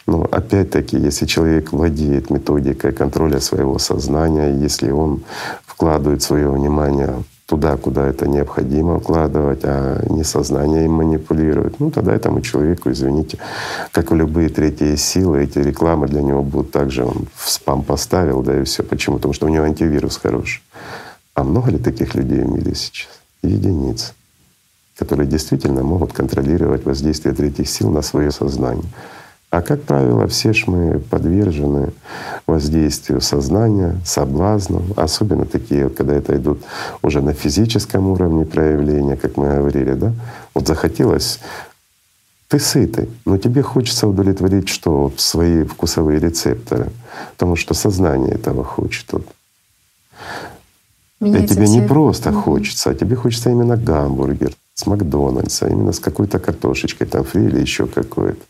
Но 0.06 0.26
опять-таки, 0.32 0.96
если 0.96 1.26
человек 1.26 1.72
владеет 1.72 2.30
методикой 2.30 2.92
контроля 2.92 3.40
своего 3.40 3.78
сознания, 3.78 4.64
если 4.64 4.90
он 4.90 5.22
вкладывает 5.66 6.22
свое 6.22 6.48
внимание 6.48 7.22
туда, 7.48 7.78
куда 7.78 8.06
это 8.06 8.28
необходимо 8.28 9.00
вкладывать, 9.00 9.60
а 9.64 10.04
не 10.10 10.22
сознание 10.22 10.84
им 10.84 10.92
манипулирует, 10.92 11.80
ну 11.80 11.90
тогда 11.90 12.14
этому 12.14 12.42
человеку, 12.42 12.90
извините, 12.90 13.38
как 13.90 14.10
в 14.10 14.14
любые 14.14 14.50
третьи 14.50 14.96
силы, 14.96 15.44
эти 15.44 15.58
рекламы 15.58 16.08
для 16.08 16.20
него 16.20 16.42
будут 16.42 16.72
также 16.72 17.06
он 17.06 17.26
в 17.34 17.48
спам 17.48 17.82
поставил, 17.82 18.42
да 18.42 18.60
и 18.60 18.64
все. 18.64 18.82
Почему? 18.82 19.16
Потому 19.16 19.32
что 19.32 19.46
у 19.46 19.48
него 19.48 19.64
антивирус 19.64 20.18
хороший. 20.18 20.62
А 21.34 21.42
много 21.42 21.70
ли 21.70 21.78
таких 21.78 22.14
людей 22.14 22.42
в 22.42 22.50
мире 22.50 22.74
сейчас? 22.74 23.08
Единицы, 23.42 24.12
которые 24.98 25.26
действительно 25.26 25.82
могут 25.82 26.12
контролировать 26.12 26.84
воздействие 26.84 27.34
третьих 27.34 27.70
сил 27.70 27.90
на 27.90 28.02
свое 28.02 28.30
сознание. 28.30 28.84
А 29.50 29.62
как 29.62 29.82
правило, 29.82 30.26
все 30.26 30.52
ж 30.52 30.66
мы 30.66 30.98
подвержены 30.98 31.92
воздействию 32.46 33.22
сознания, 33.22 33.98
соблазну, 34.04 34.82
особенно 34.96 35.46
такие, 35.46 35.88
когда 35.88 36.14
это 36.14 36.36
идут 36.36 36.62
уже 37.02 37.22
на 37.22 37.32
физическом 37.32 38.08
уровне 38.08 38.44
проявления, 38.44 39.16
как 39.16 39.38
мы 39.38 39.54
говорили, 39.54 39.94
да? 39.94 40.12
Вот 40.54 40.66
захотелось 40.66 41.40
ты 42.48 42.58
сытый, 42.58 43.08
но 43.26 43.36
тебе 43.36 43.62
хочется 43.62 44.08
удовлетворить 44.08 44.68
что? 44.68 45.12
Свои 45.16 45.64
вкусовые 45.64 46.18
рецепторы. 46.18 46.90
Потому 47.32 47.56
что 47.56 47.74
сознание 47.74 48.34
этого 48.34 48.64
хочет. 48.64 49.12
Вот. 49.12 49.26
И 51.20 51.46
тебе 51.46 51.68
не 51.68 51.82
просто 51.82 52.32
хочется, 52.32 52.90
а 52.90 52.94
тебе 52.94 53.16
хочется 53.16 53.50
именно 53.50 53.76
гамбургер, 53.76 54.52
с 54.78 54.86
Макдональдса, 54.86 55.66
именно 55.66 55.92
с 55.92 55.98
какой-то 55.98 56.38
картошечкой, 56.38 57.08
там 57.08 57.24
фри 57.24 57.46
или 57.46 57.60
еще 57.60 57.86
какой-то. 57.86 58.40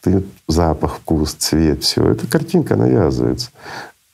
Ты 0.00 0.22
запах, 0.46 0.98
вкус, 0.98 1.34
цвет, 1.34 1.82
все. 1.82 2.08
Эта 2.08 2.28
картинка 2.28 2.76
навязывается. 2.76 3.50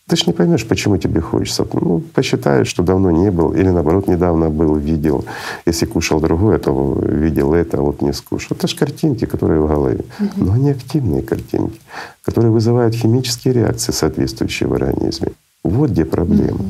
Ты 0.08 0.16
ж 0.16 0.26
не 0.26 0.32
поймешь, 0.32 0.66
почему 0.66 0.96
тебе 0.96 1.20
хочется. 1.20 1.66
Ну, 1.74 2.00
посчитаешь, 2.14 2.68
что 2.68 2.82
давно 2.82 3.10
не 3.10 3.30
был, 3.30 3.52
или 3.52 3.68
наоборот, 3.68 4.08
недавно 4.08 4.48
был, 4.48 4.76
видел. 4.76 5.26
Если 5.66 5.84
кушал 5.84 6.20
другое, 6.20 6.58
то 6.58 6.98
видел 7.02 7.52
это, 7.52 7.76
а 7.76 7.80
вот 7.82 8.00
не 8.00 8.14
скушал. 8.14 8.56
Это 8.56 8.66
же 8.66 8.74
картинки, 8.74 9.26
которые 9.26 9.60
в 9.60 9.68
голове. 9.68 10.04
Но 10.36 10.54
они 10.54 10.70
активные 10.70 11.22
картинки, 11.22 11.78
которые 12.24 12.50
вызывают 12.50 12.94
химические 12.94 13.52
реакции, 13.52 13.92
соответствующие 13.92 14.70
в 14.70 14.72
организме. 14.72 15.32
Вот 15.64 15.90
где 15.90 16.06
проблема. 16.06 16.64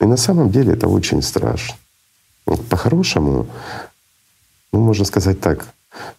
И 0.00 0.04
на 0.04 0.16
самом 0.16 0.50
деле 0.50 0.72
это 0.72 0.88
очень 0.88 1.22
страшно. 1.22 1.76
По-хорошему 2.68 3.46
ну, 4.72 4.80
можно 4.80 5.04
сказать 5.04 5.40
так, 5.40 5.66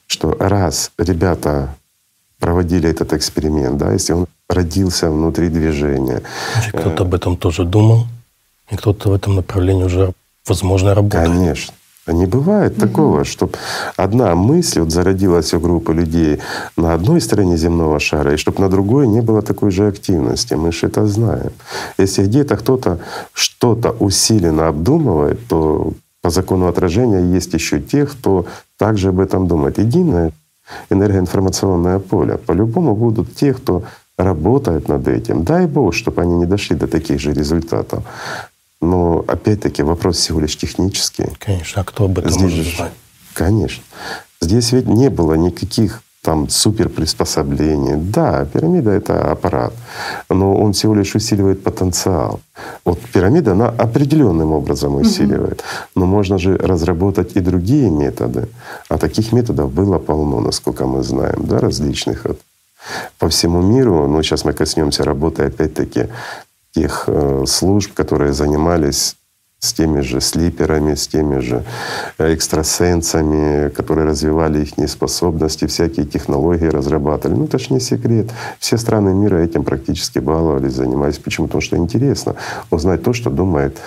что 0.08 0.36
раз 0.40 0.92
ребята 0.98 1.76
проводили 2.40 2.90
этот 2.90 3.14
эксперимент, 3.14 3.78
да, 3.78 3.94
если 3.94 4.14
он 4.14 4.28
родился 4.50 5.10
внутри 5.10 5.50
движения. 5.50 6.22
Значит, 6.54 6.80
кто-то 6.80 7.04
об 7.04 7.14
этом 7.14 7.38
тоже 7.38 7.64
думал, 7.64 8.08
и 8.70 8.76
кто-то 8.76 9.10
в 9.10 9.14
этом 9.14 9.36
направлении 9.36 9.84
уже, 9.84 10.14
возможно, 10.48 10.94
работает. 10.94 11.28
Конечно. 11.28 11.74
Не 12.08 12.26
бывает 12.26 12.74
угу. 12.74 12.82
такого, 12.82 13.24
чтобы 13.26 13.54
одна 13.96 14.34
мысль 14.36 14.80
вот 14.80 14.92
зародилась 14.92 15.54
у 15.54 15.60
группы 15.60 15.94
людей 15.94 16.40
на 16.76 16.96
одной 16.96 17.22
стороне 17.22 17.58
земного 17.58 18.00
шара, 18.00 18.34
и 18.34 18.38
чтобы 18.38 18.60
на 18.60 18.70
другой 18.70 19.08
не 19.08 19.22
было 19.22 19.42
такой 19.44 19.72
же 19.72 19.88
активности. 19.88 20.56
Мы 20.56 20.72
же 20.72 20.88
это 20.88 21.06
знаем. 21.06 21.52
Если 22.00 22.24
где-то 22.24 22.58
кто-то 22.58 23.00
что-то 23.34 23.92
усиленно 23.92 24.68
обдумывает, 24.68 25.40
то 25.48 25.94
по 26.22 26.30
закону 26.30 26.68
отражения 26.68 27.36
есть 27.36 27.54
еще 27.54 27.80
тех, 27.80 28.12
кто 28.12 28.46
также 28.78 29.10
об 29.10 29.20
этом 29.20 29.48
думает. 29.48 29.80
Единое 29.80 30.32
энергоинформационное 30.90 32.00
поле. 32.00 32.38
По-любому 32.38 32.96
будут 32.96 33.36
те, 33.36 33.54
кто 33.54 33.84
работает 34.18 34.88
над 34.88 35.08
этим. 35.08 35.44
Дай 35.44 35.66
Бог, 35.66 35.94
чтобы 35.94 36.22
они 36.22 36.36
не 36.36 36.46
дошли 36.46 36.76
до 36.76 36.88
таких 36.88 37.20
же 37.20 37.34
результатов. 37.34 38.04
Но 38.80 39.24
опять-таки 39.28 39.84
вопрос 39.84 40.18
всего 40.18 40.40
лишь 40.40 40.58
технический. 40.58 41.28
Конечно, 41.40 41.82
а 41.82 41.86
кто 41.86 42.06
об 42.06 42.20
этом 42.20 42.32
Здесь 42.32 42.42
может 42.42 42.76
знать? 42.76 42.92
Конечно. 43.34 43.84
Здесь 44.42 44.72
ведь 44.72 44.88
не 44.88 45.10
было 45.10 45.36
никаких 45.36 46.02
там 46.24 46.50
супер 46.50 46.90
приспособлений. 46.90 47.96
Да, 47.96 48.46
пирамида— 48.46 48.92
это 48.92 49.32
аппарат, 49.32 49.74
но 50.30 50.56
он 50.56 50.72
всего 50.74 50.94
лишь 50.96 51.16
усиливает 51.16 51.64
потенциал. 51.64 52.40
Вот 52.86 53.00
пирамида, 53.14 53.52
она 53.52 53.70
определенным 53.70 54.52
образом 54.52 54.96
усиливает. 54.96 55.64
Но 55.96 56.06
можно 56.06 56.38
же 56.38 56.58
разработать 56.58 57.36
и 57.36 57.40
другие 57.40 57.90
методы. 57.90 58.48
А 58.90 58.98
таких 58.98 59.34
методов 59.34 59.72
было 59.72 59.98
полно, 60.00 60.40
насколько 60.40 60.86
мы 60.86 61.04
знаем, 61.04 61.46
да, 61.48 61.60
различных. 61.60 62.26
Вот. 62.26 62.40
По 63.18 63.28
всему 63.28 63.62
миру, 63.62 64.08
ну 64.08 64.24
сейчас 64.24 64.46
мы 64.46 64.54
коснемся 64.54 65.04
работы 65.04 65.44
опять-таки 65.44 66.08
тех 66.74 67.06
э, 67.08 67.46
служб, 67.48 67.94
которые 67.94 68.34
занимались 68.34 69.16
с 69.62 69.74
теми 69.74 70.02
же 70.02 70.22
слиперами, 70.22 70.96
с 70.96 71.08
теми 71.08 71.40
же 71.40 71.64
экстрасенсами, 72.18 73.70
которые 73.70 74.08
развивали 74.08 74.66
их 74.66 74.90
способности, 74.90 75.68
всякие 75.68 76.06
технологии 76.06 76.66
разрабатывали. 76.66 77.38
Ну, 77.38 77.46
это 77.46 77.60
ж 77.60 77.70
не 77.70 77.80
секрет. 77.80 78.32
Все 78.60 78.78
страны 78.78 79.14
мира 79.14 79.38
этим 79.38 79.64
практически 79.64 80.20
баловались, 80.20 80.74
занимались. 80.74 81.20
Почему? 81.20 81.48
Потому 81.48 81.62
что 81.62 81.78
интересно 81.78 82.36
узнать 82.72 83.04
то, 83.04 83.14
что 83.14 83.30
думает 83.30 83.78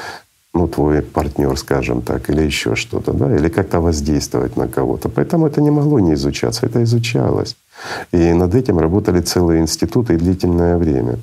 ну, 0.55 0.69
твой 0.69 1.03
партнер, 1.03 1.59
скажем 1.59 2.03
так, 2.03 2.31
или 2.31 2.43
еще 2.43 2.77
что-то, 2.77 3.13
да, 3.13 3.37
или 3.37 3.49
как-то 3.49 3.81
воздействовать 3.81 4.57
на 4.57 4.69
кого-то. 4.69 5.09
Поэтому 5.09 5.49
это 5.49 5.61
не 5.61 5.71
могло 5.71 5.99
не 5.99 6.15
изучаться, 6.15 6.67
это 6.67 6.85
изучалось. 6.85 7.57
И 8.13 8.33
над 8.33 8.55
этим 8.55 8.79
работали 8.79 9.21
целые 9.21 9.61
институты 9.61 10.15
и 10.15 10.19
длительное 10.19 10.77
время. 10.77 11.19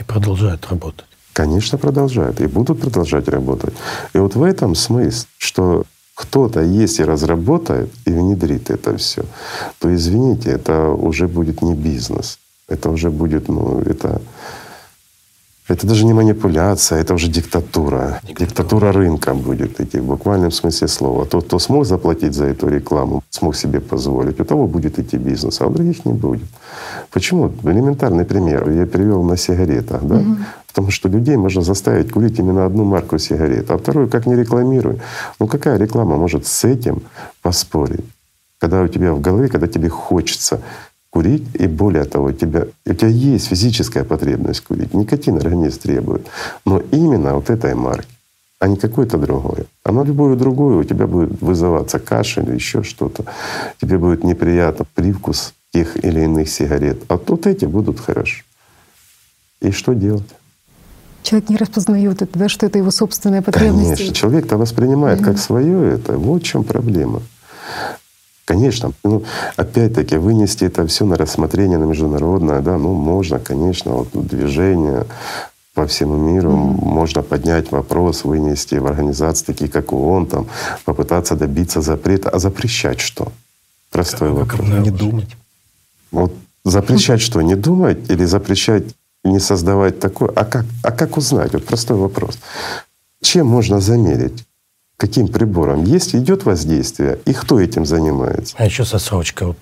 И 0.00 0.04
продолжают 0.04 0.66
работать. 0.70 1.15
Конечно, 1.36 1.78
продолжают 1.78 2.40
и 2.40 2.46
будут 2.46 2.80
продолжать 2.80 3.28
работать. 3.28 3.74
И 4.14 4.18
вот 4.18 4.36
в 4.36 4.42
этом 4.42 4.74
смысл, 4.74 5.26
что 5.36 5.84
кто-то, 6.14 6.62
если 6.62 7.02
разработает 7.04 7.90
и 8.06 8.10
внедрит 8.10 8.70
это 8.70 8.96
все, 8.96 9.22
то 9.78 9.94
извините, 9.94 10.50
это 10.50 10.88
уже 10.88 11.28
будет 11.28 11.60
не 11.60 11.74
бизнес. 11.74 12.38
Это 12.68 12.88
уже 12.88 13.10
будет, 13.10 13.48
ну, 13.48 13.80
это 13.80 14.22
это 15.68 15.86
даже 15.86 16.04
не 16.04 16.14
манипуляция, 16.14 17.00
это 17.00 17.14
уже 17.14 17.28
диктатура. 17.28 18.20
Диктатура, 18.22 18.46
диктатура 18.46 18.92
рынка 18.92 19.34
будет 19.34 19.80
идти 19.80 19.98
в 19.98 20.04
буквальном 20.04 20.52
смысле 20.52 20.88
слова. 20.88 21.24
Тот, 21.24 21.46
кто 21.46 21.58
смог 21.58 21.84
заплатить 21.86 22.34
за 22.34 22.46
эту 22.46 22.68
рекламу, 22.68 23.22
смог 23.30 23.56
себе 23.56 23.80
позволить, 23.80 24.40
у 24.40 24.44
того 24.44 24.66
будет 24.68 24.98
идти 24.98 25.18
бизнес, 25.18 25.60
а 25.60 25.66
у 25.66 25.70
других 25.70 26.04
не 26.04 26.12
будет. 26.12 26.48
Почему? 27.10 27.52
Элементарный 27.64 28.24
пример. 28.24 28.70
Я 28.70 28.86
привел 28.86 29.24
на 29.24 29.36
сигаретах. 29.36 30.04
Да? 30.04 30.16
Угу. 30.16 30.36
Потому 30.68 30.90
что 30.90 31.08
людей 31.08 31.36
можно 31.36 31.62
заставить 31.62 32.12
курить 32.12 32.38
именно 32.38 32.66
одну 32.66 32.84
марку 32.84 33.18
сигарет, 33.18 33.70
а 33.70 33.78
вторую 33.78 34.08
как 34.08 34.26
не 34.26 34.36
рекламируй. 34.36 35.00
Ну 35.40 35.46
какая 35.48 35.78
реклама 35.78 36.16
может 36.16 36.46
с 36.46 36.64
этим 36.64 37.02
поспорить? 37.42 38.04
Когда 38.58 38.82
у 38.82 38.88
тебя 38.88 39.12
в 39.12 39.20
голове, 39.20 39.48
когда 39.48 39.66
тебе 39.66 39.88
хочется 39.88 40.60
курить, 41.16 41.46
и 41.54 41.66
более 41.66 42.04
того, 42.04 42.26
у 42.26 42.32
тебя, 42.32 42.66
у 42.84 42.92
тебя 42.92 43.08
есть 43.08 43.46
физическая 43.46 44.04
потребность 44.04 44.60
курить, 44.60 44.92
никотин 44.92 45.36
организм 45.36 45.80
требует, 45.80 46.26
но 46.66 46.82
именно 46.92 47.34
вот 47.34 47.48
этой 47.48 47.74
марки, 47.74 48.08
а 48.58 48.68
не 48.68 48.76
какой-то 48.76 49.16
другой. 49.16 49.64
Оно 49.82 50.04
любое 50.04 50.36
другое 50.36 50.76
у 50.76 50.84
тебя 50.84 51.06
будет 51.06 51.40
вызываться 51.40 51.98
кашель 51.98 52.44
или 52.44 52.56
еще 52.56 52.82
что-то. 52.82 53.24
Тебе 53.80 53.96
будет 53.96 54.24
неприятно 54.24 54.84
привкус 54.94 55.54
тех 55.72 56.04
или 56.04 56.20
иных 56.20 56.50
сигарет. 56.50 57.02
А 57.08 57.16
тут 57.16 57.46
эти 57.46 57.64
будут 57.64 57.98
хорошо. 57.98 58.44
И 59.62 59.70
что 59.70 59.94
делать? 59.94 60.34
Человек 61.22 61.48
не 61.48 61.56
распознает 61.56 62.20
это, 62.20 62.38
да, 62.38 62.48
что 62.50 62.66
это 62.66 62.76
его 62.76 62.90
собственная 62.90 63.40
потребность. 63.40 63.96
Конечно, 63.96 64.14
человек-то 64.14 64.58
воспринимает 64.58 65.20
mm-hmm. 65.20 65.24
как 65.24 65.38
свое 65.38 65.94
это. 65.94 66.18
Вот 66.18 66.42
в 66.42 66.44
чем 66.44 66.62
проблема. 66.62 67.22
Конечно, 68.46 68.92
ну, 69.02 69.24
опять-таки 69.56 70.16
вынести 70.18 70.64
это 70.64 70.86
все 70.86 71.04
на 71.04 71.16
рассмотрение 71.16 71.78
на 71.78 71.84
международное, 71.84 72.60
да, 72.60 72.78
ну 72.78 72.94
можно, 72.94 73.40
конечно, 73.40 73.92
вот 73.92 74.08
движение 74.12 75.04
по 75.74 75.84
всему 75.86 76.16
миру 76.16 76.50
mm-hmm. 76.50 76.84
можно 76.84 77.22
поднять 77.22 77.72
вопрос, 77.72 78.24
вынести 78.24 78.76
в 78.76 78.86
организации, 78.86 79.44
такие 79.44 79.68
как 79.68 79.92
ООН, 79.92 80.26
там, 80.26 80.46
попытаться 80.84 81.34
добиться 81.34 81.80
запрета. 81.80 82.30
А 82.30 82.38
запрещать 82.38 83.00
что? 83.00 83.32
Простой 83.90 84.28
как, 84.28 84.38
вопрос. 84.38 84.70
Как 84.70 84.78
не 84.78 84.90
думать. 84.90 85.36
Вот 86.12 86.32
запрещать 86.64 87.20
что? 87.20 87.42
Не 87.42 87.56
думать 87.56 88.10
или 88.10 88.24
запрещать 88.24 88.84
не 89.24 89.40
создавать 89.40 89.98
такое? 89.98 90.30
А 90.30 90.44
как, 90.44 90.64
а 90.84 90.92
как 90.92 91.16
узнать? 91.16 91.52
Вот 91.52 91.64
простой 91.66 91.96
вопрос. 91.96 92.38
Чем 93.22 93.48
можно 93.48 93.80
замерить? 93.80 94.46
Каким 94.96 95.28
прибором 95.28 95.84
есть, 95.84 96.14
идет 96.14 96.44
воздействие, 96.44 97.18
и 97.24 97.32
кто 97.32 97.60
этим 97.60 97.84
занимается. 97.86 98.54
А 98.58 98.64
еще 98.64 98.84
с 98.84 98.94
отсрочкой, 98.94 99.48
вот 99.48 99.58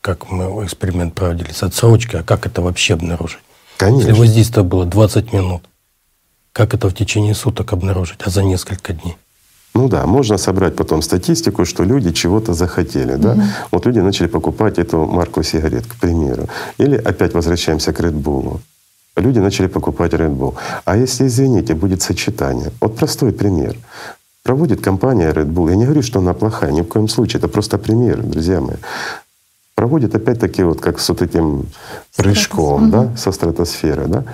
как 0.00 0.30
мы 0.30 0.64
эксперимент 0.64 1.14
проводили 1.14 1.52
с 1.52 1.62
отсрочкой, 1.62 2.20
а 2.20 2.22
как 2.22 2.46
это 2.46 2.60
вообще 2.60 2.94
обнаружить? 2.94 3.40
Конечно. 3.78 4.08
Если 4.08 4.20
воздействие 4.20 4.64
было 4.64 4.84
20 4.84 5.32
минут, 5.32 5.62
как 6.52 6.74
это 6.74 6.88
в 6.88 6.94
течение 6.94 7.34
суток 7.34 7.72
обнаружить, 7.72 8.20
а 8.24 8.30
за 8.30 8.42
несколько 8.42 8.92
дней? 8.92 9.16
Ну 9.74 9.88
да, 9.88 10.06
можно 10.06 10.38
собрать 10.38 10.76
потом 10.76 11.02
статистику, 11.02 11.64
что 11.64 11.82
люди 11.82 12.12
чего-то 12.12 12.54
захотели. 12.54 13.16
Да? 13.16 13.32
Угу. 13.32 13.42
Вот 13.72 13.86
люди 13.86 13.98
начали 13.98 14.28
покупать 14.28 14.78
эту 14.78 15.04
марку 15.04 15.42
сигарет, 15.42 15.86
к 15.86 15.96
примеру. 15.96 16.48
Или 16.78 16.96
опять 16.96 17.34
возвращаемся 17.34 17.92
к 17.92 18.00
Red 18.00 18.22
Bull. 18.22 18.60
Люди 19.16 19.40
начали 19.40 19.66
покупать 19.66 20.12
Red 20.12 20.36
Bull. 20.36 20.54
А 20.84 20.96
если, 20.96 21.26
извините, 21.26 21.74
будет 21.74 22.02
сочетание? 22.02 22.70
Вот 22.80 22.96
простой 22.96 23.32
пример 23.32 23.76
проводит 24.44 24.80
компания 24.80 25.32
Red 25.32 25.52
Bull. 25.52 25.70
Я 25.70 25.76
не 25.76 25.84
говорю, 25.84 26.02
что 26.02 26.20
она 26.20 26.34
плохая, 26.34 26.70
ни 26.70 26.82
в 26.82 26.88
коем 26.88 27.08
случае. 27.08 27.38
Это 27.38 27.48
просто 27.48 27.78
пример, 27.78 28.22
друзья 28.22 28.60
мои. 28.60 28.76
Проводит 29.74 30.14
опять-таки 30.14 30.62
вот 30.62 30.80
как 30.80 31.00
с 31.00 31.08
вот 31.08 31.22
этим 31.22 31.66
прыжком 32.16 32.90
да, 32.90 33.16
со 33.16 33.32
стратосферы. 33.32 34.06
Да, 34.06 34.24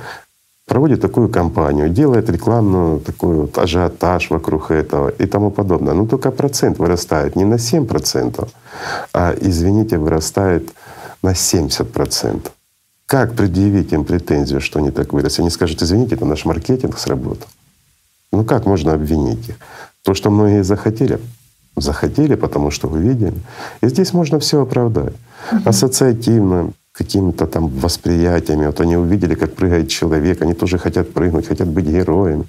проводит 0.66 1.00
такую 1.00 1.28
кампанию, 1.28 1.88
делает 1.88 2.28
рекламную 2.28 3.00
такой 3.00 3.34
вот 3.34 3.58
ажиотаж 3.58 4.30
вокруг 4.30 4.70
этого 4.70 5.08
и 5.08 5.26
тому 5.26 5.50
подобное. 5.50 5.94
Но 5.94 6.06
только 6.06 6.30
процент 6.30 6.78
вырастает 6.78 7.36
не 7.36 7.44
на 7.44 7.54
7%, 7.54 8.48
а, 9.12 9.34
извините, 9.40 9.96
вырастает 9.96 10.70
на 11.22 11.34
70%. 11.34 12.50
Как 13.06 13.34
предъявить 13.34 13.92
им 13.92 14.04
претензию, 14.04 14.60
что 14.60 14.78
они 14.78 14.90
так 14.90 15.12
выросли? 15.12 15.42
Они 15.42 15.50
скажут, 15.50 15.82
извините, 15.82 16.16
это 16.16 16.24
наш 16.24 16.44
маркетинг 16.44 16.98
сработал. 16.98 17.48
Ну 18.32 18.44
как 18.44 18.66
можно 18.66 18.92
обвинить 18.92 19.48
их? 19.48 19.56
То, 20.04 20.14
что 20.14 20.30
многие 20.30 20.64
захотели, 20.64 21.18
захотели, 21.76 22.34
потому 22.34 22.70
что 22.70 22.88
увидели. 22.88 23.34
И 23.82 23.88
здесь 23.88 24.12
можно 24.12 24.38
все 24.38 24.62
оправдать. 24.62 25.14
Угу. 25.52 25.62
Ассоциативно, 25.64 26.72
какими-то 26.92 27.46
там 27.46 27.68
восприятиями. 27.68 28.66
Вот 28.66 28.80
они 28.80 28.96
увидели, 28.96 29.34
как 29.34 29.54
прыгает 29.54 29.88
человек, 29.88 30.42
они 30.42 30.54
тоже 30.54 30.78
хотят 30.78 31.12
прыгнуть, 31.12 31.46
хотят 31.46 31.68
быть 31.68 31.86
героями. 31.86 32.44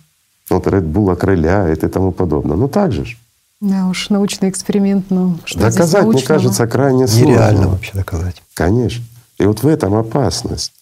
Вот 0.50 0.68
Red 0.68 0.92
Bull 0.92 1.12
окрыляет 1.12 1.84
и 1.84 1.88
тому 1.88 2.12
подобное. 2.12 2.58
Ну 2.58 2.68
так 2.68 2.92
же 2.92 3.06
ж. 3.06 3.18
Да 3.62 3.88
уж, 3.88 4.10
научный 4.10 4.50
эксперимент, 4.50 5.12
но 5.12 5.38
что 5.46 5.60
Доказать, 5.60 6.06
мне 6.06 6.22
кажется, 6.24 6.68
крайне 6.68 7.08
сложно. 7.08 7.28
Нереально 7.28 7.68
вообще 7.68 7.92
доказать. 7.94 8.42
Конечно. 8.56 9.04
И 9.38 9.46
вот 9.46 9.64
в 9.64 9.68
этом 9.68 9.94
опасность. 9.94 10.74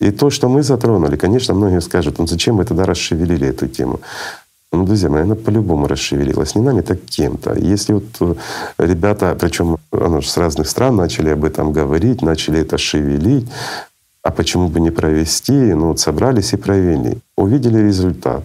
И 0.00 0.10
то, 0.10 0.30
что 0.30 0.48
мы 0.48 0.62
затронули, 0.62 1.16
конечно, 1.16 1.54
многие 1.54 1.80
скажут, 1.80 2.18
ну 2.18 2.26
зачем 2.26 2.56
мы 2.56 2.64
тогда 2.64 2.84
расшевелили 2.84 3.48
эту 3.48 3.66
тему? 3.66 4.00
Ну, 4.72 4.84
друзья 4.84 5.08
мои, 5.08 5.22
она 5.22 5.34
по-любому 5.34 5.86
расшевелилась. 5.86 6.54
Не 6.54 6.62
нами, 6.62 6.82
так 6.82 7.00
кем-то. 7.00 7.54
Если 7.54 7.94
вот 7.94 8.04
э, 8.20 8.34
ребята, 8.78 9.34
причем 9.38 9.78
оно 9.90 10.20
же 10.20 10.28
с 10.28 10.36
разных 10.36 10.68
стран 10.68 10.96
начали 10.96 11.30
об 11.30 11.44
этом 11.44 11.72
говорить, 11.72 12.20
начали 12.20 12.60
это 12.60 12.76
шевелить, 12.76 13.48
а 14.22 14.30
почему 14.30 14.68
бы 14.68 14.80
не 14.80 14.90
провести? 14.90 15.52
Ну 15.52 15.88
вот 15.88 16.00
собрались 16.00 16.52
и 16.52 16.58
провели. 16.58 17.18
Увидели 17.36 17.78
результат. 17.78 18.42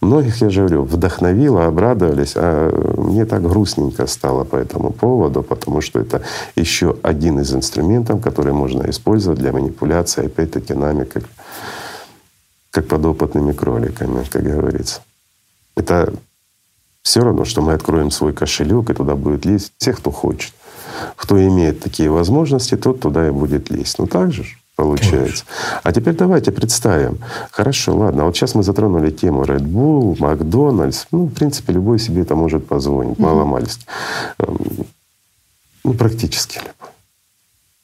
Многих, 0.00 0.40
я 0.40 0.48
же 0.48 0.60
говорю, 0.60 0.84
вдохновило, 0.84 1.66
обрадовались, 1.66 2.32
а 2.34 2.70
мне 2.96 3.26
так 3.26 3.42
грустненько 3.42 4.06
стало 4.06 4.44
по 4.44 4.56
этому 4.56 4.90
поводу, 4.90 5.42
потому 5.42 5.82
что 5.82 6.00
это 6.00 6.22
еще 6.56 6.96
один 7.02 7.40
из 7.40 7.52
инструментов, 7.52 8.22
который 8.22 8.54
можно 8.54 8.88
использовать 8.88 9.38
для 9.38 9.52
манипуляции, 9.52 10.24
опять-таки, 10.24 10.72
нами, 10.72 11.04
как, 11.04 11.24
как 12.70 12.86
подопытными 12.86 13.52
кроликами, 13.52 14.24
как 14.32 14.42
говорится. 14.42 15.02
Это 15.78 16.12
все 17.02 17.20
равно, 17.20 17.44
что 17.44 17.62
мы 17.62 17.72
откроем 17.72 18.10
свой 18.10 18.32
кошелек, 18.32 18.90
и 18.90 18.94
туда 18.94 19.14
будет 19.14 19.44
лезть 19.44 19.72
все, 19.78 19.92
кто 19.92 20.10
хочет. 20.10 20.52
Кто 21.14 21.40
имеет 21.40 21.80
такие 21.80 22.10
возможности, 22.10 22.76
тот 22.76 23.00
туда 23.00 23.28
и 23.28 23.30
будет 23.30 23.70
лезть. 23.70 23.98
Ну 23.98 24.08
так 24.08 24.32
же 24.32 24.44
получается. 24.74 25.16
Конечно. 25.16 25.46
А 25.84 25.92
теперь 25.92 26.14
давайте 26.14 26.50
представим. 26.50 27.18
Хорошо, 27.52 27.96
ладно, 27.96 28.24
вот 28.24 28.36
сейчас 28.36 28.56
мы 28.56 28.64
затронули 28.64 29.10
тему 29.10 29.44
Red 29.44 29.62
Bull, 29.62 30.16
Макдональдс. 30.18 31.06
Ну, 31.12 31.26
в 31.26 31.32
принципе, 31.32 31.72
любой 31.72 32.00
себе 32.00 32.22
это 32.22 32.34
может 32.34 32.66
позвонить, 32.66 33.16
mm-hmm. 33.18 33.22
маломальски. 33.22 33.86
Эм, 34.40 34.58
ну, 35.84 35.94
практически 35.94 36.58
любой. 36.58 36.92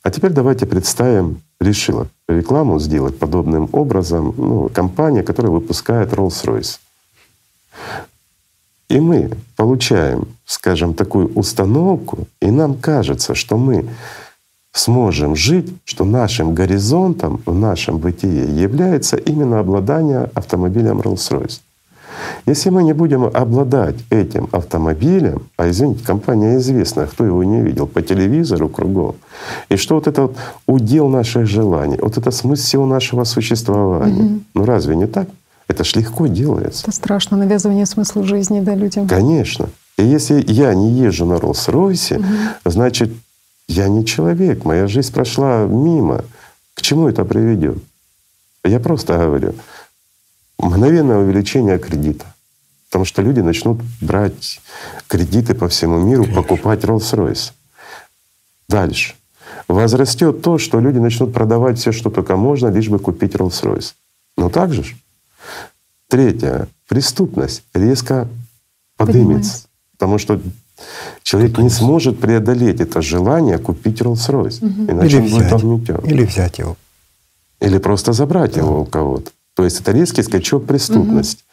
А 0.02 0.10
теперь 0.10 0.32
давайте 0.32 0.66
представим, 0.66 1.42
решила 1.60 2.08
рекламу 2.28 2.80
сделать 2.80 3.18
подобным 3.18 3.68
образом. 3.72 4.34
Ну, 4.36 4.68
компания, 4.68 5.22
которая 5.22 5.52
выпускает 5.52 6.12
Rolls-Royce. 6.12 6.78
И 8.88 9.00
мы 9.00 9.30
получаем, 9.56 10.28
скажем, 10.44 10.94
такую 10.94 11.32
установку, 11.34 12.26
и 12.40 12.50
нам 12.50 12.74
кажется, 12.74 13.34
что 13.34 13.56
мы 13.56 13.86
сможем 14.72 15.36
жить, 15.36 15.72
что 15.84 16.04
нашим 16.04 16.54
горизонтом 16.54 17.40
в 17.46 17.54
нашем 17.54 17.98
бытие 17.98 18.44
является 18.62 19.16
именно 19.16 19.60
обладание 19.60 20.30
автомобилем 20.34 21.00
Rolls-Royce. 21.00 21.60
Если 22.46 22.70
мы 22.70 22.82
не 22.82 22.92
будем 22.92 23.24
обладать 23.24 23.96
этим 24.10 24.48
автомобилем, 24.52 25.42
а 25.56 25.68
извините, 25.68 26.04
компания 26.04 26.56
известная, 26.56 27.06
кто 27.06 27.24
его 27.24 27.42
не 27.44 27.60
видел, 27.62 27.86
по 27.86 28.02
телевизору 28.02 28.68
кругом, 28.68 29.16
и 29.68 29.76
что 29.76 29.94
вот 29.94 30.06
это 30.06 30.22
вот 30.22 30.36
удел 30.66 31.08
наших 31.08 31.46
желаний, 31.46 31.98
вот 32.00 32.18
это 32.18 32.30
смысл 32.30 32.84
нашего 32.84 33.24
существования. 33.24 34.24
Угу. 34.24 34.40
Ну 34.54 34.64
разве 34.64 34.96
не 34.96 35.06
так? 35.06 35.28
Это 35.68 35.84
ж 35.84 35.96
легко 35.96 36.26
делается. 36.26 36.82
Это 36.82 36.92
страшно, 36.92 37.36
навязывание 37.36 37.86
смысла 37.86 38.24
жизни 38.24 38.60
да, 38.60 38.74
людям. 38.74 39.08
Конечно. 39.08 39.68
И 39.96 40.04
если 40.04 40.44
я 40.46 40.74
не 40.74 40.90
езжу 40.92 41.24
на 41.24 41.34
Роллс-Ройсе, 41.34 42.18
угу. 42.18 42.26
значит, 42.64 43.10
я 43.68 43.88
не 43.88 44.04
человек, 44.04 44.64
моя 44.64 44.86
жизнь 44.86 45.12
прошла 45.12 45.64
мимо. 45.64 46.24
К 46.74 46.82
чему 46.82 47.08
это 47.08 47.24
приведет? 47.24 47.78
Я 48.64 48.80
просто 48.80 49.16
говорю, 49.18 49.54
мгновенное 50.58 51.18
увеличение 51.18 51.78
кредита. 51.78 52.26
Потому 52.88 53.04
что 53.04 53.22
люди 53.22 53.40
начнут 53.40 53.80
брать 54.00 54.60
кредиты 55.08 55.54
по 55.54 55.68
всему 55.68 55.98
миру, 55.98 56.24
Конечно. 56.24 56.42
покупать 56.42 56.84
Rolls-Royce. 56.84 57.52
Дальше. 58.68 59.14
Возрастет 59.68 60.42
то, 60.42 60.58
что 60.58 60.80
люди 60.80 60.98
начнут 60.98 61.32
продавать 61.32 61.78
все, 61.78 61.92
что 61.92 62.10
только 62.10 62.36
можно, 62.36 62.68
лишь 62.68 62.88
бы 62.88 62.98
купить 62.98 63.34
Rolls-Royce. 63.34 63.94
Но 64.36 64.48
так 64.48 64.72
же. 64.72 64.84
Третье. 66.08 66.68
Преступность 66.88 67.62
резко 67.74 68.28
поднимется. 68.96 69.66
Потому 69.92 70.18
что 70.18 70.40
человек 71.22 71.58
не 71.58 71.70
сможет 71.70 72.18
преодолеть 72.18 72.80
это 72.80 73.00
желание 73.02 73.58
купить 73.58 74.00
Rolls-Royce. 74.00 74.64
Угу. 74.64 74.92
Иначе 74.92 75.16
Или 75.16 75.52
он 75.52 75.60
будет 75.60 75.88
Или 76.04 76.24
взять 76.24 76.58
его. 76.58 76.76
Или 77.60 77.78
просто 77.78 78.12
забрать 78.12 78.54
да. 78.54 78.60
его 78.60 78.82
у 78.82 78.84
кого-то. 78.84 79.30
То 79.54 79.64
есть 79.64 79.80
это 79.80 79.92
резкий 79.92 80.22
скачок 80.22 80.66
преступности. 80.66 81.44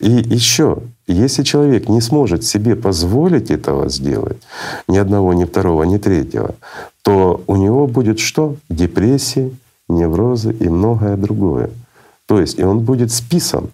Угу. 0.00 0.08
И 0.08 0.34
еще, 0.34 0.78
если 1.08 1.42
человек 1.42 1.88
не 1.88 2.00
сможет 2.00 2.44
себе 2.44 2.76
позволить 2.76 3.50
этого 3.50 3.88
сделать, 3.88 4.38
ни 4.86 4.96
одного, 4.96 5.34
ни 5.34 5.44
второго, 5.44 5.82
ни 5.82 5.98
третьего, 5.98 6.54
то 7.02 7.42
у 7.46 7.56
него 7.56 7.86
будет 7.86 8.20
что? 8.20 8.56
Депрессии, 8.68 9.56
неврозы 9.88 10.52
и 10.52 10.68
многое 10.68 11.16
другое. 11.16 11.70
То 12.28 12.38
есть 12.38 12.58
и 12.58 12.62
он 12.62 12.80
будет 12.80 13.10
списан 13.10 13.70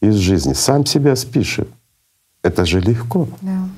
из 0.00 0.14
жизни, 0.14 0.54
сам 0.54 0.86
себя 0.86 1.14
спишет. 1.14 1.68
Это 2.42 2.64
же 2.64 2.80
легко. 2.80 3.28
Да. 3.42 3.68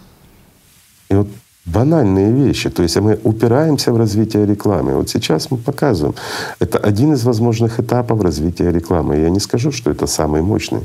И 1.11 1.15
вот 1.15 1.29
банальные 1.67 2.33
вещи. 2.33 2.71
То 2.71 2.83
есть 2.85 2.97
мы 2.97 3.19
упираемся 3.25 3.93
в 3.93 3.97
развитие 3.97 4.47
рекламы. 4.47 4.95
Вот 4.95 5.11
сейчас 5.11 5.51
мы 5.51 5.57
показываем. 5.57 6.15
Это 6.61 6.79
один 6.79 7.13
из 7.13 7.25
возможных 7.25 7.81
этапов 7.81 8.23
развития 8.23 8.71
рекламы. 8.71 9.17
Я 9.17 9.31
не 9.31 9.41
скажу, 9.41 9.73
что 9.73 9.91
это 9.91 10.07
самый 10.07 10.43
мощный 10.43 10.85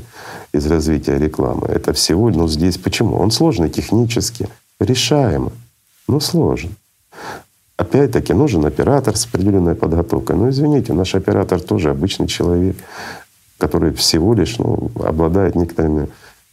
из 0.52 0.66
развития 0.66 1.16
рекламы. 1.16 1.68
Это 1.68 1.92
всего, 1.92 2.30
ну 2.30 2.48
здесь 2.48 2.78
почему? 2.78 3.16
Он 3.16 3.30
сложный 3.30 3.70
технически, 3.70 4.48
решаемо, 4.80 5.52
но 6.08 6.18
сложен. 6.20 6.70
Опять-таки 7.76 8.34
нужен 8.34 8.66
оператор 8.66 9.16
с 9.16 9.24
определенной 9.24 9.74
подготовкой. 9.74 10.36
Но 10.36 10.50
извините, 10.50 10.92
наш 10.92 11.14
оператор 11.14 11.60
тоже 11.60 11.90
обычный 11.90 12.26
человек, 12.26 12.76
который 13.60 13.92
всего 13.92 14.34
лишь 14.34 14.58
ну, 14.58 14.90
обладает 15.04 15.54
некоторыми 15.54 16.08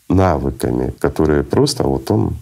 навыками, 0.09 0.93
которые 0.99 1.43
просто 1.43 1.83
вот 1.83 2.11
он 2.11 2.35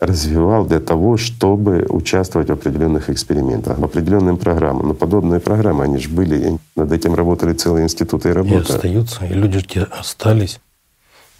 развивал 0.00 0.64
для 0.64 0.80
того, 0.80 1.16
чтобы 1.16 1.84
участвовать 1.88 2.48
в 2.48 2.52
определенных 2.52 3.10
экспериментах, 3.10 3.78
в 3.78 3.84
определенным 3.84 4.36
программам. 4.36 4.88
Но 4.88 4.94
подобные 4.94 5.40
программы, 5.40 5.84
они 5.84 5.98
же 5.98 6.08
были, 6.08 6.58
над 6.76 6.92
этим 6.92 7.14
работали 7.14 7.52
целые 7.52 7.84
институты 7.84 8.28
и 8.28 8.32
работают. 8.32 8.70
И 8.70 8.74
остаются, 8.74 9.24
и 9.24 9.34
люди 9.34 9.58
где 9.58 9.82
остались. 9.82 10.60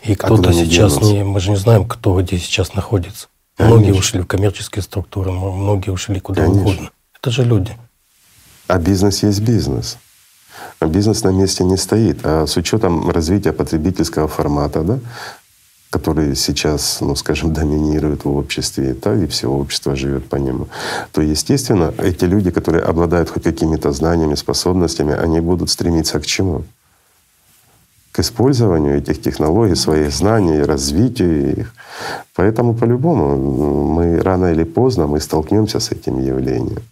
И 0.02 0.14
кто-то 0.14 0.50
а 0.50 0.52
сейчас 0.52 1.00
не, 1.02 1.24
мы 1.24 1.40
же 1.40 1.50
не 1.50 1.56
знаем, 1.56 1.86
кто 1.86 2.20
где 2.20 2.38
сейчас 2.38 2.74
находится. 2.74 3.28
Конечно. 3.56 3.76
Многие 3.76 3.98
ушли 3.98 4.20
в 4.20 4.26
коммерческие 4.26 4.82
структуры, 4.82 5.30
многие 5.30 5.90
ушли 5.90 6.20
куда 6.20 6.42
Конечно. 6.42 6.62
угодно. 6.62 6.90
Это 7.20 7.30
же 7.30 7.44
люди. 7.44 7.76
А 8.68 8.78
бизнес 8.78 9.22
есть 9.22 9.40
бизнес. 9.40 9.98
Бизнес 10.80 11.24
на 11.24 11.30
месте 11.30 11.64
не 11.64 11.76
стоит. 11.76 12.20
А 12.24 12.46
с 12.46 12.56
учетом 12.56 13.10
развития 13.10 13.52
потребительского 13.52 14.28
формата, 14.28 14.82
да, 14.82 14.98
которые 15.90 16.36
сейчас, 16.36 17.00
ну, 17.00 17.14
скажем, 17.16 17.52
доминируют 17.54 18.24
в 18.24 18.36
обществе, 18.36 18.94
да, 19.02 19.14
и 19.14 19.26
все 19.26 19.48
общество 19.48 19.96
живет 19.96 20.28
по 20.28 20.36
нему, 20.36 20.68
то, 21.12 21.22
естественно, 21.22 21.92
эти 21.98 22.24
люди, 22.24 22.50
которые 22.50 22.82
обладают 22.82 23.30
хоть 23.30 23.42
какими-то 23.42 23.92
знаниями, 23.92 24.36
способностями, 24.36 25.14
они 25.14 25.40
будут 25.40 25.70
стремиться 25.70 26.20
к 26.20 26.26
чему? 26.26 26.64
К 28.12 28.20
использованию 28.20 28.98
этих 28.98 29.22
технологий, 29.22 29.76
своих 29.76 30.12
знаний, 30.12 30.62
развитию 30.62 31.60
их. 31.60 31.74
Поэтому 32.34 32.74
по-любому 32.74 33.36
мы 33.94 34.20
рано 34.20 34.52
или 34.52 34.64
поздно 34.64 35.06
мы 35.06 35.20
столкнемся 35.20 35.78
с 35.78 35.92
этим 35.92 36.18
явлением. 36.18 36.82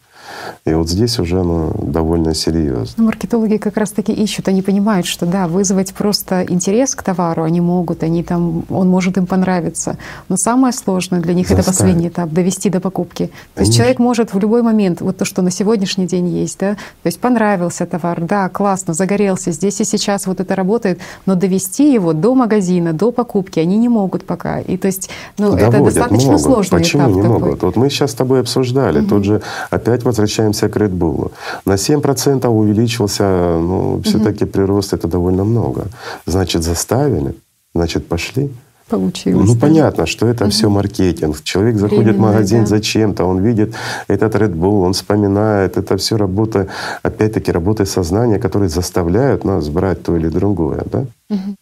И 0.65 0.73
вот 0.75 0.89
здесь 0.89 1.19
уже 1.19 1.41
оно 1.41 1.73
довольно 1.81 2.35
серьезно. 2.35 2.95
Ну, 2.97 3.05
маркетологи 3.05 3.57
как 3.57 3.77
раз-таки 3.77 4.13
ищут, 4.13 4.49
они 4.49 4.63
понимают, 4.63 5.07
что 5.07 5.27
да, 5.27 5.49
вызвать 5.49 5.95
просто 5.95 6.45
интерес 6.49 6.95
к 6.95 7.03
товару 7.03 7.43
они 7.43 7.61
могут, 7.61 8.03
они 8.03 8.23
там, 8.23 8.65
он 8.71 8.89
может 8.89 9.17
им 9.17 9.27
понравиться. 9.27 9.97
Но 10.29 10.37
самое 10.37 10.73
сложное 10.73 11.21
для 11.21 11.35
них 11.35 11.49
Заставить. 11.49 11.69
это 11.69 11.77
последний 11.77 12.09
этап— 12.09 12.31
довести 12.31 12.71
до 12.71 12.81
покупки. 12.81 13.27
То 13.27 13.33
Конечно. 13.55 13.61
есть 13.61 13.77
человек 13.77 13.99
может 13.99 14.35
в 14.35 14.39
любой 14.39 14.63
момент, 14.63 15.01
вот 15.01 15.17
то, 15.17 15.25
что 15.25 15.43
на 15.43 15.51
сегодняшний 15.51 16.07
день 16.07 16.29
есть, 16.29 16.59
да, 16.59 16.75
то 16.75 17.07
есть 17.07 17.21
понравился 17.21 17.87
товар, 17.87 18.21
да, 18.21 18.49
классно, 18.49 18.95
загорелся, 18.95 19.53
здесь 19.53 19.81
и 19.81 19.85
сейчас 19.85 20.27
вот 20.27 20.41
это 20.41 20.55
работает, 20.55 20.99
но 21.27 21.35
довести 21.35 21.93
его 21.93 22.13
до 22.13 22.35
магазина, 22.35 22.93
до 22.93 23.13
покупки 23.13 23.61
они 23.61 23.77
не 23.77 23.89
могут 23.89 24.25
пока. 24.25 24.61
И 24.61 24.77
то 24.77 24.87
есть, 24.87 25.11
ну, 25.39 25.57
Доводят, 25.57 25.75
это 25.75 25.85
достаточно 25.85 26.33
могут. 26.33 26.43
сложный 26.43 26.79
Почему 26.79 27.03
этап 27.03 27.15
не 27.15 27.23
такой. 27.23 27.39
могут? 27.39 27.63
Вот 27.63 27.77
мы 27.77 27.91
сейчас 27.91 28.13
с 28.13 28.15
тобой 28.15 28.41
обсуждали, 28.41 29.01
угу. 29.01 29.09
тут 29.09 29.25
же 29.25 29.43
опять 29.71 30.05
возвращаемся 30.05 30.36
к 30.43 30.77
Red 30.77 30.91
Bull. 30.91 31.33
На 31.65 31.75
7% 31.75 32.47
увеличился, 32.47 33.25
ну, 33.59 34.01
все-таки 34.05 34.45
угу. 34.45 34.53
прирост 34.53 34.93
это 34.93 35.09
довольно 35.09 35.45
много. 35.45 35.87
Значит, 36.27 36.63
заставили, 36.63 37.35
значит, 37.75 38.07
пошли. 38.09 38.51
Получилось. 38.89 39.49
Ну, 39.49 39.55
да. 39.55 39.61
понятно, 39.61 40.07
что 40.07 40.27
это 40.27 40.45
угу. 40.45 40.51
все 40.51 40.69
маркетинг. 40.69 41.43
Человек 41.43 41.77
заходит 41.77 42.05
Временное, 42.05 42.31
в 42.31 42.33
магазин 42.33 42.61
да. 42.61 42.67
зачем-то, 42.67 43.25
он 43.25 43.43
видит 43.43 43.75
этот 44.09 44.35
Red 44.37 44.55
Bull, 44.55 44.85
он 44.85 44.93
вспоминает. 44.93 45.77
Это 45.77 45.97
все 45.97 46.17
работа, 46.17 46.69
опять-таки, 47.03 47.53
работа 47.53 47.85
сознания, 47.85 48.39
которые 48.39 48.69
заставляют 48.69 49.45
нас 49.45 49.69
брать 49.69 50.03
то 50.03 50.17
или 50.17 50.29
другое. 50.29 50.83
Да? 50.93 51.05
Угу. 51.31 51.57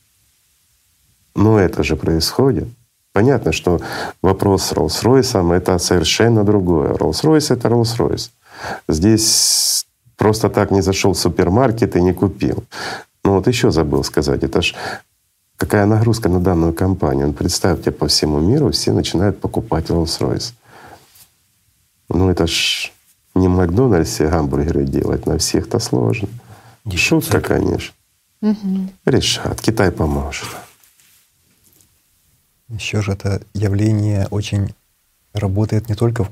Но 1.36 1.58
это 1.58 1.82
же 1.82 1.96
происходит. 1.96 2.68
Понятно, 3.14 3.52
что 3.52 3.80
вопрос 4.22 4.64
с 4.64 4.72
Rolls-Royce— 4.72 5.54
это 5.56 5.78
совершенно 5.78 6.44
другое. 6.44 6.94
Rolls-Royce— 6.94 7.54
это 7.56 7.68
Rolls-Royce. 7.68 8.30
Здесь 8.88 9.86
просто 10.16 10.48
так 10.48 10.70
не 10.70 10.82
зашел 10.82 11.12
в 11.12 11.18
супермаркет 11.18 11.96
и 11.96 12.02
не 12.02 12.12
купил. 12.12 12.64
Ну 13.24 13.34
вот 13.34 13.46
еще 13.48 13.70
забыл 13.70 14.04
сказать, 14.04 14.42
это 14.42 14.62
ж 14.62 14.74
какая 15.56 15.86
нагрузка 15.86 16.28
на 16.28 16.40
данную 16.40 16.72
компанию. 16.72 17.28
Ну, 17.28 17.32
представьте, 17.32 17.90
по 17.90 18.06
всему 18.06 18.40
миру 18.40 18.70
все 18.70 18.92
начинают 18.92 19.40
покупать 19.40 19.90
Rolls-Royce. 19.90 20.52
Ну 22.08 22.30
это 22.30 22.46
ж 22.46 22.92
не 23.34 23.48
в 23.48 23.50
Макдональдсе 23.50 24.28
гамбургеры 24.28 24.84
делать, 24.84 25.26
на 25.26 25.38
всех-то 25.38 25.78
сложно. 25.78 26.28
Шутка, 26.94 27.40
конечно. 27.40 27.94
Угу. 28.42 28.90
Решат, 29.06 29.60
Китай 29.60 29.90
поможет. 29.90 30.48
Еще 32.68 33.00
же 33.00 33.12
это 33.12 33.40
явление 33.54 34.26
очень 34.30 34.74
работает 35.32 35.88
не 35.88 35.94
только 35.94 36.24
в, 36.24 36.30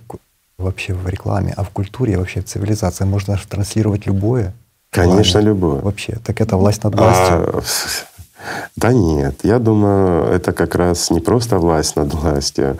вообще 0.62 0.94
в 0.94 1.08
рекламе, 1.08 1.52
а 1.56 1.64
в 1.64 1.70
культуре, 1.70 2.16
вообще 2.16 2.40
в 2.40 2.44
цивилизации. 2.44 3.04
Можно 3.04 3.38
транслировать 3.48 4.06
любое. 4.06 4.54
Конечно, 4.90 5.40
желание. 5.40 5.48
любое. 5.48 5.80
Вообще. 5.80 6.18
Так 6.24 6.40
это 6.40 6.56
власть 6.56 6.84
над 6.84 6.94
властью. 6.94 7.36
А, 7.36 7.62
да 8.76 8.92
нет, 8.92 9.40
я 9.42 9.58
думаю, 9.58 10.24
это 10.24 10.52
как 10.52 10.74
раз 10.74 11.10
не 11.10 11.20
просто 11.20 11.58
власть 11.58 11.96
над 11.96 12.12
властью, 12.14 12.78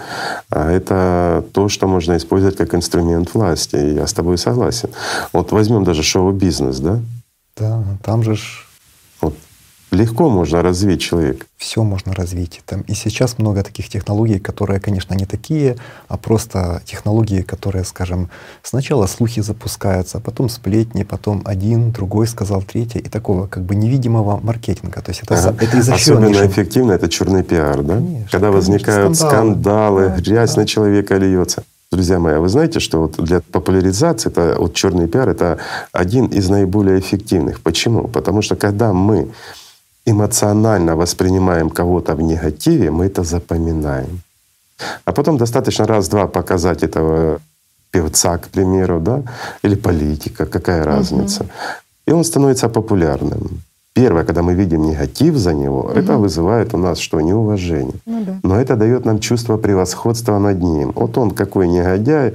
а 0.51 0.71
это 0.71 1.45
то, 1.53 1.69
что 1.69 1.87
можно 1.87 2.17
использовать 2.17 2.57
как 2.57 2.75
инструмент 2.75 3.35
власти. 3.35 3.77
И 3.77 3.95
я 3.95 4.07
с 4.07 4.13
тобой 4.13 4.39
согласен. 4.39 4.91
Вот 5.33 5.53
возьмем 5.53 5.85
даже 5.85 6.03
шоу-бизнес, 6.03 6.81
да? 6.81 7.01
Да, 7.57 7.83
там 8.03 8.23
же 8.23 8.33
вот 8.33 8.72
Легко 9.93 10.31
можно 10.31 10.63
развить 10.63 11.03
человека. 11.03 11.45
Все 11.59 11.83
можно 11.85 12.15
развить. 12.15 12.63
Там 12.65 12.81
и 12.81 12.95
сейчас 12.95 13.39
много 13.39 13.63
таких 13.63 13.91
технологий, 13.91 14.39
которые, 14.39 14.81
конечно, 14.81 15.13
не 15.13 15.27
такие, 15.27 15.77
а 16.09 16.17
просто 16.17 16.81
технологии, 16.87 17.43
которые, 17.43 17.85
скажем, 17.85 18.31
сначала 18.63 19.07
слухи 19.07 19.43
запускаются, 19.43 20.17
а 20.17 20.21
потом 20.23 20.49
сплетни, 20.49 21.03
потом 21.03 21.43
один, 21.45 21.93
другой 21.93 22.27
сказал, 22.27 22.63
третий, 22.63 23.01
и 23.01 23.09
такого 23.11 23.47
как 23.47 23.65
бы 23.65 23.75
невидимого 23.75 24.41
маркетинга. 24.43 25.03
То 25.03 25.11
есть 25.11 25.25
это, 25.25 25.35
ага. 25.35 25.57
это 25.61 25.95
Особенно 25.95 26.47
эффективно 26.47 26.93
это 26.93 27.11
черный 27.11 27.43
пиар, 27.43 27.83
да? 27.83 27.97
Конечно, 27.97 28.29
Когда 28.31 28.47
конечно, 28.49 28.51
возникают 28.53 29.17
скандалы, 29.17 29.35
скандалы 29.35 30.09
да, 30.09 30.17
грязь 30.23 30.55
да. 30.55 30.63
на 30.63 30.67
человека 30.67 31.17
льется. 31.19 31.65
Друзья 31.91 32.19
мои, 32.19 32.37
а 32.37 32.41
вы 32.41 32.49
знаете, 32.49 32.81
что 32.81 33.03
вот 33.03 33.23
для 33.23 33.41
популяризации 33.41 34.31
это 34.31 34.57
вот 34.59 34.73
черный 34.73 35.07
пиар 35.07 35.29
это 35.29 35.59
один 35.93 36.25
из 36.29 36.49
наиболее 36.49 36.99
эффективных. 36.99 37.61
Почему? 37.61 38.09
Потому 38.09 38.41
что 38.41 38.57
когда 38.57 38.95
мы 38.95 39.29
эмоционально 40.07 40.97
воспринимаем 40.97 41.71
кого-то 41.71 42.15
в 42.15 42.23
негативе, 42.23 42.91
мы 42.91 43.07
это 43.07 43.25
запоминаем. 43.25 44.21
А 45.05 45.13
потом 45.13 45.37
достаточно 45.37 45.87
раз-два 45.87 46.27
показать 46.27 46.83
этого 46.83 47.41
певца, 47.91 48.39
к 48.39 48.49
примеру, 48.49 49.01
да, 49.01 49.23
или 49.65 49.77
политика, 49.77 50.47
какая 50.47 50.85
разница. 50.85 51.43
Угу. 51.43 51.51
И 52.07 52.13
он 52.13 52.25
становится 52.25 52.69
популярным. 52.69 53.63
Первое, 53.95 54.25
когда 54.25 54.43
мы 54.43 54.55
видим 54.55 54.83
негатив 54.83 55.37
за 55.37 55.53
него, 55.53 55.81
угу. 55.81 55.91
это 55.91 56.17
вызывает 56.17 56.75
у 56.75 56.79
нас 56.79 56.99
что? 56.99 57.21
Неуважение. 57.21 58.01
Ну, 58.07 58.25
да. 58.25 58.41
Но 58.43 58.61
это 58.61 58.77
дает 58.77 59.05
нам 59.05 59.21
чувство 59.21 59.59
превосходства 59.59 60.39
над 60.39 60.63
ним. 60.63 60.93
Вот 60.95 61.19
он 61.19 61.31
какой 61.31 61.69
негодяй, 61.69 62.33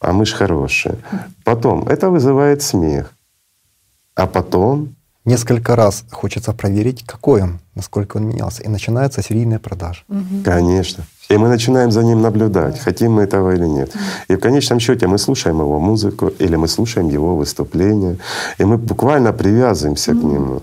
а 0.00 0.12
мы 0.12 0.26
ж 0.26 0.34
хорошие. 0.34 0.96
Потом 1.44 1.88
это 1.88 2.10
вызывает 2.10 2.62
смех. 2.62 3.12
А 4.14 4.26
потом 4.26 4.88
несколько 5.26 5.76
раз 5.76 6.04
хочется 6.10 6.52
проверить, 6.52 7.04
какой 7.04 7.42
он, 7.42 7.58
насколько 7.74 8.16
он 8.16 8.24
менялся. 8.24 8.62
И 8.62 8.68
начинается 8.68 9.22
серийная 9.22 9.58
продажа. 9.58 10.02
Угу. 10.08 10.42
Конечно. 10.44 11.04
И 11.28 11.36
мы 11.36 11.48
начинаем 11.48 11.90
за 11.90 12.02
ним 12.02 12.22
наблюдать, 12.22 12.78
хотим 12.78 13.12
мы 13.12 13.22
этого 13.22 13.54
или 13.54 13.66
нет. 13.66 13.92
И 14.28 14.36
в 14.36 14.40
конечном 14.40 14.80
счете 14.80 15.06
мы 15.08 15.18
слушаем 15.18 15.58
его 15.58 15.80
музыку 15.80 16.32
или 16.38 16.56
мы 16.56 16.68
слушаем 16.68 17.08
его 17.08 17.36
выступления, 17.36 18.16
и 18.58 18.64
мы 18.64 18.78
буквально 18.78 19.32
привязываемся 19.32 20.12
к 20.12 20.22
нему. 20.22 20.60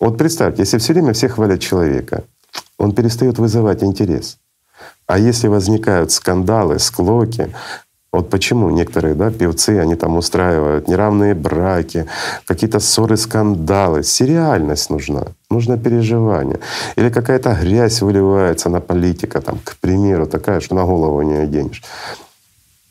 Вот 0.00 0.18
представьте, 0.18 0.62
если 0.62 0.78
все 0.78 0.92
время 0.92 1.12
все 1.12 1.28
хвалят 1.28 1.60
человека, 1.60 2.24
он 2.78 2.92
перестает 2.92 3.38
вызывать 3.38 3.82
интерес. 3.82 4.38
А 5.06 5.18
если 5.18 5.48
возникают 5.48 6.10
скандалы, 6.10 6.78
склоки, 6.78 7.52
вот 8.12 8.28
почему 8.28 8.68
некоторые 8.70 9.14
да, 9.14 9.30
певцы, 9.30 9.78
они 9.78 9.94
там 9.94 10.16
устраивают 10.16 10.86
неравные 10.86 11.34
браки, 11.34 12.06
какие-то 12.44 12.78
ссоры, 12.78 13.16
скандалы. 13.16 14.02
Сериальность 14.02 14.90
нужна, 14.90 15.22
нужно 15.50 15.78
переживание. 15.78 16.58
Или 16.96 17.08
какая-то 17.08 17.56
грязь 17.62 18.02
выливается 18.02 18.68
на 18.68 18.80
политика, 18.80 19.40
там, 19.40 19.58
к 19.64 19.76
примеру, 19.80 20.26
такая, 20.26 20.60
что 20.60 20.74
на 20.74 20.84
голову 20.84 21.22
не 21.22 21.36
оденешь. 21.36 21.82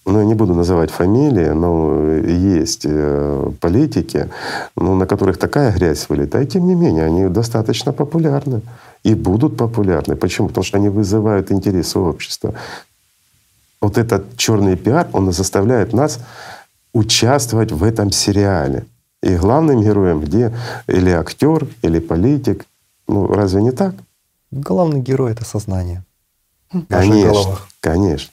Ну, 0.07 0.19
я 0.19 0.25
не 0.25 0.33
буду 0.33 0.55
называть 0.55 0.89
фамилии, 0.89 1.49
но 1.49 2.17
есть 2.25 2.85
э, 2.85 3.51
политики, 3.59 4.27
ну, 4.75 4.95
на 4.95 5.05
которых 5.05 5.37
такая 5.37 5.71
грязь 5.71 6.09
вылетает. 6.09 6.49
Тем 6.49 6.65
не 6.65 6.73
менее, 6.73 7.05
они 7.05 7.29
достаточно 7.29 7.93
популярны 7.93 8.61
и 9.03 9.13
будут 9.13 9.57
популярны. 9.57 10.15
Почему? 10.15 10.47
Потому 10.47 10.63
что 10.63 10.77
они 10.77 10.89
вызывают 10.89 11.51
интерес 11.51 11.95
общества 11.95 12.55
вот 13.81 13.97
этот 13.97 14.37
черный 14.37 14.77
пиар, 14.77 15.07
он 15.11 15.31
заставляет 15.31 15.93
нас 15.93 16.19
участвовать 16.93 17.71
в 17.71 17.83
этом 17.83 18.11
сериале. 18.11 18.85
И 19.23 19.35
главным 19.35 19.81
героем 19.81 20.21
где 20.21 20.53
или 20.87 21.09
актер, 21.09 21.67
или 21.81 21.99
политик. 21.99 22.65
Ну, 23.07 23.27
разве 23.27 23.61
не 23.61 23.71
так? 23.71 23.95
Главный 24.51 24.99
герой— 24.99 25.31
это 25.33 25.45
сознание. 25.45 26.03
Конечно, 26.89 27.59
конечно. 27.79 28.31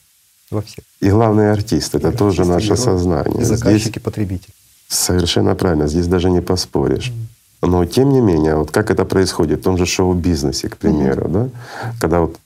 Во 0.51 0.61
всех. 0.61 0.83
И 0.99 1.09
главный 1.09 1.51
артист— 1.51 1.95
это 1.95 2.09
и 2.09 2.15
тоже 2.15 2.45
наше 2.45 2.67
герой, 2.67 2.77
сознание. 2.77 3.41
И 3.41 3.43
заказчик, 3.43 3.97
и 3.97 3.99
потребитель. 3.99 4.53
Совершенно 4.87 5.55
правильно. 5.55 5.87
Здесь 5.87 6.07
даже 6.07 6.29
не 6.29 6.41
поспоришь. 6.41 7.13
Но 7.61 7.85
тем 7.85 8.11
не 8.11 8.21
менее, 8.21 8.55
вот 8.55 8.71
как 8.71 8.89
это 8.89 9.05
происходит 9.05 9.59
в 9.59 9.63
том 9.63 9.77
же 9.77 9.85
шоу-бизнесе, 9.85 10.69
к 10.69 10.77
примеру, 10.77 11.27
mm-hmm. 11.27 11.33
да, 11.33 11.49
когда 11.99 12.21
вот 12.21 12.37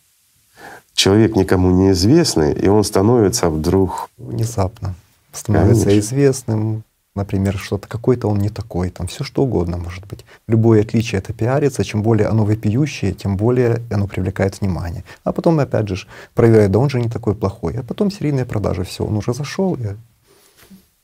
человек 0.94 1.36
никому 1.36 1.72
неизвестный, 1.72 2.54
и 2.54 2.68
он 2.68 2.84
становится 2.84 3.50
вдруг... 3.50 4.10
Внезапно. 4.18 4.96
Становится 5.32 5.86
Конечно. 5.86 6.00
известным, 6.00 6.84
например, 7.16 7.58
что-то 7.58 7.88
какой-то 7.88 8.28
он 8.28 8.40
не 8.40 8.50
такой, 8.50 8.90
там 8.90 9.08
все 9.08 9.24
что 9.24 9.44
угодно 9.44 9.78
может 9.78 10.06
быть. 10.08 10.26
Любое 10.48 10.82
отличие 10.82 11.20
это 11.20 11.34
пиарится, 11.34 11.84
чем 11.84 12.04
более 12.04 12.28
оно 12.28 12.46
вопиющее, 12.46 13.14
тем 13.14 13.38
более 13.38 13.82
оно 13.92 14.08
привлекает 14.08 14.62
внимание. 14.62 15.04
А 15.24 15.32
потом 15.32 15.60
опять 15.60 15.88
же 15.88 16.08
проверяет, 16.34 16.72
да 16.72 16.80
он 16.80 16.90
же 16.90 17.02
не 17.02 17.10
такой 17.10 17.36
плохой. 17.36 17.76
А 17.80 17.84
потом 17.84 18.12
серийные 18.12 18.46
продажи, 18.46 18.84
все, 18.84 19.04
он 19.04 19.18
уже 19.18 19.34
зашел. 19.34 19.76
И... 19.76 19.96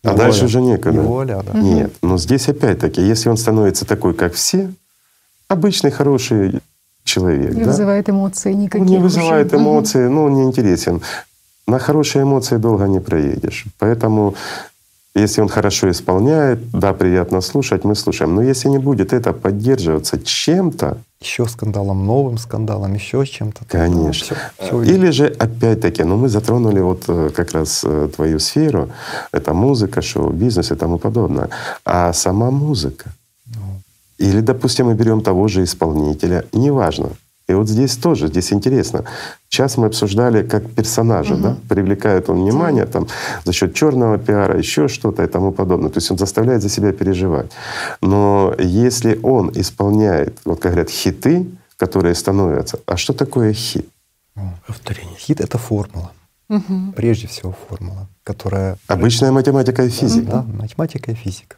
А 0.04 0.12
воля, 0.12 0.18
дальше 0.18 0.46
уже 0.46 0.62
некогда. 0.62 1.02
Воля, 1.02 1.44
да. 1.46 1.60
Нет, 1.60 1.94
но 2.02 2.18
здесь 2.18 2.48
опять-таки, 2.48 3.02
если 3.02 3.30
он 3.30 3.38
становится 3.38 3.86
такой, 3.86 4.14
как 4.14 4.34
все, 4.34 4.72
обычный 5.48 5.92
хороший 5.92 6.62
человек. 7.10 7.54
Не 7.54 7.64
да? 7.64 7.72
вызывает 7.72 8.10
эмоции 8.10 8.54
никакие. 8.54 8.90
Не 8.90 8.98
вызывает 8.98 9.54
эмоции, 9.54 10.08
ну, 10.08 10.26
он 10.26 10.34
не 10.36 10.44
интересен. 10.44 11.02
На 11.68 11.80
хорошие 11.80 12.24
эмоции 12.24 12.58
долго 12.58 12.88
не 12.88 13.00
проедешь. 13.00 13.66
Поэтому 13.80 14.36
если 15.16 15.42
он 15.42 15.50
хорошо 15.50 15.90
исполняет, 15.90 16.60
да, 16.72 16.94
приятно 16.94 17.42
слушать, 17.42 17.84
мы 17.84 17.96
слушаем. 17.96 18.36
Но 18.36 18.42
если 18.42 18.70
не 18.70 18.78
будет 18.78 19.14
это 19.14 19.34
поддерживаться 19.34 20.20
чем-то, 20.20 20.98
еще 21.22 21.46
скандалом, 21.46 22.06
новым 22.06 22.38
скандалом, 22.38 22.94
еще 22.94 23.26
чем-то. 23.26 23.66
Конечно. 23.68 23.98
Ну, 24.00 24.12
все, 24.12 24.36
все 24.58 24.82
Или 24.84 25.12
же 25.12 25.26
опять-таки, 25.26 26.04
ну 26.04 26.16
мы 26.16 26.30
затронули 26.30 26.80
вот 26.80 27.04
э, 27.10 27.30
как 27.36 27.52
раз 27.52 27.84
э, 27.84 28.10
твою 28.16 28.40
сферу, 28.40 28.90
это 29.34 29.54
музыка, 29.54 30.02
шоу, 30.02 30.30
бизнес 30.30 30.72
и 30.72 30.76
тому 30.76 30.98
подобное. 30.98 31.50
А 31.84 32.14
сама 32.14 32.52
музыка, 32.52 33.12
или, 34.20 34.42
допустим, 34.42 34.88
мы 34.88 34.96
берем 34.96 35.22
того 35.22 35.48
же 35.48 35.64
исполнителя, 35.64 36.46
неважно. 36.54 37.10
И 37.50 37.54
вот 37.54 37.68
здесь 37.68 37.98
тоже, 37.98 38.28
здесь 38.28 38.54
интересно. 38.54 39.06
Сейчас 39.50 39.78
мы 39.78 39.88
обсуждали 39.88 40.48
как 40.48 40.70
персонажа, 40.70 41.34
угу. 41.34 41.44
да, 41.44 41.58
привлекает 41.68 42.30
он 42.30 42.44
внимание 42.44 42.86
там 42.86 43.08
за 43.44 43.54
счет 43.54 43.74
черного 43.74 44.18
пиара, 44.20 44.58
еще 44.60 44.88
что-то 44.88 45.24
и 45.24 45.28
тому 45.28 45.52
подобное. 45.52 45.90
То 45.90 45.98
есть 45.98 46.12
он 46.12 46.18
заставляет 46.18 46.62
за 46.62 46.70
себя 46.70 46.92
переживать. 46.92 47.52
Но 48.02 48.54
если 48.60 49.20
он 49.24 49.52
исполняет, 49.56 50.38
вот 50.46 50.60
как 50.60 50.74
говорят, 50.74 50.92
хиты, 50.92 51.48
которые 51.78 52.14
становятся, 52.14 52.78
а 52.86 52.98
что 52.98 53.14
такое 53.14 53.54
хит? 53.54 53.88
Повторение. 54.68 55.18
Хит— 55.18 55.42
это 55.42 55.58
формула. 55.58 56.12
Угу. 56.50 56.94
Прежде 56.96 57.28
всего 57.28 57.56
формула, 57.68 58.08
которая... 58.24 58.78
Обычная 58.88 59.32
математика 59.32 59.84
и 59.84 59.90
физика. 59.90 60.32
Да, 60.32 60.44
математика 60.44 61.12
и 61.12 61.16
физика. 61.16 61.56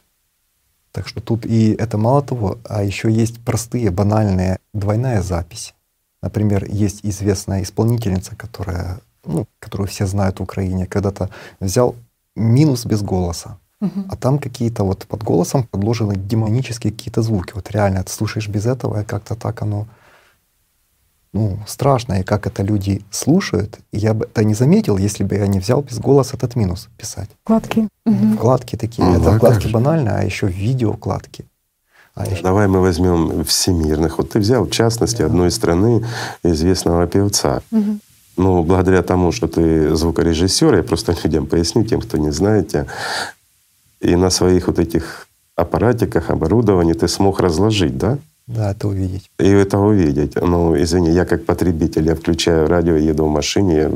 Так 0.92 1.08
что 1.08 1.22
тут 1.22 1.46
и 1.46 1.72
это 1.72 1.98
мало 1.98 2.22
того, 2.22 2.58
а 2.66 2.84
еще 2.84 3.12
есть 3.12 3.40
простые, 3.44 3.92
банальные 3.92 4.60
двойная 4.74 5.22
запись. 5.22 5.74
Например, 6.22 6.66
есть 6.66 7.00
известная 7.04 7.64
исполнительница, 7.64 8.36
которая, 8.36 9.00
ну, 9.26 9.48
которую 9.60 9.88
все 9.88 10.06
знают 10.06 10.40
в 10.40 10.44
Украине, 10.44 10.86
когда-то 10.86 11.30
взял 11.60 11.96
минус 12.36 12.86
без 12.86 13.02
голоса. 13.02 13.58
Угу. 13.80 14.06
А 14.10 14.16
там 14.16 14.38
какие-то 14.38 14.84
вот 14.84 15.08
под 15.08 15.24
голосом 15.24 15.64
подложены 15.64 16.16
демонические 16.16 16.94
какие-то 16.94 17.24
звуки. 17.24 17.54
Вот 17.56 17.72
реально, 17.72 18.04
ты 18.04 18.12
слушаешь 18.12 18.48
без 18.48 18.66
этого, 18.66 19.02
и 19.02 19.06
как-то 19.06 19.36
так 19.36 19.62
оно 19.64 19.88
ну, 21.34 21.60
страшно, 21.66 22.20
и 22.20 22.24
как 22.24 22.46
это 22.46 22.62
люди 22.62 23.02
слушают. 23.10 23.80
я 23.94 24.14
бы 24.14 24.26
это 24.26 24.44
не 24.44 24.54
заметил, 24.54 24.98
если 24.98 25.24
бы 25.24 25.36
я 25.36 25.48
не 25.48 25.60
взял 25.60 25.82
без 25.82 25.98
голоса 25.98 26.36
этот 26.36 26.56
минус 26.56 26.90
писать. 26.98 27.30
Вкладки. 27.44 27.88
Угу. 28.06 28.36
Вкладки 28.36 28.76
такие. 28.76 29.08
Угу, 29.08 29.22
это 29.22 29.38
вкладки 29.38 29.68
банальные, 29.68 30.16
а 30.16 30.24
еще 30.24 30.48
видео 30.48 30.94
вкладки. 30.94 31.46
А 32.16 32.26
еще... 32.26 32.44
Давай 32.44 32.68
мы 32.68 32.82
возьмем 32.82 33.46
всемирных. 33.46 34.18
Вот 34.18 34.32
ты 34.32 34.40
взял, 34.40 34.66
в 34.66 34.72
частности, 34.72 35.20
да. 35.20 35.28
одной 35.28 35.52
страны 35.52 36.06
известного 36.44 37.08
певца. 37.08 37.62
Угу. 37.72 38.00
Ну, 38.38 38.64
благодаря 38.64 39.02
тому, 39.02 39.32
что 39.32 39.48
ты 39.48 39.96
звукорежиссер, 39.96 40.76
я 40.76 40.84
просто 40.84 41.16
людям 41.24 41.48
поясню, 41.48 41.86
тем, 41.86 42.02
кто 42.02 42.18
не 42.18 42.32
знает 42.32 42.70
тебя, 42.70 42.88
и 44.02 44.16
на 44.16 44.30
своих 44.30 44.68
вот 44.68 44.80
этих 44.80 45.28
аппаратиках, 45.56 46.30
оборудовании 46.30 46.94
ты 46.94 47.08
смог 47.08 47.40
разложить, 47.40 47.98
да? 47.98 48.18
Да, 48.56 48.72
это 48.72 48.88
увидеть. 48.88 49.30
И 49.40 49.48
это 49.48 49.78
увидеть. 49.78 50.36
Ну, 50.36 50.76
извини, 50.82 51.12
я 51.12 51.26
как 51.26 51.46
потребитель, 51.46 52.06
я 52.08 52.16
включаю 52.16 52.68
радио, 52.68 52.96
еду 52.96 53.26
в 53.26 53.30
машине, 53.30 53.90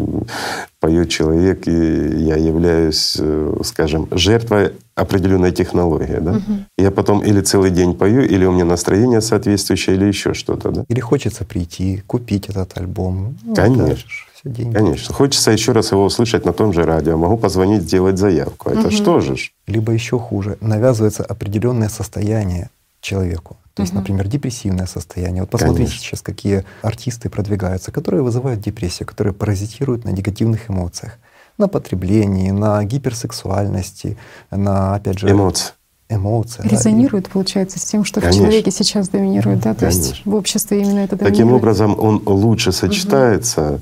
поет 0.80 1.10
человек, 1.10 1.68
и 1.68 1.72
я 1.72 2.38
являюсь, 2.38 3.18
э, 3.20 3.56
скажем, 3.64 4.08
жертвой 4.12 4.72
определенной 4.96 5.52
технологии. 5.52 6.20
Да? 6.20 6.32
Угу. 6.32 6.58
Я 6.78 6.92
потом 6.92 7.22
или 7.24 7.42
целый 7.42 7.70
день 7.70 7.94
пою, 7.94 8.22
или 8.22 8.46
у 8.46 8.52
меня 8.52 8.66
настроение 8.66 9.20
соответствующее, 9.22 9.96
или 9.98 10.06
еще 10.06 10.34
что-то. 10.34 10.72
Да? 10.72 10.86
Или 10.88 11.02
хочется 11.02 11.44
прийти, 11.44 12.04
купить 12.08 12.50
этот 12.50 12.78
альбом. 12.78 13.38
Ну, 13.44 13.56
Конечно. 13.56 14.10
все 14.34 14.50
деньги. 14.50 14.74
Конечно. 14.74 15.14
Хочется 15.14 15.52
еще 15.52 15.74
раз 15.74 15.92
его 15.92 16.06
услышать 16.06 16.46
на 16.46 16.54
том 16.54 16.72
же 16.72 16.84
радио. 16.84 17.18
Могу 17.18 17.38
позвонить, 17.38 17.82
сделать 17.82 18.18
заявку. 18.18 18.70
Это 18.70 18.88
угу. 18.88 18.92
что 18.92 19.20
же? 19.20 19.36
Либо 19.68 19.92
еще 19.92 20.18
хуже. 20.18 20.58
Навязывается 20.62 21.24
определенное 21.24 21.90
состояние 21.90 22.70
человеку. 23.02 23.58
То 23.76 23.82
есть, 23.82 23.94
например, 23.94 24.26
депрессивное 24.30 24.86
состояние. 24.86 25.44
Вот 25.44 25.50
посмотрите 25.50 25.90
Конечно. 25.90 26.00
сейчас, 26.00 26.22
какие 26.22 26.64
артисты 26.82 27.30
продвигаются, 27.30 27.92
которые 27.92 28.24
вызывают 28.24 28.62
депрессию, 28.62 29.06
которые 29.06 29.34
паразитируют 29.34 30.06
на 30.06 30.10
негативных 30.10 30.70
эмоциях, 30.70 31.20
на 31.58 31.68
потреблении, 31.68 32.52
на 32.52 32.82
гиперсексуальности, 32.86 34.18
на, 34.50 34.96
опять 34.96 35.20
же, 35.20 35.30
эмоции. 35.30 35.74
Эмоции. 36.08 36.62
Резонирует, 36.66 37.26
да, 37.26 37.32
получается, 37.32 37.78
с 37.78 37.84
тем, 37.84 38.06
что 38.06 38.22
Конечно. 38.22 38.44
в 38.44 38.46
человеке 38.46 38.72
сейчас 38.72 39.10
доминирует, 39.10 39.60
да? 39.60 39.74
То 39.74 39.82
Конечно. 39.82 40.00
есть 40.00 40.22
в 40.24 40.36
обществе 40.36 40.82
именно 40.82 41.00
это 41.00 41.18
доминирует. 41.18 41.34
Таким 41.34 41.52
образом, 41.52 42.00
он 42.00 42.22
лучше 42.26 42.72
сочетается 42.72 43.62
угу. 43.62 43.82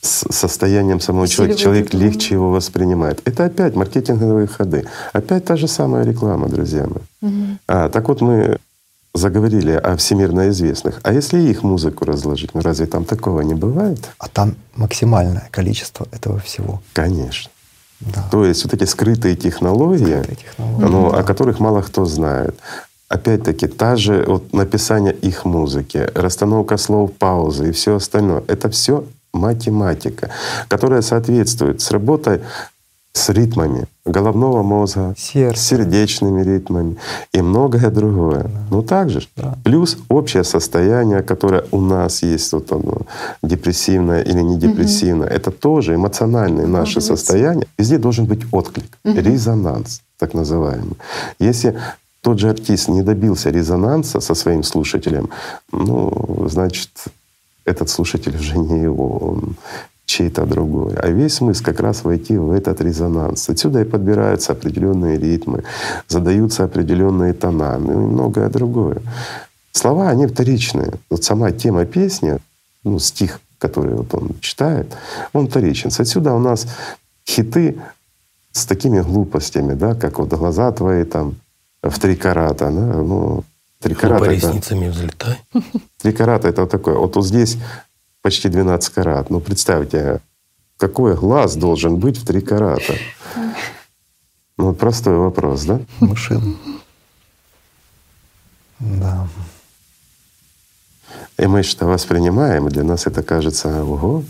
с 0.00 0.32
состоянием 0.32 1.00
самого 1.00 1.28
человека. 1.28 1.58
Человек 1.58 1.92
легче 1.92 2.36
его 2.36 2.52
воспринимает. 2.52 3.20
Это 3.26 3.44
опять 3.44 3.74
маркетинговые 3.74 4.46
ходы. 4.46 4.86
Опять 5.12 5.44
та 5.44 5.56
же 5.56 5.68
самая 5.68 6.04
реклама, 6.04 6.48
друзья 6.48 6.86
мои. 6.86 7.30
Угу. 7.32 7.58
А, 7.66 7.88
так 7.90 8.08
вот 8.08 8.20
мы 8.20 8.58
заговорили 9.16 9.72
о 9.72 9.96
всемирно 9.96 10.48
известных. 10.48 11.00
А 11.02 11.12
если 11.12 11.38
их 11.40 11.62
музыку 11.62 12.04
разложить, 12.04 12.54
ну 12.54 12.60
разве 12.60 12.86
там 12.86 13.04
такого 13.04 13.40
не 13.40 13.54
бывает? 13.54 13.98
А 14.18 14.28
там 14.28 14.54
максимальное 14.74 15.48
количество 15.50 16.06
этого 16.12 16.38
всего. 16.38 16.82
Конечно. 16.92 17.50
Да. 18.00 18.24
То 18.30 18.44
есть 18.44 18.64
вот 18.64 18.74
эти 18.74 18.84
скрытые 18.84 19.36
технологии, 19.36 20.22
скрытые 20.22 20.36
технологии 20.36 20.84
ну, 20.84 21.10
да. 21.10 21.18
о 21.18 21.22
которых 21.22 21.60
мало 21.60 21.82
кто 21.82 22.04
знает. 22.04 22.58
Опять-таки, 23.08 23.68
та 23.68 23.96
же 23.96 24.24
вот 24.26 24.52
написание 24.52 25.14
их 25.14 25.44
музыки, 25.44 26.08
расстановка 26.14 26.76
слов, 26.76 27.12
паузы 27.12 27.68
и 27.68 27.72
все 27.72 27.96
остальное. 27.96 28.42
Это 28.48 28.68
все 28.68 29.04
математика, 29.32 30.30
которая 30.68 31.02
соответствует 31.02 31.80
с 31.80 31.90
работой 31.90 32.40
с 33.16 33.30
ритмами 33.30 33.86
головного 34.04 34.62
мозга, 34.62 35.14
Сердце. 35.16 35.60
с 35.60 35.66
сердечными 35.66 36.42
ритмами 36.42 36.96
и 37.32 37.40
многое 37.40 37.90
другое. 37.90 38.42
Да. 38.42 38.50
Ну 38.70 38.82
так 38.82 39.10
же. 39.10 39.26
Да. 39.36 39.56
Плюс 39.64 39.96
общее 40.08 40.44
состояние, 40.44 41.22
которое 41.22 41.64
у 41.70 41.80
нас 41.80 42.22
есть, 42.22 42.52
вот 42.52 42.70
оно, 42.72 43.02
депрессивное 43.42 44.22
или 44.22 44.42
не 44.42 44.58
депрессивное, 44.58 45.28
угу. 45.28 45.34
это 45.34 45.50
тоже 45.50 45.94
эмоциональные 45.94 46.66
наши 46.66 46.96
Может 46.96 47.04
состояния. 47.04 47.66
Везде 47.78 47.98
должен 47.98 48.26
быть 48.26 48.42
отклик, 48.52 48.98
угу. 49.04 49.18
резонанс 49.18 50.02
так 50.18 50.34
называемый. 50.34 50.96
Если 51.38 51.74
тот 52.20 52.38
же 52.38 52.50
артист 52.50 52.88
не 52.88 53.02
добился 53.02 53.50
резонанса 53.50 54.20
со 54.20 54.34
своим 54.34 54.62
слушателем, 54.62 55.30
ну, 55.72 56.46
значит, 56.50 56.90
этот 57.64 57.88
слушатель 57.88 58.36
уже 58.36 58.58
не 58.58 58.82
его, 58.82 59.18
он 59.18 59.56
чей-то 60.06 60.46
другой. 60.46 60.94
А 60.94 61.08
весь 61.08 61.34
смысл 61.34 61.64
как 61.64 61.80
раз 61.80 62.04
войти 62.04 62.38
в 62.38 62.52
этот 62.52 62.80
резонанс. 62.80 63.48
Отсюда 63.50 63.82
и 63.82 63.84
подбираются 63.84 64.52
определенные 64.52 65.18
ритмы, 65.18 65.64
задаются 66.08 66.64
определенные 66.64 67.32
тона, 67.32 67.78
ну 67.78 67.92
и 67.92 67.96
многое 67.96 68.48
другое. 68.48 69.02
Слова, 69.72 70.08
они 70.08 70.26
вторичные. 70.26 70.92
Вот 71.10 71.24
сама 71.24 71.50
тема 71.50 71.84
песни, 71.84 72.38
ну, 72.84 72.98
стих, 72.98 73.40
который 73.58 73.94
вот 73.94 74.14
он 74.14 74.30
читает, 74.40 74.96
он 75.32 75.48
вторичен. 75.48 75.90
Отсюда 75.98 76.32
у 76.32 76.38
нас 76.38 76.66
хиты 77.28 77.76
с 78.52 78.64
такими 78.64 79.02
глупостями, 79.02 79.74
да, 79.74 79.94
как 79.94 80.18
вот 80.18 80.28
глаза 80.32 80.72
твои 80.72 81.04
там 81.04 81.34
в 81.82 81.98
три 81.98 82.16
карата, 82.16 82.70
да, 82.70 83.02
ну, 83.02 83.44
три 83.80 83.94
карата. 83.94 84.24
По 84.24 84.30
ресницами 84.30 84.88
взлетай. 84.88 85.36
Три 86.00 86.12
карата— 86.12 86.48
это 86.50 86.62
вот 86.62 86.70
такое. 86.70 86.94
Вот, 86.94 87.16
вот 87.16 87.26
здесь 87.26 87.58
почти 88.26 88.48
12 88.48 88.94
карат. 88.94 89.30
Ну, 89.30 89.40
представьте, 89.40 90.20
какой 90.78 91.14
глаз 91.14 91.54
должен 91.54 91.96
быть 91.98 92.18
в 92.18 92.24
3 92.26 92.40
карата? 92.40 92.94
Ну, 94.58 94.74
простой 94.74 95.16
вопрос, 95.16 95.62
да? 95.64 95.80
Машина. 96.00 96.56
Да. 98.80 99.28
И 101.38 101.46
мы 101.46 101.62
что 101.62 101.86
воспринимаем, 101.86 102.66
и 102.66 102.70
для 102.70 102.82
нас 102.82 103.06
это 103.06 103.22
кажется, 103.22 103.84
ого, 103.84 104.24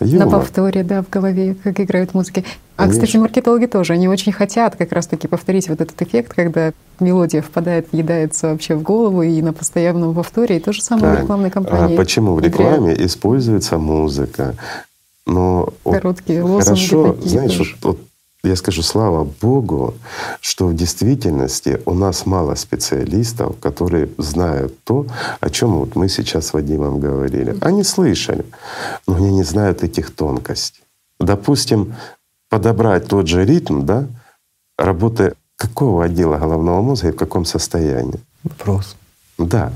Юмор. 0.00 0.26
На 0.26 0.32
повторе, 0.32 0.84
да, 0.84 1.02
в 1.02 1.10
голове, 1.10 1.56
как 1.62 1.80
играют 1.80 2.14
музыки. 2.14 2.44
А, 2.76 2.82
Конечно. 2.82 3.02
кстати, 3.02 3.16
маркетологи 3.16 3.66
тоже, 3.66 3.94
они 3.94 4.06
очень 4.08 4.30
хотят 4.30 4.76
как 4.76 4.92
раз-таки 4.92 5.26
повторить 5.26 5.68
вот 5.68 5.80
этот 5.80 6.00
эффект, 6.00 6.32
когда 6.34 6.72
мелодия 7.00 7.42
впадает, 7.42 7.88
въедается 7.90 8.50
вообще 8.50 8.76
в 8.76 8.82
голову 8.82 9.22
и 9.22 9.42
на 9.42 9.52
постоянном 9.52 10.14
повторе. 10.14 10.58
И 10.58 10.60
то 10.60 10.72
же 10.72 10.82
самое 10.82 11.00
Правильно. 11.02 11.20
в 11.20 11.24
рекламной 11.24 11.50
кампании. 11.50 11.94
А 11.94 11.96
почему 11.96 12.34
в 12.34 12.40
рекламе 12.40 12.92
играет. 12.92 13.00
используется 13.00 13.78
музыка? 13.78 14.54
Но 15.26 15.68
Короткие 15.84 16.42
лозунги 16.42 16.64
хорошо, 16.64 17.12
такие 17.14 17.30
знаешь, 17.30 17.56
тоже. 17.56 17.76
вот 17.82 17.98
я 18.48 18.56
скажу, 18.56 18.82
слава 18.82 19.24
Богу, 19.40 19.94
что 20.40 20.66
в 20.66 20.74
действительности 20.74 21.80
у 21.86 21.94
нас 21.94 22.26
мало 22.26 22.54
специалистов, 22.54 23.58
которые 23.60 24.08
знают 24.18 24.82
то, 24.84 25.06
о 25.40 25.50
чем 25.50 25.78
вот 25.78 25.96
мы 25.96 26.08
сейчас 26.08 26.46
с 26.46 26.52
Вадимом 26.52 27.00
говорили. 27.00 27.56
Они 27.60 27.84
слышали, 27.84 28.44
но 29.06 29.16
они 29.16 29.32
не 29.32 29.44
знают 29.44 29.82
этих 29.82 30.14
тонкостей. 30.14 30.82
Допустим, 31.20 31.94
подобрать 32.48 33.06
тот 33.08 33.28
же 33.28 33.44
ритм, 33.44 33.84
да, 33.84 34.06
работы 34.76 35.34
какого 35.56 36.04
отдела 36.04 36.38
головного 36.38 36.82
мозга 36.82 37.08
и 37.08 37.12
в 37.12 37.16
каком 37.16 37.44
состоянии? 37.44 38.20
Вопрос. 38.44 38.96
Да 39.38 39.72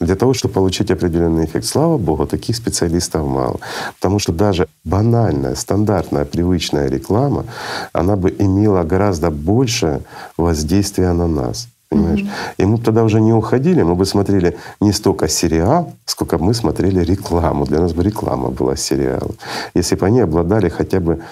для 0.00 0.16
того, 0.16 0.34
чтобы 0.34 0.54
получить 0.54 0.90
определенный 0.90 1.44
эффект. 1.44 1.66
Слава 1.66 1.98
Богу, 1.98 2.26
таких 2.26 2.56
специалистов 2.56 3.26
мало. 3.26 3.60
Потому 3.96 4.18
что 4.18 4.32
даже 4.32 4.66
банальная, 4.84 5.54
стандартная, 5.54 6.24
привычная 6.24 6.88
реклама, 6.88 7.44
она 7.92 8.16
бы 8.16 8.34
имела 8.38 8.82
гораздо 8.82 9.30
больше 9.30 10.00
воздействия 10.36 11.12
на 11.12 11.26
нас. 11.26 11.68
Понимаешь? 11.88 12.20
Mm-hmm. 12.20 12.54
И 12.58 12.64
мы 12.64 12.76
бы 12.76 12.82
тогда 12.82 13.04
уже 13.04 13.20
не 13.20 13.32
уходили, 13.32 13.82
мы 13.82 13.94
бы 13.94 14.04
смотрели 14.04 14.56
не 14.80 14.92
столько 14.92 15.28
сериал, 15.28 15.92
сколько 16.06 16.38
мы 16.38 16.54
смотрели 16.54 17.04
рекламу. 17.04 17.64
Для 17.66 17.80
нас 17.80 17.92
бы 17.92 18.02
реклама 18.02 18.50
была 18.50 18.76
сериал. 18.76 19.30
Если 19.74 19.96
бы 19.96 20.06
они 20.06 20.20
обладали 20.20 20.68
хотя 20.68 21.00
бы 21.00 21.22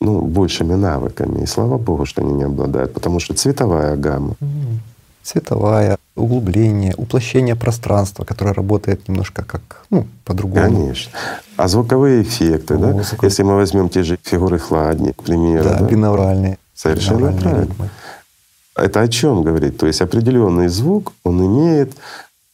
ну, 0.00 0.20
большими 0.20 0.76
навыками. 0.76 1.42
И 1.42 1.46
слава 1.46 1.76
Богу, 1.76 2.06
что 2.06 2.22
они 2.22 2.32
не 2.32 2.44
обладают, 2.44 2.94
потому 2.94 3.20
что 3.20 3.34
цветовая 3.34 3.96
гамма. 3.96 4.34
Mm-hmm 4.40 4.97
цветовая, 5.28 5.98
углубление, 6.16 6.94
уплощение 6.96 7.54
пространства, 7.54 8.24
которое 8.24 8.54
работает 8.54 9.08
немножко 9.08 9.44
как 9.44 9.84
ну, 9.90 10.06
по-другому. 10.24 10.62
Конечно. 10.64 11.12
А 11.56 11.68
звуковые 11.68 12.22
эффекты, 12.22 12.74
О, 12.74 12.78
да? 12.78 13.02
Если 13.22 13.42
мы 13.44 13.56
возьмем 13.56 13.88
те 13.88 14.02
же 14.02 14.18
фигуры 14.22 14.58
хладни, 14.58 15.12
к 15.12 15.22
примеру. 15.22 15.64
Да, 15.64 15.78
да? 15.78 15.86
бинавральные. 15.86 16.58
Совершенно 16.74 17.18
бинавральные 17.18 17.42
правильно. 17.42 17.72
Ритмы. 17.72 17.90
Это 18.76 19.00
о 19.00 19.08
чем 19.08 19.42
говорит? 19.42 19.76
То 19.76 19.86
есть 19.86 20.00
определенный 20.00 20.68
звук, 20.68 21.12
он 21.24 21.44
имеет 21.44 21.92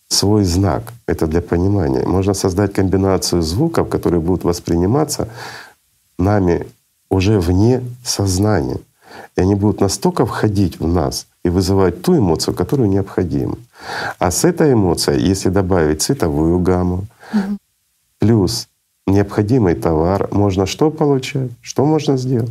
свой 0.08 0.44
знак. 0.44 0.82
Это 1.06 1.26
для 1.26 1.40
понимания. 1.40 2.06
Можно 2.06 2.34
создать 2.34 2.72
комбинацию 2.72 3.42
звуков, 3.42 3.88
которые 3.88 4.20
будут 4.20 4.44
восприниматься 4.44 5.28
нами 6.18 6.66
уже 7.08 7.38
вне 7.38 7.82
сознания. 8.04 8.78
И 9.36 9.42
они 9.42 9.54
будут 9.54 9.80
настолько 9.80 10.26
входить 10.26 10.80
в 10.80 10.86
нас 10.88 11.26
и 11.44 11.50
вызывать 11.50 12.02
ту 12.02 12.16
эмоцию, 12.16 12.54
которую 12.54 12.88
необходимо. 12.88 13.56
А 14.18 14.30
с 14.30 14.44
этой 14.44 14.72
эмоцией, 14.72 15.30
если 15.30 15.50
добавить 15.50 16.02
цветовую 16.02 16.58
гамму, 16.58 17.04
угу. 17.32 17.58
плюс 18.18 18.68
необходимый 19.06 19.74
товар, 19.74 20.28
можно 20.32 20.66
что 20.66 20.90
получать? 20.90 21.50
Что 21.60 21.84
можно 21.84 22.16
сделать? 22.16 22.50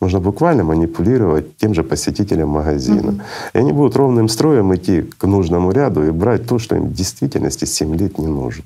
Можно 0.00 0.20
буквально 0.20 0.64
манипулировать 0.64 1.58
тем 1.58 1.74
же 1.74 1.82
посетителем 1.82 2.48
магазина. 2.48 3.10
Угу. 3.10 3.20
И 3.52 3.58
они 3.58 3.72
будут 3.72 3.96
ровным 3.96 4.28
строем 4.28 4.74
идти 4.74 5.02
к 5.02 5.26
нужному 5.26 5.72
ряду 5.72 6.06
и 6.06 6.10
брать 6.10 6.46
то, 6.46 6.58
что 6.58 6.76
им 6.76 6.84
в 6.84 6.94
действительности 6.94 7.66
7 7.66 7.94
лет 7.96 8.18
не 8.18 8.26
нужно. 8.26 8.64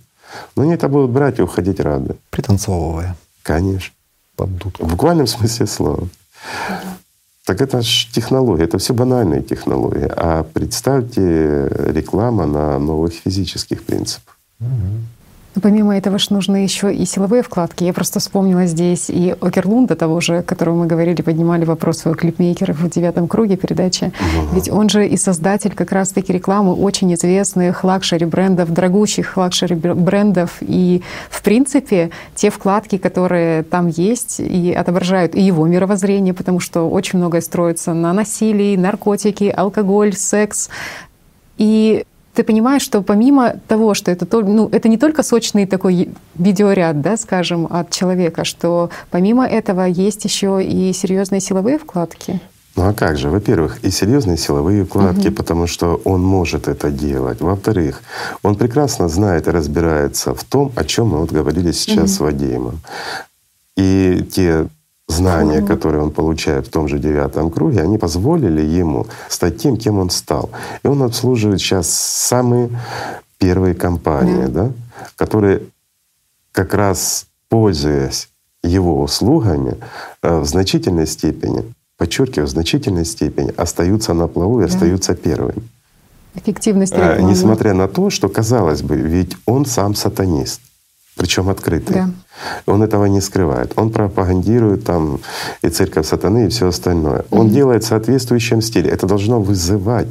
Но 0.55 0.62
они 0.62 0.75
это 0.75 0.89
будут 0.89 1.11
брать 1.11 1.39
и 1.41 1.43
уходить 1.43 1.81
рады. 1.81 2.14
Пританцовывая. 2.31 3.16
Конечно. 3.43 3.93
Под 4.37 4.57
дудку. 4.57 4.85
В 4.85 4.91
буквальном 4.91 5.27
смысле 5.27 5.66
слова. 5.66 6.09
Так 7.45 7.61
это 7.61 7.82
же 7.82 8.11
технология, 8.11 8.64
это 8.64 8.78
все 8.78 8.95
банальные 8.95 9.42
технологии. 9.42 10.09
А 10.16 10.45
представьте 10.45 11.68
реклама 11.92 12.47
на 12.47 12.78
новых 12.78 13.12
физических 13.12 13.84
принципах. 13.84 14.38
Угу. 14.61 14.68
Но 15.55 15.61
помимо 15.61 15.96
этого 15.96 16.18
же 16.18 16.26
нужны 16.30 16.57
еще 16.57 16.92
и 16.92 17.05
силовые 17.05 17.42
вкладки. 17.42 17.84
Я 17.84 17.92
просто 17.92 18.18
вспомнила 18.18 18.66
здесь 18.66 19.09
и 19.09 19.36
Окерлунда 19.40 19.94
того 19.94 20.20
же, 20.20 20.42
которого 20.42 20.74
мы 20.74 20.86
говорили, 20.86 21.22
поднимали 21.22 21.64
вопрос 21.64 22.05
о 22.07 22.14
клипмейкерах 22.14 22.76
в 22.76 22.90
девятом 22.90 23.28
круге 23.28 23.57
передачи. 23.57 24.05
Угу. 24.05 24.55
Ведь 24.55 24.68
он 24.68 24.88
же 24.88 25.07
и 25.07 25.16
создатель 25.16 25.72
как 25.74 25.92
раз-таки 25.92 26.32
рекламы 26.32 26.74
очень 26.74 27.14
известных 27.14 27.84
luxury 27.84 28.26
брендов, 28.26 28.72
дорогущих 28.72 29.36
luxury 29.36 29.76
брендов. 29.76 30.57
И 30.61 31.02
в 31.30 31.42
принципе 31.42 32.11
те 32.34 32.50
вкладки, 32.50 32.98
которые 32.98 33.62
там 33.62 33.88
есть 33.88 34.40
и 34.40 34.72
отображают 34.72 35.36
и 35.36 35.40
его 35.40 35.66
мировоззрение, 35.66 36.34
потому 36.34 36.59
что 36.59 36.88
очень 36.90 37.18
многое 37.18 37.40
строится 37.40 37.94
на 37.94 38.12
насилии, 38.12 38.76
наркотики, 38.76 39.52
алкоголь, 39.57 40.14
секс. 40.14 40.68
И 41.59 42.05
ты 42.35 42.43
понимаешь, 42.43 42.82
что 42.82 43.03
помимо 43.03 43.55
того, 43.68 43.95
что 43.95 44.11
это, 44.11 44.26
ну, 44.43 44.68
это 44.72 44.89
не 44.89 44.99
только 44.99 45.22
сочный 45.22 45.66
такой 45.66 46.11
видеоряд, 46.35 47.01
да, 47.01 47.16
скажем, 47.16 47.66
от 47.70 47.91
человека, 47.91 48.45
что 48.45 48.91
помимо 49.11 49.47
этого 49.47 49.85
есть 49.85 50.24
еще 50.24 50.62
и 50.62 50.93
серьезные 50.93 51.41
силовые 51.41 51.78
вкладки. 51.78 52.41
Ну 52.76 52.89
а 52.89 52.93
как 52.93 53.16
же? 53.16 53.30
Во-первых, 53.30 53.78
и 53.85 53.91
серьезные 53.91 54.37
силовые 54.37 54.82
укладки, 54.82 55.28
угу. 55.28 55.37
потому 55.37 55.66
что 55.68 56.01
он 56.05 56.22
может 56.22 56.66
это 56.66 56.91
делать. 56.91 57.41
Во-вторых, 57.41 58.03
он 58.43 58.57
прекрасно 58.57 59.09
знает 59.09 59.47
и 59.47 59.53
разбирается 59.53 60.35
в 60.35 60.43
том, 60.43 60.72
о 60.74 60.85
чем 60.85 61.09
мы 61.09 61.18
вот 61.18 61.30
говорили 61.30 61.70
сейчас 61.70 61.97
угу. 61.97 62.09
с 62.09 62.20
Вадимом. 62.20 62.80
И 63.76 64.28
те 64.32 64.66
знания, 65.09 65.59
угу. 65.59 65.66
которые 65.66 66.02
он 66.02 66.11
получает 66.11 66.66
в 66.66 66.70
том 66.70 66.88
же 66.88 66.98
девятом 66.98 67.50
круге, 67.50 67.82
они 67.82 67.98
позволили 67.98 68.62
ему 68.62 69.07
стать 69.28 69.59
тем, 69.59 69.76
кем 69.76 69.98
он 69.98 70.11
стал. 70.11 70.50
И 70.82 70.88
он 70.88 71.02
обслуживает 71.02 71.61
сейчас 71.61 71.88
самые 71.88 72.70
первые 73.38 73.74
компании, 73.74 74.46
да, 74.46 74.64
да 74.64 74.72
которые 75.16 75.62
как 76.52 76.72
раз 76.74 77.26
пользуясь 77.48 78.28
его 78.62 79.02
услугами, 79.02 79.76
э, 80.22 80.38
в 80.38 80.44
значительной 80.44 81.07
степени 81.07 81.74
подчеркиваю, 81.96 82.46
в 82.46 82.50
значительной 82.50 83.05
степени 83.05 83.52
остаются 83.57 84.14
на 84.14 84.26
плаву 84.26 84.61
и 84.61 84.66
да. 84.66 84.74
остаются 84.74 85.14
первыми. 85.14 85.62
Эффективность 86.34 86.94
а, 86.96 87.20
Несмотря 87.20 87.74
на 87.74 87.86
то, 87.86 88.11
что 88.11 88.28
казалось 88.28 88.82
бы, 88.82 88.96
ведь 88.96 89.36
он 89.46 89.66
сам 89.66 89.94
сатанист, 89.94 90.61
причем 91.16 91.48
открытый. 91.48 91.94
Да. 91.94 92.10
Он 92.66 92.82
этого 92.82 93.06
не 93.06 93.20
скрывает. 93.20 93.72
Он 93.76 93.90
пропагандирует 93.90 94.84
там 94.84 95.20
и 95.62 95.68
церковь 95.68 96.06
сатаны, 96.06 96.46
и 96.46 96.48
все 96.48 96.68
остальное. 96.68 97.20
Mm-hmm. 97.20 97.38
Он 97.38 97.50
делает 97.50 97.84
в 97.84 97.86
соответствующем 97.86 98.62
стиле. 98.62 98.90
Это 98.90 99.06
должно 99.06 99.40
вызывать 99.40 100.08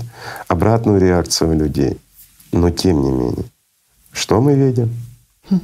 обратную 0.48 1.00
реакцию 1.00 1.58
людей. 1.58 2.00
Но 2.52 2.70
тем 2.70 3.02
не 3.02 3.12
менее, 3.12 3.46
что 4.12 4.40
мы 4.42 4.56
видим? 4.56 4.94
Mm-hmm. 5.50 5.60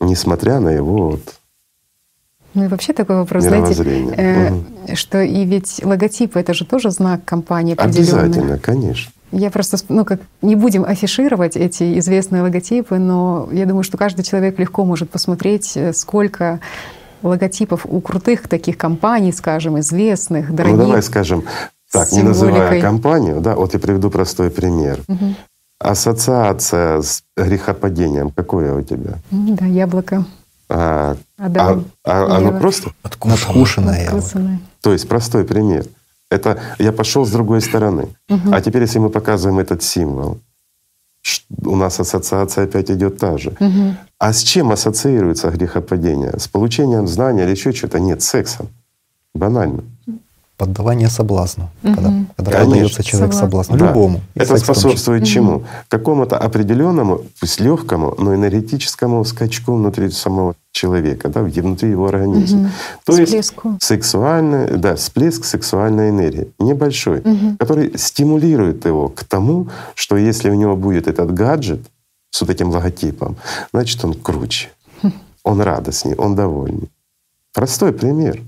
Несмотря 0.00 0.60
на 0.60 0.70
его 0.70 1.10
вот 1.10 1.22
ну 2.54 2.64
и 2.64 2.68
вообще 2.68 2.92
такой 2.92 3.16
вопрос, 3.16 3.44
знаете, 3.44 3.82
э, 4.14 4.50
угу. 4.50 4.64
что 4.94 5.22
и 5.22 5.44
ведь 5.46 5.80
логотипы 5.82 6.38
это 6.38 6.52
же 6.52 6.66
тоже 6.66 6.90
знак 6.90 7.24
компании 7.24 7.72
определенный. 7.72 8.24
Обязательно, 8.24 8.58
конечно. 8.58 9.10
Я 9.32 9.50
просто, 9.50 9.78
ну 9.88 10.04
как, 10.04 10.20
не 10.42 10.56
будем 10.56 10.84
афишировать 10.84 11.56
эти 11.56 11.98
известные 11.98 12.42
логотипы, 12.42 12.98
но 12.98 13.48
я 13.50 13.66
думаю, 13.66 13.82
что 13.82 13.96
каждый 13.96 14.22
человек 14.22 14.58
легко 14.58 14.84
может 14.84 15.10
посмотреть, 15.10 15.76
э, 15.76 15.92
сколько 15.94 16.60
логотипов 17.22 17.86
у 17.86 18.00
крутых 18.00 18.48
таких 18.48 18.76
компаний, 18.76 19.32
скажем, 19.32 19.80
известных, 19.80 20.50
ну, 20.50 20.56
дорогих. 20.56 20.78
Ну 20.78 20.84
давай 20.84 21.02
скажем 21.02 21.44
так, 21.90 22.12
не 22.12 22.22
называя 22.22 22.80
компанию, 22.80 23.40
да, 23.40 23.54
вот 23.54 23.74
я 23.74 23.80
приведу 23.80 24.10
простой 24.10 24.50
пример. 24.50 25.00
Угу. 25.08 25.34
Ассоциация 25.78 27.02
с 27.02 27.22
грехопадением 27.36 28.30
какое 28.30 28.74
у 28.74 28.82
тебя? 28.82 29.14
Да, 29.30 29.66
яблоко. 29.66 30.24
А, 30.68 31.16
а, 31.38 31.82
а 32.04 32.36
оно 32.36 32.58
просто 32.58 32.92
надкушенное. 33.24 34.10
То 34.80 34.92
есть 34.92 35.08
простой 35.08 35.44
пример. 35.44 35.86
Это 36.32 36.58
я 36.78 36.92
пошел 36.92 37.24
с 37.24 37.30
другой 37.30 37.60
стороны. 37.60 38.08
Угу. 38.30 38.52
А 38.52 38.60
теперь, 38.60 38.82
если 38.82 39.00
мы 39.00 39.10
показываем 39.10 39.58
этот 39.58 39.82
символ, 39.82 40.38
у 41.64 41.76
нас 41.76 42.00
ассоциация 42.00 42.64
опять 42.64 42.90
идет 42.90 43.18
та 43.18 43.38
же. 43.38 43.50
Угу. 43.60 43.94
А 44.18 44.32
с 44.32 44.42
чем 44.42 44.70
ассоциируется 44.70 45.50
грехопадение? 45.50 46.32
С 46.38 46.48
получением 46.48 47.06
знания 47.06 47.44
или 47.44 47.50
еще 47.50 47.72
что-то? 47.72 48.00
Нет, 48.00 48.22
с 48.22 48.28
сексом. 48.28 48.68
Банально 49.34 49.82
поддавание 50.62 51.08
соблазну, 51.08 51.68
угу. 51.82 51.94
когда, 51.94 52.12
когда 52.36 52.50
поддается 52.60 53.02
человек 53.02 53.34
соблазну, 53.34 53.76
да. 53.76 53.88
любому. 53.88 54.20
Это 54.36 54.56
способствует 54.58 55.24
чему? 55.24 55.56
Угу. 55.56 55.64
Какому-то 55.88 56.38
определенному, 56.38 57.22
пусть 57.40 57.60
легкому, 57.60 58.14
но 58.18 58.32
энергетическому 58.32 59.24
скачку 59.24 59.74
внутри 59.74 60.10
самого 60.10 60.54
человека, 60.70 61.28
да, 61.28 61.40
внутри 61.42 61.90
его 61.90 62.06
организма. 62.06 62.60
Угу. 62.60 62.68
То 63.04 63.12
Всплеску. 63.12 63.68
есть 63.70 63.82
сексуальный, 63.82 64.78
да, 64.78 64.94
всплеск 64.94 65.44
сексуальной 65.44 66.10
энергии 66.10 66.46
небольшой, 66.60 67.18
угу. 67.18 67.56
который 67.58 67.98
стимулирует 67.98 68.86
его 68.86 69.08
к 69.08 69.24
тому, 69.24 69.66
что 69.96 70.16
если 70.16 70.48
у 70.48 70.54
него 70.54 70.76
будет 70.76 71.08
этот 71.08 71.34
гаджет 71.34 71.80
с 72.30 72.40
вот 72.40 72.50
этим 72.50 72.70
логотипом, 72.70 73.34
значит 73.72 74.04
он 74.04 74.14
круче, 74.14 74.68
хм. 75.02 75.12
он 75.42 75.60
радостнее, 75.60 76.14
он 76.16 76.36
довольнее. 76.36 76.88
Простой 77.52 77.92
пример. 77.92 78.40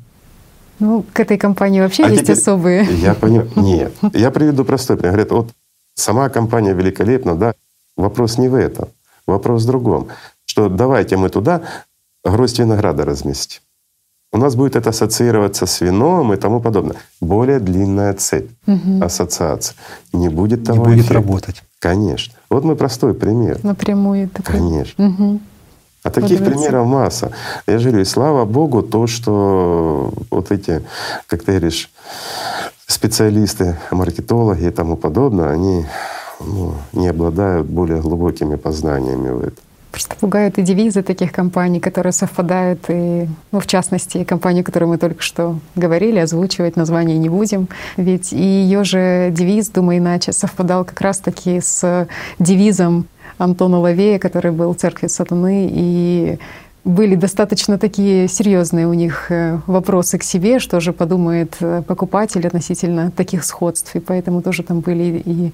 Ну, 0.79 1.05
к 1.13 1.21
этой 1.21 1.39
компании 1.39 1.81
вообще 1.81 2.05
а 2.05 2.09
есть 2.09 2.23
теперь, 2.23 2.37
особые. 2.37 2.85
Я 2.85 3.15
понимаю. 3.15 3.51
Нет. 3.57 3.93
Я 4.13 4.31
приведу 4.31 4.65
простой 4.65 4.97
пример. 4.97 5.13
Говорят, 5.13 5.33
вот 5.33 5.51
сама 5.95 6.29
компания 6.29 6.73
великолепна, 6.73 7.35
да. 7.35 7.55
Вопрос 7.97 8.39
не 8.39 8.49
в 8.49 8.55
этом. 8.55 8.89
Вопрос 9.27 9.63
в 9.63 9.67
другом. 9.67 10.09
Что 10.45 10.69
давайте 10.69 11.17
мы 11.17 11.29
туда 11.29 11.63
гроздь 12.25 12.59
винограда 12.59 13.05
разместим. 13.05 13.61
У 14.33 14.37
нас 14.37 14.57
будет 14.57 14.75
это 14.75 14.91
ассоциироваться 14.91 15.65
с 15.65 15.81
вином 15.81 16.33
и 16.33 16.37
тому 16.37 16.61
подобное. 16.61 16.97
Более 17.21 17.61
длинная 17.61 18.15
цепь 18.15 18.51
угу. 18.67 19.01
ассоциаций. 19.01 19.77
Не 20.13 20.29
будет 20.29 20.65
того 20.65 20.79
Не 20.79 20.85
будет 20.85 21.05
эффекта. 21.05 21.15
работать. 21.15 21.63
Конечно. 21.79 22.35
Вот 22.51 22.65
мой 22.65 22.75
простой 22.75 23.15
пример. 23.15 23.61
Напрямую 23.63 24.29
такой. 24.29 24.57
Конечно. 24.57 25.07
Угу. 25.07 25.41
А 26.05 26.11
таких 26.11 26.45
примеров 26.45 26.87
масса. 26.87 27.33
Я 27.67 27.79
же 27.79 27.89
говорю, 27.89 28.05
слава 28.05 28.45
Богу, 28.45 28.83
то, 28.83 29.07
что 29.07 30.13
вот 30.31 30.53
эти, 30.53 30.83
как 31.27 31.43
ты 31.43 31.53
говоришь, 31.53 31.91
специалисты, 32.87 33.79
маркетологи 33.91 34.67
и 34.67 34.71
тому 34.71 34.97
подобное, 34.97 35.51
они 35.51 35.87
ну, 36.41 36.75
не 36.93 37.09
обладают 37.09 37.67
более 37.67 38.03
глубокими 38.03 38.57
познаниями 38.57 39.31
в 39.31 39.39
этом. 39.41 39.65
Просто 39.93 40.17
пугают 40.17 40.59
и 40.59 40.63
девизы 40.63 41.03
таких 41.03 41.33
компаний, 41.33 41.81
которые 41.81 42.13
совпадают, 42.13 42.81
и, 42.89 43.29
ну, 43.53 43.61
в 43.61 43.67
частности, 43.67 44.25
компанию, 44.25 44.65
которую 44.65 44.91
мы 44.91 44.99
только 44.99 45.23
что 45.23 45.59
говорили, 45.77 46.19
озвучивать 46.19 46.77
название 46.77 47.17
не 47.17 47.29
будем. 47.29 47.69
Ведь 47.97 48.33
и 48.33 48.43
ее 48.43 48.85
же 48.85 49.31
девиз 49.31 49.69
«Думай 49.69 49.99
иначе» 49.99 50.33
совпадал 50.33 50.85
как 50.85 51.01
раз-таки 51.01 51.61
с 51.61 52.09
девизом 52.41 53.07
Антона 53.39 53.81
Лавея, 53.81 54.19
который 54.19 54.53
был 54.53 54.75
в 54.75 54.77
церкви 54.77 55.09
сатаны, 55.09 55.69
и 55.71 56.39
были 56.85 57.15
достаточно 57.15 57.79
такие 57.79 58.29
серьезные 58.29 58.87
у 58.87 58.93
них 58.93 59.31
э, 59.31 59.59
вопросы 59.67 60.19
к 60.19 60.23
себе, 60.23 60.59
что 60.59 60.81
же 60.81 60.93
подумает 60.93 61.57
э, 61.61 61.83
покупатель 61.87 62.47
относительно 62.47 63.11
таких 63.11 63.45
сходств. 63.45 63.97
И 63.97 64.01
поэтому 64.01 64.43
тоже 64.43 64.63
там 64.63 64.81
были 64.81 65.23
и 65.25 65.53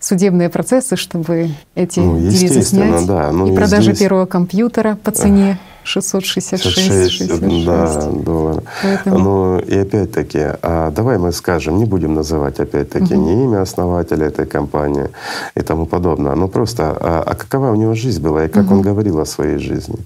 судебные 0.00 0.48
процессы, 0.48 0.96
чтобы 0.96 1.50
эти 1.74 2.00
ну, 2.00 2.18
девизы 2.18 2.62
снять. 2.62 3.06
Да. 3.06 3.32
Ну, 3.32 3.52
и 3.52 3.56
продажи 3.56 3.92
здесь... 3.92 3.98
первого 3.98 4.24
компьютера 4.24 4.96
по 5.02 5.10
цене 5.10 5.58
666 5.86 6.64
66, 6.64 7.64
да, 7.64 8.10
долларов. 8.10 8.64
Поэтому... 8.82 9.18
Ну 9.18 9.58
и 9.58 9.78
опять-таки, 9.78 10.40
а 10.62 10.90
давай 10.90 11.18
мы 11.18 11.32
скажем, 11.32 11.78
не 11.78 11.84
будем 11.84 12.14
называть 12.14 12.60
опять-таки 12.60 13.14
угу. 13.14 13.22
не 13.22 13.44
имя 13.44 13.62
основателя 13.62 14.26
этой 14.26 14.46
компании 14.46 15.08
и 15.54 15.62
тому 15.62 15.86
подобное, 15.86 16.34
но 16.34 16.48
просто, 16.48 16.96
а, 17.00 17.22
а 17.26 17.34
какова 17.34 17.70
у 17.70 17.76
него 17.76 17.94
жизнь 17.94 18.22
была 18.22 18.44
и 18.44 18.48
как 18.48 18.66
угу. 18.66 18.74
он 18.74 18.82
говорил 18.82 19.20
о 19.20 19.24
своей 19.26 19.58
жизни? 19.58 19.96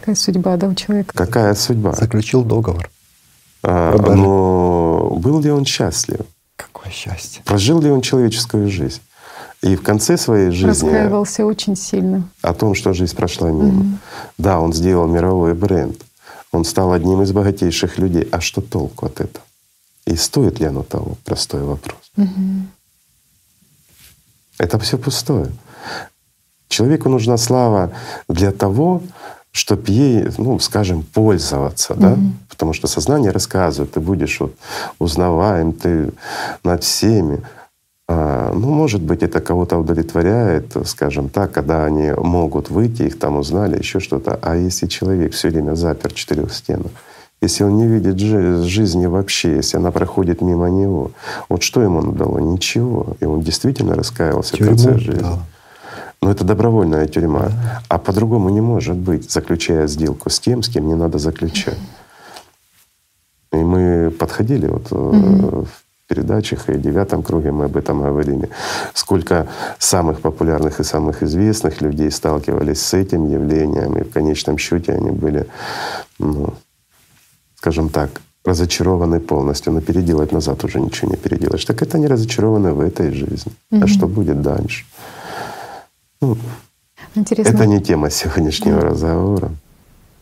Какая 0.00 0.16
судьба, 0.16 0.56
да, 0.56 0.66
у 0.66 0.74
человека? 0.74 1.12
Какая 1.16 1.54
судьба? 1.54 1.92
Заключил 1.92 2.42
договор. 2.42 2.90
А, 3.62 3.96
но 3.96 5.18
был 5.20 5.40
ли 5.40 5.50
он 5.50 5.64
счастлив? 5.64 6.20
Какое 6.56 6.90
счастье. 6.92 7.42
Прожил 7.44 7.80
ли 7.80 7.90
он 7.90 8.00
человеческую 8.00 8.68
жизнь? 8.68 9.00
И 9.62 9.74
в 9.74 9.82
конце 9.82 10.16
своей 10.16 10.50
жизни... 10.50 10.68
Раскаивался 10.68 11.44
очень 11.44 11.76
сильно. 11.76 12.28
О 12.42 12.54
том, 12.54 12.74
что 12.74 12.92
жизнь 12.92 13.16
прошла 13.16 13.50
мимо. 13.50 13.80
Угу. 13.80 13.98
Да, 14.38 14.60
он 14.60 14.72
сделал 14.72 15.06
мировой 15.08 15.54
бренд. 15.54 16.04
Он 16.52 16.64
стал 16.64 16.92
одним 16.92 17.22
из 17.22 17.32
богатейших 17.32 17.98
людей. 17.98 18.28
А 18.30 18.40
что 18.40 18.60
толку 18.60 19.06
от 19.06 19.20
этого? 19.20 19.44
И 20.06 20.16
стоит 20.16 20.60
ли 20.60 20.66
оно 20.66 20.82
того? 20.82 21.16
Простой 21.24 21.62
вопрос. 21.62 21.98
Угу. 22.16 22.28
Это 24.58 24.78
все 24.78 24.96
пустое. 24.96 25.50
Человеку 26.68 27.08
нужна 27.08 27.36
слава 27.36 27.92
для 28.28 28.52
того, 28.52 29.02
чтобы 29.52 29.90
ей, 29.90 30.28
ну, 30.38 30.58
скажем, 30.58 31.02
пользоваться, 31.02 31.94
mm-hmm. 31.94 32.00
да, 32.00 32.16
потому 32.48 32.72
что 32.74 32.86
сознание 32.86 33.30
рассказывает, 33.30 33.92
ты 33.92 34.00
будешь 34.00 34.38
вот 34.40 34.54
узнаваем, 34.98 35.72
ты 35.72 36.12
над 36.62 36.84
всеми. 36.84 37.42
А, 38.08 38.52
ну, 38.54 38.70
может 38.70 39.02
быть, 39.02 39.22
это 39.22 39.40
кого-то 39.40 39.76
удовлетворяет, 39.76 40.74
скажем 40.86 41.28
так, 41.28 41.52
когда 41.52 41.84
они 41.84 42.12
могут 42.12 42.70
выйти, 42.70 43.02
их 43.02 43.18
там 43.18 43.36
узнали, 43.36 43.78
еще 43.78 44.00
что-то. 44.00 44.38
А 44.40 44.56
если 44.56 44.86
человек 44.86 45.34
все 45.34 45.50
время 45.50 45.74
запер 45.74 46.10
в 46.10 46.14
четырех 46.14 46.54
стенах, 46.54 46.90
если 47.42 47.64
он 47.64 47.76
не 47.76 47.86
видит 47.86 48.18
жизни 48.18 49.06
вообще, 49.06 49.56
если 49.56 49.76
она 49.76 49.90
проходит 49.90 50.40
мимо 50.40 50.68
него, 50.70 51.12
вот 51.48 51.62
что 51.62 51.82
ему 51.82 52.00
надало? 52.00 52.38
Ничего. 52.38 53.16
И 53.20 53.26
он 53.26 53.42
действительно 53.42 53.94
раскаялся 53.94 54.56
Тюрьму, 54.56 54.72
в 54.72 54.82
конце 54.82 54.98
жизни. 54.98 55.20
Да. 55.20 55.38
Но 56.20 56.30
это 56.32 56.44
добровольная 56.44 57.06
тюрьма. 57.06 57.48
Да. 57.48 57.82
А 57.88 57.98
по-другому 57.98 58.48
не 58.48 58.60
может 58.60 58.96
быть, 58.96 59.30
заключая 59.30 59.86
сделку 59.86 60.30
с 60.30 60.40
тем, 60.40 60.62
с 60.62 60.68
кем 60.68 60.88
не 60.88 60.94
надо 60.94 61.18
заключать. 61.18 61.78
И 63.52 63.56
мы 63.56 64.10
подходили 64.10 64.66
вот 64.66 64.90
угу. 64.90 65.66
в 65.66 65.87
передачах 66.08 66.68
и 66.68 66.72
в 66.72 66.80
девятом 66.80 67.22
круге 67.22 67.52
мы 67.52 67.66
об 67.66 67.76
этом 67.76 68.02
говорили. 68.02 68.48
Сколько 68.94 69.46
самых 69.78 70.20
популярных 70.20 70.80
и 70.80 70.84
самых 70.84 71.22
известных 71.22 71.82
людей 71.82 72.10
сталкивались 72.10 72.80
с 72.80 72.94
этим 72.94 73.28
явлением, 73.28 73.98
и 73.98 74.02
в 74.02 74.10
конечном 74.10 74.58
счете 74.58 74.92
они 74.92 75.10
были, 75.10 75.46
ну, 76.18 76.54
скажем 77.56 77.88
так, 77.88 78.10
разочарованы 78.44 79.20
полностью, 79.20 79.72
но 79.72 79.80
переделать 79.80 80.32
назад 80.32 80.64
уже 80.64 80.80
ничего 80.80 81.10
не 81.10 81.16
переделаешь. 81.16 81.64
Так 81.64 81.82
это 81.82 81.98
не 81.98 82.06
разочарованы 82.06 82.72
в 82.72 82.80
этой 82.80 83.12
жизни. 83.12 83.52
Mm-hmm. 83.70 83.84
А 83.84 83.86
что 83.86 84.06
будет 84.06 84.42
дальше? 84.42 84.84
Ну, 86.20 86.36
Интересно. 87.14 87.50
Это 87.50 87.66
не 87.66 87.80
тема 87.80 88.10
сегодняшнего 88.10 88.78
mm-hmm. 88.78 88.90
разговора. 88.90 89.50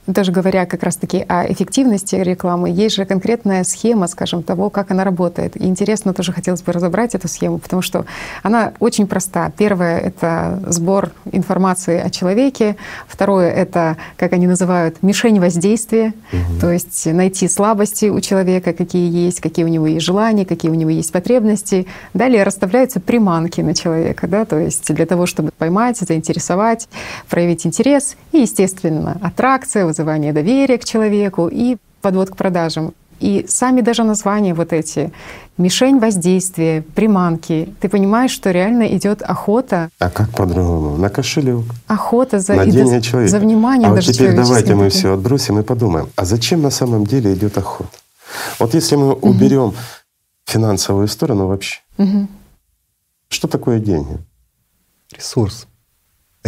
Даже 0.07 0.31
говоря 0.31 0.67
как 0.67 0.83
раз-таки 0.83 1.25
о 1.29 1.51
эффективности 1.51 2.15
рекламы, 2.17 2.71
есть 2.71 2.97
же 2.97 3.05
конкретная 3.05 3.65
схема, 3.65 4.07
скажем, 4.07 4.43
того, 4.43 4.71
как 4.71 4.91
она 4.91 5.05
работает. 5.05 5.57
И 5.57 5.67
интересно 5.67 6.15
тоже 6.15 6.33
хотелось 6.33 6.63
бы 6.63 6.73
разобрать 6.73 7.15
эту 7.15 7.27
схему, 7.29 7.59
потому 7.59 7.83
что 7.83 8.07
она 8.43 8.73
очень 8.79 9.07
проста. 9.07 9.51
Первое— 9.57 9.99
это 10.01 10.63
сбор 10.67 11.11
информации 11.33 12.01
о 12.01 12.11
человеке. 12.11 12.77
Второе— 13.09 13.51
это, 13.53 13.97
как 14.17 14.33
они 14.33 14.47
называют, 14.47 15.03
мишень 15.03 15.41
воздействия, 15.41 16.15
угу. 16.33 16.61
то 16.61 16.71
есть 16.71 17.07
найти 17.07 17.49
слабости 17.49 18.07
у 18.07 18.21
человека, 18.21 18.73
какие 18.73 19.11
есть, 19.11 19.41
какие 19.41 19.65
у 19.65 19.69
него 19.69 19.87
есть 19.87 20.05
желания, 20.05 20.45
какие 20.47 20.71
у 20.71 20.75
него 20.75 20.91
есть 20.91 21.13
потребности. 21.13 21.87
Далее 22.15 22.45
расставляются 22.45 23.01
приманки 23.01 23.61
на 23.61 23.75
человека, 23.75 24.29
да, 24.29 24.45
то 24.45 24.59
есть 24.59 24.93
для 24.95 25.07
того, 25.07 25.27
чтобы 25.27 25.51
поймать, 25.57 25.99
заинтересовать, 25.99 26.89
проявить 27.29 27.67
интерес. 27.67 28.17
И, 28.33 28.39
естественно, 28.39 29.19
аттракция, 29.21 29.85
вызывание 29.97 30.33
доверия 30.33 30.79
к 30.79 30.85
человеку 30.85 31.49
и 31.49 31.77
подвод 32.03 32.31
к 32.31 32.37
продажам. 32.37 32.93
И 33.19 33.47
сами 33.49 33.81
даже 33.81 34.05
названия 34.05 34.53
вот 34.53 34.75
эти 34.75 35.11
мишень 35.57 35.99
воздействия, 35.99 36.83
приманки. 36.95 37.69
Ты 37.81 37.89
понимаешь, 37.89 38.31
что 38.31 38.51
реально 38.51 38.95
идет 38.95 39.23
охота. 39.23 39.89
А 39.99 40.11
как 40.11 40.31
по-другому? 40.31 40.99
На 40.99 41.09
кошелек. 41.09 41.65
Охота 41.87 42.41
за, 42.41 42.55
на 42.55 42.67
деньги 42.67 43.01
человека. 43.01 43.31
за 43.31 43.39
вниманием 43.39 43.93
а 43.93 43.95
даже 43.95 44.09
вот 44.09 44.17
теперь 44.17 44.37
давайте 44.37 44.75
мы 44.75 44.91
все 44.91 45.15
отбросим 45.15 45.59
и 45.59 45.63
подумаем, 45.63 46.11
а 46.15 46.27
зачем 46.27 46.61
на 46.61 46.71
самом 46.71 47.07
деле 47.07 47.33
идет 47.33 47.57
охота? 47.57 47.89
Вот 48.59 48.75
если 48.75 48.97
мы 48.97 49.13
угу. 49.13 49.31
уберем 49.31 49.73
финансовую 50.45 51.09
сторону 51.09 51.47
вообще, 51.47 51.81
угу. 51.97 52.29
что 53.31 53.49
такое 53.49 53.79
деньги? 53.79 54.19
Ресурс 55.17 55.67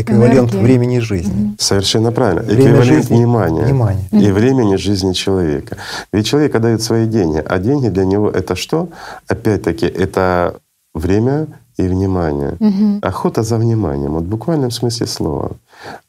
эквивалент 0.01 0.53
Энергия. 0.53 0.63
времени 0.63 0.99
жизни. 1.01 1.57
Совершенно 1.59 2.13
правильно. 2.13 2.43
Время 2.43 2.61
эквивалент 2.61 2.87
жизни, 2.87 3.17
внимания, 3.17 3.63
внимания 3.63 4.09
и 4.13 4.33
времени 4.33 4.77
жизни 4.77 5.13
человека. 5.13 5.77
Ведь 6.13 6.27
человек 6.27 6.55
отдает 6.55 6.83
свои 6.83 7.07
деньги, 7.07 7.43
а 7.45 7.59
деньги 7.59 7.89
для 7.89 8.05
него 8.05 8.31
это 8.31 8.57
что? 8.57 8.89
Опять-таки, 9.27 9.87
это 9.87 10.55
время 10.95 11.47
и 11.79 11.89
внимание. 11.89 12.57
Угу. 12.61 12.99
Охота 13.03 13.43
за 13.43 13.57
вниманием, 13.57 14.13
вот 14.13 14.25
в 14.25 14.29
буквальном 14.29 14.71
смысле 14.71 15.07
слова. 15.07 15.51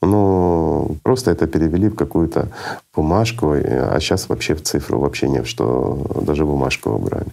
Ну, 0.01 0.97
просто 1.03 1.31
это 1.31 1.45
перевели 1.47 1.89
в 1.89 1.95
какую-то 1.95 2.47
бумажку, 2.95 3.53
а 3.53 3.97
сейчас 3.99 4.29
вообще 4.29 4.55
в 4.55 4.61
цифру, 4.63 4.99
вообще 4.99 5.29
нет, 5.29 5.45
что 5.47 5.97
даже 6.21 6.43
бумажку 6.45 6.89
убрали. 6.89 7.27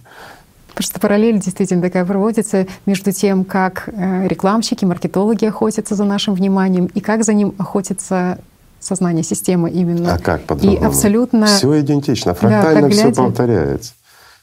Просто 0.77 0.99
параллель 0.99 1.39
действительно 1.39 1.81
такая 1.81 2.05
проводится 2.05 2.67
между 2.85 3.11
тем, 3.11 3.45
как 3.45 3.89
э, 3.91 4.27
рекламщики, 4.27 4.85
маркетологи 4.85 5.45
охотятся 5.45 5.95
за 5.95 6.03
нашим 6.03 6.35
вниманием 6.35 6.85
и 6.85 6.99
как 6.99 7.23
за 7.23 7.33
ним 7.33 7.55
охотится 7.57 8.37
сознание 8.79 9.23
системы 9.23 9.71
именно. 9.71 10.13
А 10.13 10.19
как 10.19 10.43
по-другому? 10.43 10.79
И 10.79 10.85
абсолютно... 10.85 11.47
Все 11.47 11.79
идентично, 11.79 12.35
фрактально 12.35 12.89
да, 12.89 12.89
все 12.89 13.11
повторяется. 13.11 13.93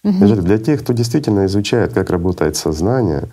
Угу. 0.03 0.27
Для 0.43 0.59
тех, 0.59 0.81
кто 0.81 0.93
действительно 0.93 1.47
изучает, 1.47 1.93
как 1.93 2.11
работает 2.11 2.57
сознание, 2.57 3.29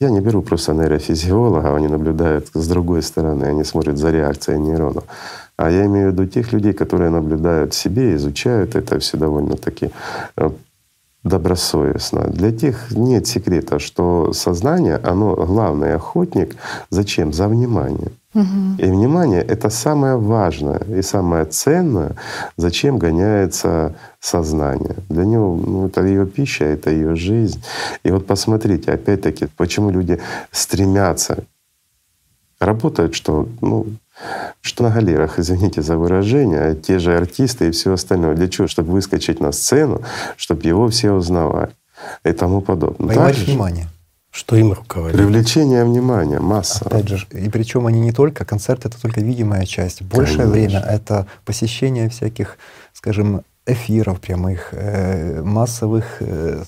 я 0.00 0.08
не 0.08 0.20
беру 0.20 0.40
просто 0.40 0.72
нейрофизиолога, 0.72 1.76
они 1.76 1.88
наблюдают 1.88 2.48
с 2.54 2.66
другой 2.66 3.02
стороны, 3.02 3.44
они 3.44 3.62
смотрят 3.62 3.98
за 3.98 4.10
реакцией 4.10 4.58
нейронов. 4.58 5.04
А 5.58 5.70
я 5.70 5.84
имею 5.84 6.08
в 6.08 6.12
виду 6.14 6.24
тех 6.24 6.50
людей, 6.54 6.72
которые 6.72 7.10
наблюдают 7.10 7.74
в 7.74 7.76
себе, 7.76 8.14
изучают 8.14 8.74
это 8.74 8.98
все 9.00 9.18
довольно-таки 9.18 9.90
э, 10.38 10.50
добросовестно. 11.24 12.28
Для 12.28 12.50
тех 12.50 12.90
нет 12.90 13.26
секрета, 13.26 13.78
что 13.78 14.32
сознание, 14.32 14.96
оно 14.96 15.34
главный 15.34 15.94
охотник. 15.94 16.56
Зачем? 16.90 17.32
За 17.32 17.48
внимание. 17.48 18.12
Угу. 18.32 18.76
И 18.78 18.84
внимание— 18.84 19.42
это 19.48 19.70
самое 19.70 20.16
важное 20.16 20.80
и 20.98 21.02
самое 21.02 21.44
ценное, 21.44 22.14
зачем 22.56 22.96
гоняется 22.96 23.94
сознание. 24.20 24.96
Для 25.08 25.24
него 25.24 25.56
ну, 25.56 25.86
это 25.86 26.04
ее 26.04 26.26
пища, 26.26 26.64
это 26.64 26.90
ее 26.90 27.16
жизнь. 27.16 27.60
И 28.04 28.10
вот 28.10 28.26
посмотрите, 28.26 28.92
опять-таки, 28.92 29.48
почему 29.56 29.90
люди 29.90 30.20
стремятся, 30.52 31.44
работают, 32.60 33.14
что 33.14 33.48
ну, 33.60 33.86
что 34.60 34.84
на 34.84 34.90
галерах, 34.90 35.38
извините 35.38 35.82
за 35.82 35.96
выражение, 35.96 36.60
а 36.60 36.74
те 36.74 36.98
же 36.98 37.16
артисты 37.16 37.68
и 37.68 37.70
все 37.70 37.92
остальное. 37.92 38.34
Для 38.34 38.48
чего? 38.48 38.66
Чтобы 38.66 38.92
выскочить 38.92 39.40
на 39.40 39.52
сцену, 39.52 40.02
чтобы 40.36 40.62
его 40.62 40.88
все 40.88 41.12
узнавали 41.12 41.72
и 42.24 42.32
тому 42.32 42.60
подобное. 42.60 43.08
Поймать 43.08 43.36
Также, 43.36 43.52
внимание. 43.52 43.88
Что 44.30 44.56
им 44.56 44.72
руководит? 44.72 45.16
Привлечение 45.16 45.84
внимания, 45.84 46.38
масса. 46.38 46.84
Опять 46.84 47.08
же, 47.08 47.26
и 47.32 47.48
причем 47.48 47.86
они 47.86 48.00
не 48.00 48.12
только, 48.12 48.44
концерт— 48.44 48.84
это 48.86 49.00
только 49.00 49.20
видимая 49.20 49.66
часть. 49.66 50.02
Большее 50.02 50.46
Конечно. 50.46 50.52
время— 50.52 50.80
это 50.88 51.26
посещение 51.44 52.08
всяких, 52.08 52.56
скажем, 52.92 53.42
эфиров 53.66 54.20
прямых, 54.20 54.68
э, 54.72 55.42
массовых, 55.42 56.04
э, 56.20 56.62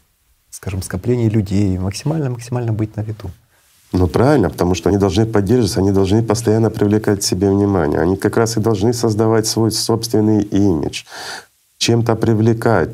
скажем, 0.51 0.83
скоплений 0.83 1.29
людей, 1.29 1.79
максимально-максимально 1.79 2.73
быть 2.73 2.97
на 2.97 3.03
виду. 3.03 3.31
Ну 3.93 4.07
правильно, 4.07 4.49
потому 4.49 4.75
что 4.75 4.89
они 4.89 4.99
должны 4.99 5.27
поддерживаться, 5.27 5.81
они 5.81 5.93
должны 5.93 6.23
постоянно 6.23 6.71
привлекать 6.71 7.21
к 7.21 7.23
себе 7.23 7.51
внимание. 7.51 8.01
Они 8.01 8.17
как 8.17 8.37
раз 8.37 8.57
и 8.57 8.61
должны 8.61 8.95
создавать 8.95 9.47
свой 9.47 9.71
собственный 9.71 10.43
имидж, 10.43 11.05
чем-то 11.79 12.15
привлекать. 12.17 12.91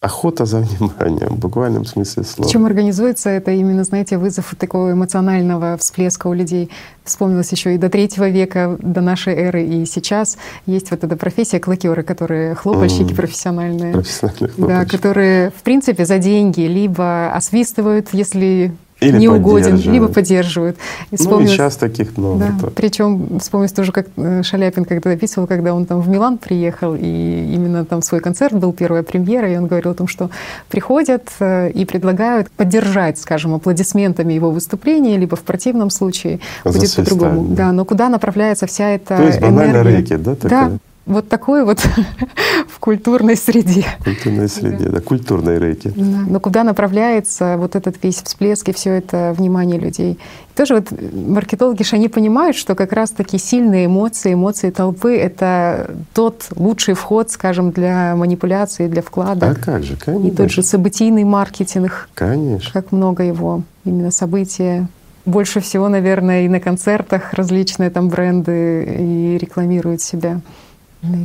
Охота 0.00 0.44
за 0.44 0.58
вниманием, 0.58 1.28
в 1.28 1.38
буквальном 1.38 1.86
смысле 1.86 2.24
слова. 2.24 2.50
Чем 2.50 2.66
организуется 2.66 3.30
это 3.30 3.52
именно, 3.52 3.84
знаете, 3.84 4.18
вызов 4.18 4.54
такого 4.58 4.92
эмоционального 4.92 5.78
всплеска 5.78 6.26
у 6.26 6.34
людей. 6.34 6.68
Вспомнилось 7.04 7.50
еще 7.52 7.74
и 7.74 7.78
до 7.78 7.88
третьего 7.88 8.28
века, 8.28 8.76
до 8.80 9.00
нашей 9.00 9.32
эры, 9.34 9.64
и 9.64 9.86
сейчас 9.86 10.36
есть 10.66 10.90
вот 10.90 11.04
эта 11.04 11.16
профессия 11.16 11.58
клакеры, 11.58 12.02
которые 12.02 12.54
хлопальщики 12.54 13.12
mm. 13.12 13.16
профессиональные. 13.16 13.92
Профессиональные 13.94 14.50
Да, 14.58 14.84
которые, 14.84 15.50
в 15.50 15.62
принципе, 15.62 16.04
за 16.04 16.18
деньги 16.18 16.60
либо 16.60 17.32
освистывают, 17.32 18.08
если 18.12 18.74
или 19.04 19.18
не 19.18 19.28
угоден, 19.28 19.76
либо 19.76 20.08
поддерживают. 20.08 20.76
И 21.10 21.16
ну 21.24 21.40
и 21.40 21.46
сейчас 21.46 21.76
таких 21.76 22.16
много. 22.16 22.54
Да. 22.60 22.68
Причем 22.74 23.38
вспомнить 23.38 23.74
тоже, 23.74 23.92
как 23.92 24.06
э, 24.16 24.42
Шаляпин 24.42 24.84
когда 24.84 25.10
описывал, 25.10 25.46
когда 25.46 25.74
он 25.74 25.86
там 25.86 26.00
в 26.00 26.08
Милан 26.08 26.38
приехал, 26.38 26.94
и 26.94 27.54
именно 27.54 27.84
там 27.84 28.02
свой 28.02 28.20
концерт 28.20 28.54
был, 28.54 28.72
первая 28.72 29.02
премьера, 29.02 29.52
и 29.52 29.56
он 29.56 29.66
говорил 29.66 29.92
о 29.92 29.94
том, 29.94 30.08
что 30.08 30.30
приходят 30.68 31.28
э, 31.40 31.70
и 31.70 31.84
предлагают 31.84 32.50
поддержать, 32.50 33.18
скажем, 33.18 33.54
аплодисментами 33.54 34.32
его 34.32 34.50
выступление, 34.50 35.18
либо 35.18 35.36
в 35.36 35.42
противном 35.42 35.90
случае 35.90 36.40
будет 36.64 36.94
по-другому. 36.94 37.46
Да, 37.54 37.72
но 37.72 37.84
куда 37.84 38.08
направляется 38.08 38.66
вся 38.66 38.90
эта 38.90 39.16
То 39.16 39.22
есть 39.22 39.40
банально 39.40 39.78
энергия? 39.78 39.96
рэкет, 39.96 40.22
да? 40.22 40.34
Такая? 40.34 40.68
Да, 40.70 40.78
вот 41.06 41.28
такой 41.28 41.64
вот 41.64 41.80
в 42.68 42.78
культурной 42.78 43.36
среде. 43.36 43.84
В 44.00 44.04
культурной 44.04 44.48
среде, 44.48 44.86
да, 44.86 44.92
да 44.92 45.00
культурной 45.00 45.58
рейки. 45.58 45.92
Да. 45.94 46.18
Но 46.28 46.40
куда 46.40 46.64
направляется 46.64 47.56
вот 47.58 47.76
этот 47.76 48.02
весь 48.02 48.22
всплеск 48.22 48.68
и 48.68 48.72
все 48.72 48.90
это 48.92 49.34
внимание 49.36 49.78
людей? 49.78 50.12
И 50.12 50.56
тоже 50.56 50.76
вот 50.76 50.88
маркетологи 51.12 51.82
же 51.82 51.96
они 51.96 52.08
понимают, 52.08 52.56
что 52.56 52.74
как 52.74 52.92
раз 52.92 53.10
таки 53.10 53.38
сильные 53.38 53.86
эмоции, 53.86 54.32
эмоции 54.32 54.70
толпы— 54.70 55.16
это 55.18 55.90
тот 56.14 56.46
лучший 56.56 56.94
вход, 56.94 57.30
скажем, 57.30 57.70
для 57.70 58.16
манипуляции, 58.16 58.88
для 58.88 59.02
вкладок. 59.02 59.58
А 59.58 59.62
как 59.62 59.82
же, 59.82 59.96
конечно. 59.96 60.26
И 60.26 60.30
тот 60.30 60.50
же 60.50 60.62
событийный 60.62 61.24
маркетинг. 61.24 62.08
Конечно. 62.14 62.70
Как 62.72 62.92
много 62.92 63.24
его, 63.24 63.62
именно 63.84 64.10
события. 64.10 64.88
Больше 65.26 65.60
всего, 65.60 65.88
наверное, 65.88 66.44
и 66.44 66.48
на 66.48 66.60
концертах 66.60 67.32
различные 67.32 67.90
там 67.90 68.08
бренды 68.08 68.84
и 68.84 69.38
рекламируют 69.38 70.02
себя. 70.02 70.40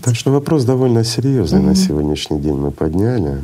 Так 0.04 0.16
что 0.16 0.32
вопрос 0.32 0.66
довольно 0.66 1.04
серьезный 1.04 1.60
угу. 1.60 1.70
на 1.70 1.76
сегодняшний 1.76 2.40
день 2.40 2.56
мы 2.56 2.72
подняли. 2.72 3.42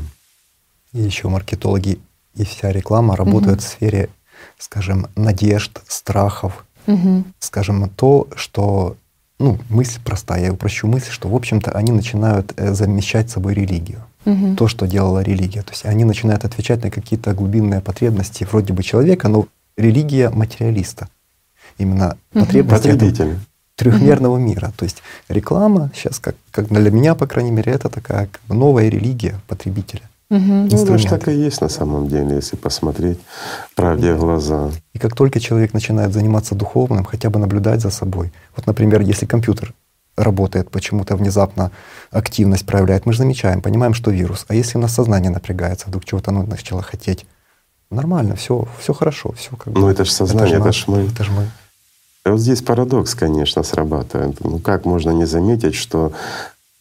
И 0.94 1.02
еще 1.02 1.28
маркетологи 1.28 2.00
и 2.36 2.44
вся 2.44 2.72
реклама 2.72 3.16
работают 3.16 3.60
угу. 3.60 3.66
в 3.66 3.70
сфере, 3.70 4.10
скажем, 4.58 5.08
надежд, 5.16 5.82
страхов. 5.88 6.66
Угу. 6.88 7.24
Скажем, 7.40 7.90
то, 7.90 8.28
что 8.36 8.96
ну, 9.40 9.60
мысль 9.70 10.00
простая, 10.04 10.46
я 10.46 10.54
упрощу 10.54 10.88
мысль, 10.88 11.12
что, 11.12 11.28
в 11.28 11.36
общем-то, 11.36 11.72
они 11.72 11.92
начинают 11.92 12.54
э, 12.56 12.74
замещать 12.74 13.30
собой 13.30 13.54
религию. 13.54 14.04
Угу. 14.26 14.56
То, 14.56 14.68
что 14.68 14.88
делала 14.88 15.22
религия. 15.22 15.62
То 15.62 15.72
есть 15.72 15.86
они 15.86 16.04
начинают 16.04 16.46
отвечать 16.46 16.84
на 16.84 16.90
какие-то 16.90 17.34
глубинные 17.34 17.82
потребности 17.82 18.46
вроде 18.50 18.74
бы 18.74 18.84
человека, 18.84 19.28
но 19.28 19.48
религия 19.78 20.30
материалиста. 20.30 21.10
Именно 21.78 22.18
угу. 22.34 22.46
потребности. 22.46 22.90
Потребителя 22.90 23.40
трехмерного 23.76 24.38
мира. 24.38 24.72
То 24.78 24.86
есть 24.86 25.02
реклама 25.30 25.92
сейчас, 25.94 26.20
как, 26.20 26.36
как 26.52 26.68
для 26.68 26.92
меня, 26.92 27.16
по 27.16 27.28
крайней 27.28 27.52
мере, 27.52 27.72
это 27.72 27.90
такая 27.90 28.28
как 28.28 28.42
бы 28.48 28.56
новая 28.56 28.90
религия 28.90 29.40
потребителя. 29.48 30.04
Угу. 30.30 30.40
Ну, 30.40 30.86
даже 30.86 31.08
так 31.08 31.28
и 31.28 31.34
есть 31.34 31.62
на 31.62 31.70
самом 31.70 32.08
деле, 32.08 32.36
если 32.36 32.56
посмотреть 32.56 33.20
правде 33.76 34.14
в 34.14 34.20
глаза. 34.20 34.72
И 34.94 35.00
как 35.00 35.16
только 35.16 35.40
человек 35.40 35.74
начинает 35.74 36.14
заниматься 36.14 36.56
духовным, 36.56 37.04
хотя 37.04 37.30
бы 37.30 37.40
наблюдать 37.40 37.82
за 37.82 37.92
собой. 37.92 38.32
Вот, 38.56 38.66
например, 38.66 39.02
если 39.02 39.28
компьютер 39.28 39.74
работает 40.18 40.72
почему-то 40.72 41.16
внезапно, 41.16 41.72
активность 42.10 42.66
проявляет, 42.66 43.06
мы 43.06 43.14
же 43.14 43.20
замечаем, 43.20 43.62
понимаем, 43.62 43.94
что 43.94 44.12
вирус. 44.12 44.46
А 44.48 44.56
если 44.56 44.78
у 44.78 44.82
нас 44.82 44.94
сознание 44.94 45.30
напрягается, 45.30 45.88
вдруг 45.88 46.06
чего-то 46.06 46.32
оно 46.32 46.44
начало 46.44 46.82
хотеть, 46.82 47.26
нормально, 47.92 48.36
все, 48.36 48.68
все 48.80 48.94
хорошо, 48.94 49.34
все 49.34 49.56
как 49.56 49.74
бы. 49.74 49.80
Ну 49.80 49.90
это 49.90 50.06
же 50.06 50.12
сознание, 50.12 50.58
это 50.58 50.72
же 50.72 50.86
мы. 50.88 51.00
Это 51.04 51.24
же 51.24 51.32
мы. 51.32 51.48
И 52.26 52.30
вот 52.30 52.40
здесь 52.40 52.62
парадокс, 52.62 53.14
конечно, 53.16 53.64
срабатывает. 53.64 54.44
Ну 54.44 54.60
как 54.60 54.86
можно 54.86 55.12
не 55.12 55.26
заметить, 55.26 55.76
что 55.76 56.12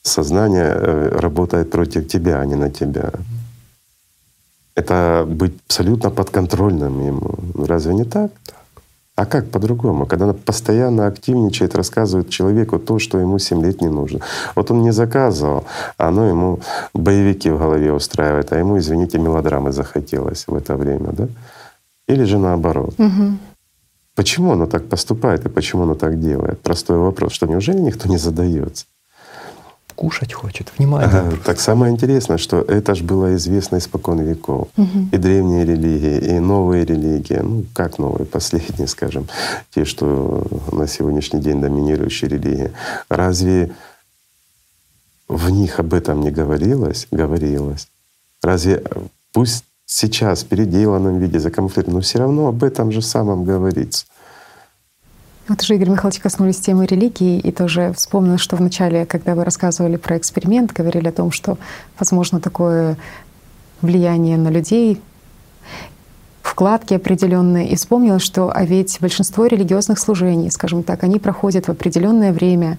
сознание 0.02 0.74
э, 0.76 1.18
работает 1.18 1.70
против 1.70 2.08
тебя, 2.08 2.40
а 2.40 2.46
не 2.46 2.54
на 2.54 2.70
тебя? 2.70 3.12
Это 4.74 5.24
быть 5.28 5.54
абсолютно 5.66 6.10
подконтрольным 6.10 7.06
ему. 7.06 7.34
Ну, 7.54 7.66
разве 7.66 7.94
не 7.94 8.04
так? 8.04 8.32
А 9.16 9.26
как 9.26 9.50
по-другому? 9.50 10.06
Когда 10.06 10.24
она 10.24 10.34
постоянно 10.34 11.06
активничает, 11.06 11.76
рассказывает 11.76 12.30
человеку 12.30 12.78
то, 12.78 12.98
что 12.98 13.18
ему 13.18 13.38
7 13.38 13.62
лет 13.62 13.80
не 13.80 13.88
нужно. 13.88 14.20
Вот 14.56 14.70
он 14.70 14.82
не 14.82 14.92
заказывал, 14.92 15.64
а 15.98 16.08
оно 16.08 16.26
ему 16.26 16.60
боевики 16.94 17.50
в 17.50 17.58
голове 17.58 17.92
устраивает, 17.92 18.52
а 18.52 18.58
ему, 18.58 18.78
извините, 18.78 19.18
мелодрамы 19.18 19.70
захотелось 19.72 20.48
в 20.48 20.54
это 20.54 20.74
время, 20.74 21.12
да? 21.12 21.28
Или 22.08 22.24
же 22.24 22.38
наоборот. 22.38 22.94
Угу. 22.98 23.38
Почему 24.14 24.52
оно 24.52 24.66
так 24.66 24.88
поступает 24.88 25.44
и 25.44 25.48
почему 25.48 25.82
оно 25.82 25.94
так 25.94 26.20
делает? 26.20 26.60
Простой 26.60 26.98
вопрос, 26.98 27.32
что 27.32 27.46
неужели 27.46 27.78
никто 27.78 28.08
не 28.08 28.18
задается? 28.18 28.86
кушать 29.94 30.32
хочет, 30.32 30.72
внимание. 30.76 31.08
Ага, 31.08 31.36
так 31.44 31.60
самое 31.60 31.92
интересное, 31.92 32.38
что 32.38 32.60
это 32.60 32.94
же 32.94 33.04
было 33.04 33.34
известно 33.36 33.78
испокон 33.78 34.20
веков. 34.20 34.68
Угу. 34.76 35.08
И 35.12 35.16
древние 35.16 35.64
религии, 35.64 36.18
и 36.18 36.38
новые 36.40 36.84
религии, 36.84 37.40
ну 37.42 37.64
как 37.72 37.98
новые, 37.98 38.26
последние, 38.32 38.88
скажем, 38.88 39.28
те, 39.74 39.84
что 39.84 40.46
на 40.72 40.86
сегодняшний 40.86 41.40
день 41.40 41.60
доминирующие 41.60 42.28
религии. 42.28 42.72
Разве 43.08 43.70
в 45.28 45.50
них 45.50 45.78
об 45.80 45.94
этом 45.94 46.20
не 46.20 46.30
говорилось? 46.30 47.06
Говорилось. 47.10 47.88
Разве 48.42 48.82
пусть 49.32 49.64
сейчас 49.86 50.42
в 50.42 50.46
переделанном 50.46 51.18
виде, 51.18 51.38
закамуфлированном, 51.38 51.98
но 51.98 52.02
все 52.02 52.18
равно 52.18 52.48
об 52.48 52.64
этом 52.64 52.92
же 52.92 53.02
самом 53.02 53.44
говорится. 53.44 54.06
Вот 55.46 55.60
уже, 55.62 55.74
Игорь 55.74 55.90
Михайлович, 55.90 56.20
коснулись 56.20 56.58
темы 56.58 56.86
религии, 56.86 57.38
и 57.38 57.52
тоже 57.52 57.92
вспомнил, 57.94 58.38
что 58.38 58.56
вначале, 58.56 59.04
когда 59.04 59.34
вы 59.34 59.44
рассказывали 59.44 59.96
про 59.96 60.16
эксперимент, 60.16 60.72
говорили 60.72 61.08
о 61.08 61.12
том, 61.12 61.30
что 61.30 61.58
возможно 61.98 62.40
такое 62.40 62.96
влияние 63.82 64.38
на 64.38 64.48
людей, 64.48 65.02
вкладки 66.42 66.94
определенные, 66.94 67.68
и 67.68 67.76
вспомнил, 67.76 68.20
что 68.20 68.50
а 68.54 68.64
ведь 68.64 68.98
большинство 69.00 69.44
религиозных 69.44 69.98
служений, 69.98 70.50
скажем 70.50 70.82
так, 70.82 71.02
они 71.04 71.18
проходят 71.18 71.66
в 71.66 71.70
определенное 71.70 72.32
время, 72.32 72.78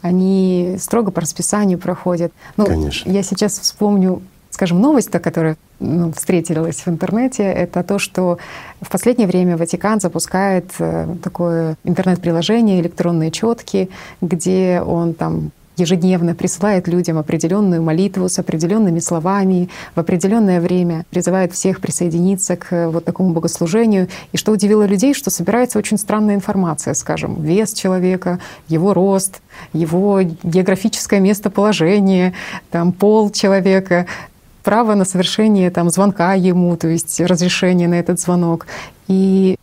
они 0.00 0.76
строго 0.80 1.10
по 1.10 1.20
расписанию 1.20 1.78
проходят. 1.78 2.32
Ну, 2.56 2.64
Конечно. 2.64 3.10
Я 3.10 3.22
сейчас 3.22 3.58
вспомню 3.58 4.22
скажем, 4.56 4.80
новость, 4.80 5.10
которая 5.10 5.58
ну, 5.80 6.10
встретилась 6.12 6.78
в 6.86 6.88
интернете, 6.88 7.42
это 7.42 7.82
то, 7.82 7.98
что 7.98 8.38
в 8.80 8.88
последнее 8.88 9.28
время 9.28 9.58
Ватикан 9.58 10.00
запускает 10.00 10.70
э, 10.78 11.14
такое 11.22 11.76
интернет-приложение 11.84 12.80
«Электронные 12.80 13.30
четки», 13.30 13.90
где 14.22 14.80
он 14.80 15.12
там 15.12 15.50
ежедневно 15.76 16.34
присылает 16.34 16.88
людям 16.88 17.18
определенную 17.18 17.82
молитву 17.82 18.28
с 18.28 18.38
определенными 18.38 18.98
словами 18.98 19.68
в 19.94 20.00
определенное 20.00 20.60
время, 20.60 21.04
призывает 21.10 21.52
всех 21.52 21.80
присоединиться 21.80 22.56
к 22.56 22.72
э, 22.72 22.88
вот 22.88 23.04
такому 23.04 23.32
богослужению. 23.32 24.08
И 24.32 24.36
что 24.36 24.52
удивило 24.52 24.84
людей, 24.84 25.14
что 25.14 25.30
собирается 25.30 25.78
очень 25.78 25.98
странная 25.98 26.34
информация, 26.34 26.94
скажем, 26.94 27.42
вес 27.42 27.74
человека, 27.74 28.38
его 28.68 28.94
рост, 28.94 29.42
его 29.72 30.22
географическое 30.22 31.20
местоположение, 31.20 32.32
там, 32.70 32.92
пол 32.92 33.30
человека, 33.30 34.06
право 34.66 34.96
на 34.96 35.04
совершение 35.04 35.70
там, 35.70 35.90
звонка 35.90 36.34
ему, 36.34 36.76
то 36.76 36.88
есть 36.88 37.20
разрешение 37.20 37.86
на 37.86 38.00
этот 38.00 38.18
звонок. 38.20 38.66
И 39.06 39.56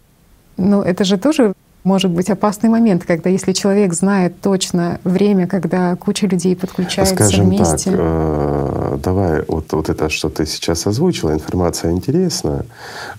ну, 0.56 0.82
это 0.82 1.04
же 1.04 1.18
тоже 1.18 1.54
может 1.84 2.10
быть 2.10 2.30
опасный 2.30 2.70
момент, 2.70 3.04
когда 3.04 3.30
если 3.30 3.51
человек 3.51 3.93
знает 3.93 4.39
точно 4.39 5.01
время, 5.04 5.45
когда 5.45 5.97
куча 5.97 6.28
людей 6.28 6.56
подключается 6.56 7.16
Скажем 7.16 7.47
вместе. 7.47 7.91
Так, 7.91 7.99
э, 7.99 8.97
давай 9.04 9.43
вот, 9.45 9.74
вот 9.74 9.89
это, 9.89 10.08
что 10.08 10.30
ты 10.30 10.45
сейчас 10.45 10.88
озвучила, 10.88 11.34
информация 11.34 11.91
интересная, 11.91 12.66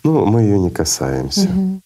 но 0.02 0.24
мы 0.24 0.40
ее 0.40 0.58
не 0.58 0.70
касаемся. 0.70 1.50
Угу. 1.50 1.80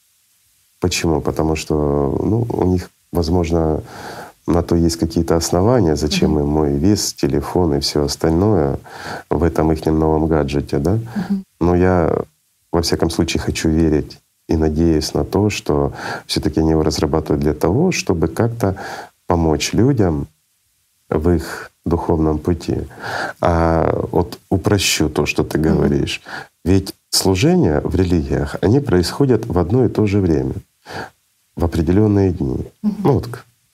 Почему? 0.80 1.20
Потому 1.20 1.56
что 1.56 1.74
ну, 2.22 2.46
у 2.48 2.64
них, 2.66 2.88
возможно, 3.10 3.82
на 4.48 4.62
то 4.62 4.74
есть 4.74 4.96
какие-то 4.96 5.36
основания, 5.36 5.96
зачем 5.96 6.36
mm-hmm. 6.36 6.40
им 6.40 6.48
мой 6.48 6.72
вес, 6.72 7.12
телефон 7.12 7.74
и 7.74 7.80
все 7.80 8.04
остальное 8.04 8.78
в 9.30 9.42
этом 9.42 9.72
их 9.72 9.84
новом 9.86 10.26
гаджете, 10.26 10.78
да. 10.78 10.94
Mm-hmm. 10.94 11.42
Но 11.60 11.76
я 11.76 12.16
во 12.72 12.80
всяком 12.82 13.10
случае 13.10 13.42
хочу 13.42 13.68
верить 13.68 14.18
и 14.48 14.56
надеюсь 14.56 15.14
на 15.14 15.24
то, 15.24 15.50
что 15.50 15.92
все-таки 16.26 16.60
они 16.60 16.70
его 16.70 16.82
разрабатывают 16.82 17.42
для 17.42 17.54
того, 17.54 17.92
чтобы 17.92 18.28
как-то 18.28 18.76
помочь 19.26 19.74
людям 19.74 20.26
в 21.10 21.30
их 21.30 21.70
духовном 21.84 22.38
пути. 22.38 22.78
А 23.40 24.06
вот 24.10 24.38
упрощу 24.50 25.08
то, 25.08 25.26
что 25.26 25.44
ты 25.44 25.58
говоришь. 25.58 26.22
Ведь 26.64 26.94
служения 27.10 27.80
в 27.80 27.94
религиях, 27.94 28.56
они 28.62 28.80
происходят 28.80 29.46
в 29.46 29.58
одно 29.58 29.84
и 29.84 29.88
то 29.88 30.06
же 30.06 30.20
время, 30.20 30.54
в 31.56 31.64
определенные 31.64 32.30
дни. 32.30 32.66
Ну 32.82 33.12
вот 33.12 33.28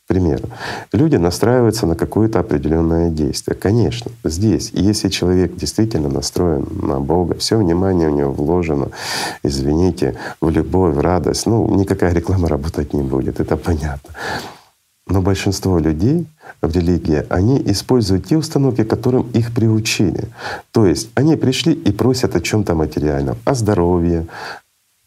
к 0.05 0.07
примеру, 0.07 0.51
люди 0.93 1.17
настраиваются 1.17 1.87
на 1.87 1.95
какое-то 1.97 2.39
определенное 2.39 3.09
действие. 3.09 3.57
Конечно, 3.57 4.11
здесь, 4.23 4.71
если 4.75 5.09
человек 5.09 5.57
действительно 5.57 6.11
настроен 6.11 6.67
на 6.83 7.01
Бога, 7.01 7.37
все 7.39 7.57
внимание 7.57 8.11
у 8.11 8.15
него 8.15 8.31
вложено, 8.31 8.91
извините, 9.43 10.15
в 10.43 10.51
любовь, 10.51 10.95
в 10.95 11.01
радость, 11.01 11.47
ну, 11.47 11.75
никакая 11.75 12.13
реклама 12.13 12.49
работать 12.49 12.93
не 12.93 13.03
будет, 13.03 13.41
это 13.41 13.57
понятно. 13.57 14.11
Но 15.07 15.23
большинство 15.23 15.79
людей 15.79 16.27
в 16.61 16.71
религии, 16.77 17.25
они 17.31 17.63
используют 17.65 18.27
те 18.27 18.37
установки, 18.37 18.85
которым 18.85 19.31
их 19.33 19.55
приучили. 19.55 20.29
То 20.71 20.85
есть 20.85 21.09
они 21.15 21.37
пришли 21.37 21.73
и 21.73 21.93
просят 21.93 22.37
о 22.37 22.41
чем 22.41 22.65
то 22.65 22.75
материальном, 22.75 23.37
о 23.47 23.55
здоровье, 23.55 24.27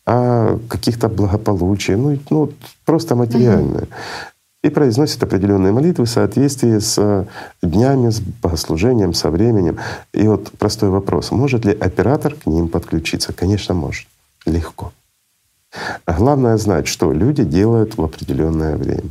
о 0.07 0.57
каких-то 0.69 1.07
благополучии, 1.07 1.93
ну, 1.93 2.17
ну 2.31 2.51
просто 2.83 3.15
материальное. 3.15 3.81
Mm-hmm 3.81 4.33
и 4.67 4.69
произносят 4.69 5.23
определенные 5.23 5.71
молитвы 5.71 6.05
в 6.05 6.09
соответствии 6.09 6.79
с 6.79 6.97
э, 6.97 7.25
днями, 7.61 8.09
с 8.09 8.19
богослужением, 8.19 9.13
со 9.13 9.29
временем. 9.29 9.77
И 10.13 10.27
вот 10.27 10.51
простой 10.59 10.89
вопрос. 10.89 11.31
Может 11.31 11.65
ли 11.65 11.73
оператор 11.73 12.35
к 12.35 12.45
ним 12.45 12.67
подключиться? 12.67 13.33
Конечно, 13.33 13.73
может. 13.73 14.07
Легко. 14.45 14.91
А 16.05 16.13
главное 16.13 16.57
знать, 16.57 16.87
что 16.87 17.11
люди 17.11 17.43
делают 17.43 17.97
в 17.97 18.03
определенное 18.03 18.77
время. 18.77 19.09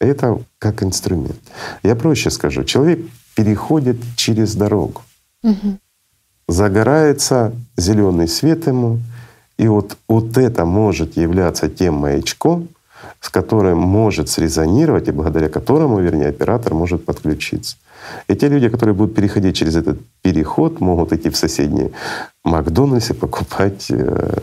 Это 0.00 0.38
как 0.58 0.82
инструмент. 0.82 1.40
Я 1.82 1.94
проще 1.96 2.30
скажу. 2.30 2.64
Человек 2.64 3.00
переходит 3.34 3.96
через 4.16 4.54
дорогу. 4.54 5.02
Угу. 5.42 5.78
Загорается 6.48 7.52
зеленый 7.76 8.28
свет 8.28 8.66
ему, 8.66 9.00
и 9.56 9.68
вот, 9.68 9.96
вот 10.08 10.36
это 10.36 10.64
может 10.64 11.16
являться 11.16 11.68
тем 11.68 11.94
маячком, 11.94 12.68
с 13.20 13.28
которым 13.30 13.78
может 13.78 14.28
срезонировать 14.28 15.08
и 15.08 15.12
благодаря 15.12 15.48
которому, 15.48 16.00
вернее, 16.00 16.28
оператор 16.28 16.74
может 16.74 17.04
подключиться. 17.04 17.76
И 18.28 18.34
те 18.34 18.48
люди, 18.48 18.68
которые 18.68 18.94
будут 18.94 19.14
переходить 19.14 19.56
через 19.56 19.76
этот 19.76 19.98
переход, 20.22 20.80
могут 20.80 21.12
идти 21.12 21.30
в 21.30 21.36
соседние 21.36 21.90
Макдональдсы 22.44 23.14
покупать. 23.14 23.86
Э, 23.90 24.36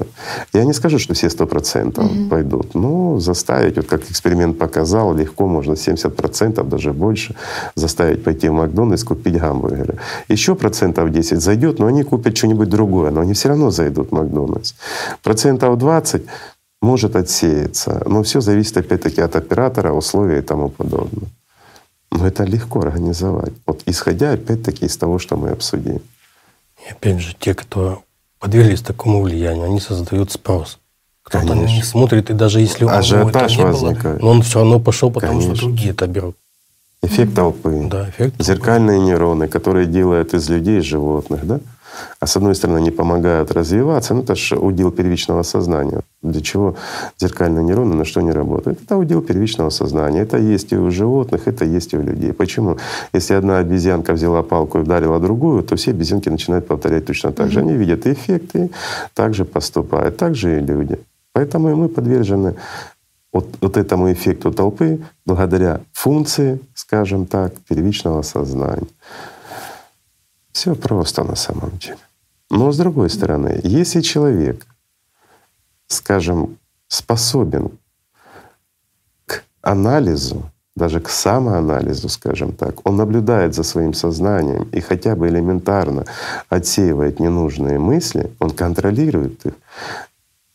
я 0.53 0.65
не 0.65 0.73
скажу, 0.73 0.97
что 0.97 1.13
все 1.13 1.29
сто 1.29 1.45
процентов 1.45 2.05
mm-hmm. 2.05 2.29
пойдут, 2.29 2.73
но 2.73 3.19
заставить, 3.19 3.75
вот 3.75 3.85
как 3.85 4.09
эксперимент 4.09 4.57
показал, 4.57 5.13
легко 5.13 5.47
можно 5.47 5.75
70 5.75 6.15
процентов, 6.15 6.67
даже 6.67 6.93
больше, 6.93 7.35
заставить 7.75 8.23
пойти 8.23 8.49
в 8.49 8.53
Макдональдс, 8.53 9.03
купить 9.03 9.37
гамбургеры. 9.37 9.99
Еще 10.29 10.55
процентов 10.55 11.11
10 11.11 11.39
зайдет, 11.39 11.79
но 11.79 11.85
они 11.85 12.03
купят 12.03 12.35
что-нибудь 12.35 12.69
другое, 12.69 13.11
но 13.11 13.21
они 13.21 13.33
все 13.33 13.49
равно 13.49 13.69
зайдут 13.69 14.09
в 14.09 14.11
Макдональдс. 14.13 14.73
Процентов 15.21 15.77
20 15.77 16.23
может 16.81 17.15
отсеяться. 17.15 18.01
Но 18.05 18.23
все 18.23 18.41
зависит 18.41 18.77
опять-таки 18.77 19.21
от 19.21 19.35
оператора, 19.35 19.93
условий 19.93 20.39
и 20.39 20.41
тому 20.41 20.69
подобное. 20.69 21.29
Но 22.11 22.27
это 22.27 22.43
легко 22.43 22.81
организовать. 22.81 23.53
Вот 23.65 23.83
исходя 23.85 24.33
опять-таки 24.33 24.85
из 24.85 24.97
того, 24.97 25.19
что 25.19 25.37
мы 25.37 25.49
обсудили. 25.49 26.01
И 26.87 26.91
опять 26.91 27.19
же, 27.19 27.35
те, 27.39 27.53
кто 27.53 28.03
подверглись 28.39 28.81
такому 28.81 29.21
влиянию, 29.21 29.65
они 29.65 29.79
создают 29.79 30.31
спрос. 30.31 30.79
Кто-то 31.23 31.53
не 31.55 31.83
смотрит, 31.83 32.29
и 32.31 32.33
даже 32.33 32.59
если 32.59 32.83
у 32.83 32.89
него 32.89 33.29
это 33.29 33.47
не 33.47 33.63
возникает. 33.63 34.19
было, 34.19 34.25
но 34.25 34.29
он 34.31 34.41
все 34.41 34.59
равно 34.59 34.79
пошел, 34.79 35.11
потому 35.11 35.33
Конечно. 35.33 35.55
что 35.55 35.65
другие 35.67 35.91
это 35.91 36.07
берут. 36.07 36.35
Эффект 37.03 37.35
толпы. 37.35 37.87
Да, 37.89 38.09
эффект 38.09 38.35
Зеркальные 38.43 38.97
толпы. 38.97 39.07
нейроны, 39.11 39.47
которые 39.47 39.85
делают 39.85 40.33
из 40.33 40.49
людей 40.49 40.81
животных, 40.81 41.45
да? 41.45 41.59
А 42.19 42.27
с 42.27 42.37
одной 42.37 42.55
стороны 42.55 42.81
не 42.81 42.91
помогают 42.91 43.51
развиваться, 43.51 44.13
ну 44.13 44.21
это 44.21 44.35
же 44.35 44.57
удел 44.57 44.91
первичного 44.91 45.43
сознания. 45.43 46.01
Для 46.21 46.41
чего 46.41 46.75
зеркальные 47.17 47.63
нейроны, 47.63 47.95
на 47.95 48.05
что 48.05 48.19
они 48.19 48.31
работают? 48.31 48.79
Это 48.83 48.97
удел 48.97 49.21
первичного 49.21 49.69
сознания. 49.69 50.21
Это 50.21 50.37
есть 50.37 50.71
и 50.73 50.77
у 50.77 50.91
животных, 50.91 51.47
это 51.47 51.65
есть 51.65 51.93
и 51.93 51.97
у 51.97 52.01
людей. 52.01 52.33
Почему? 52.33 52.77
Если 53.13 53.33
одна 53.33 53.57
обезьянка 53.57 54.13
взяла 54.13 54.43
палку 54.43 54.77
и 54.77 54.81
ударила 54.81 55.19
другую, 55.19 55.63
то 55.63 55.75
все 55.75 55.91
обезьянки 55.91 56.29
начинают 56.29 56.67
повторять 56.67 57.05
точно 57.05 57.31
так 57.31 57.51
же. 57.51 57.59
Они 57.59 57.73
видят 57.73 58.05
эффекты, 58.05 58.69
также 59.13 59.45
поступают, 59.45 60.17
так 60.17 60.35
же 60.35 60.57
и 60.57 60.61
люди. 60.61 60.99
Поэтому 61.33 61.69
и 61.69 61.73
мы 61.73 61.87
подвержены 61.87 62.55
вот, 63.33 63.47
вот 63.61 63.77
этому 63.77 64.11
эффекту 64.11 64.51
толпы 64.51 64.99
благодаря 65.25 65.79
функции, 65.93 66.59
скажем 66.73 67.25
так, 67.25 67.53
первичного 67.69 68.21
сознания. 68.21 68.87
Все 70.51 70.75
просто 70.75 71.23
на 71.23 71.35
самом 71.35 71.77
деле. 71.77 71.97
Но 72.49 72.71
с 72.71 72.77
другой 72.77 73.09
стороны, 73.09 73.61
если 73.63 74.01
человек, 74.01 74.65
скажем, 75.87 76.57
способен 76.87 77.71
к 79.25 79.43
анализу, 79.61 80.51
даже 80.75 80.99
к 80.99 81.09
самоанализу, 81.09 82.09
скажем 82.09 82.51
так, 82.51 82.85
он 82.87 82.97
наблюдает 82.97 83.55
за 83.55 83.63
своим 83.63 83.93
сознанием 83.93 84.67
и 84.73 84.81
хотя 84.81 85.15
бы 85.15 85.29
элементарно 85.29 86.05
отсеивает 86.49 87.19
ненужные 87.19 87.79
мысли, 87.79 88.31
он 88.39 88.51
контролирует 88.51 89.45
их 89.45 89.53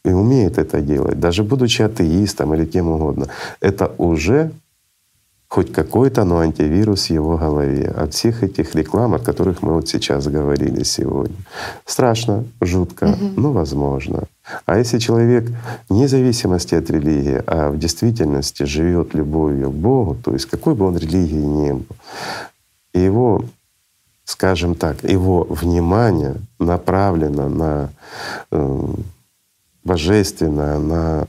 и 0.04 0.10
умеет 0.10 0.58
это 0.58 0.80
делать, 0.80 1.18
даже 1.18 1.42
будучи 1.42 1.82
атеистом 1.82 2.54
или 2.54 2.66
кем 2.66 2.88
угодно, 2.88 3.28
это 3.60 3.92
уже 3.98 4.52
хоть 5.48 5.72
какой-то, 5.72 6.24
но 6.24 6.38
антивирус 6.38 7.06
в 7.06 7.10
его 7.10 7.36
голове 7.36 7.88
от 7.88 8.14
всех 8.14 8.42
этих 8.42 8.74
реклам, 8.74 9.14
о 9.14 9.18
которых 9.18 9.62
мы 9.62 9.74
вот 9.74 9.88
сейчас 9.88 10.26
говорили 10.26 10.82
сегодня. 10.82 11.36
Страшно, 11.84 12.44
жутко, 12.60 13.04
угу. 13.04 13.40
но 13.40 13.52
возможно. 13.52 14.24
А 14.64 14.78
если 14.78 14.98
человек 14.98 15.50
вне 15.88 16.08
зависимости 16.08 16.74
от 16.74 16.90
религии, 16.90 17.42
а 17.46 17.70
в 17.70 17.78
действительности 17.78 18.64
живет 18.64 19.14
любовью 19.14 19.70
к 19.70 19.74
Богу, 19.74 20.16
то 20.24 20.32
есть 20.32 20.46
какой 20.46 20.74
бы 20.74 20.84
он 20.86 20.96
религии 20.96 21.34
ни 21.34 21.72
был, 21.72 21.86
его, 22.92 23.44
скажем 24.24 24.74
так, 24.74 25.04
его 25.04 25.44
внимание 25.44 26.36
направлено 26.58 27.48
на 27.48 27.90
э, 28.50 28.88
божественное, 29.84 30.78
на 30.78 31.28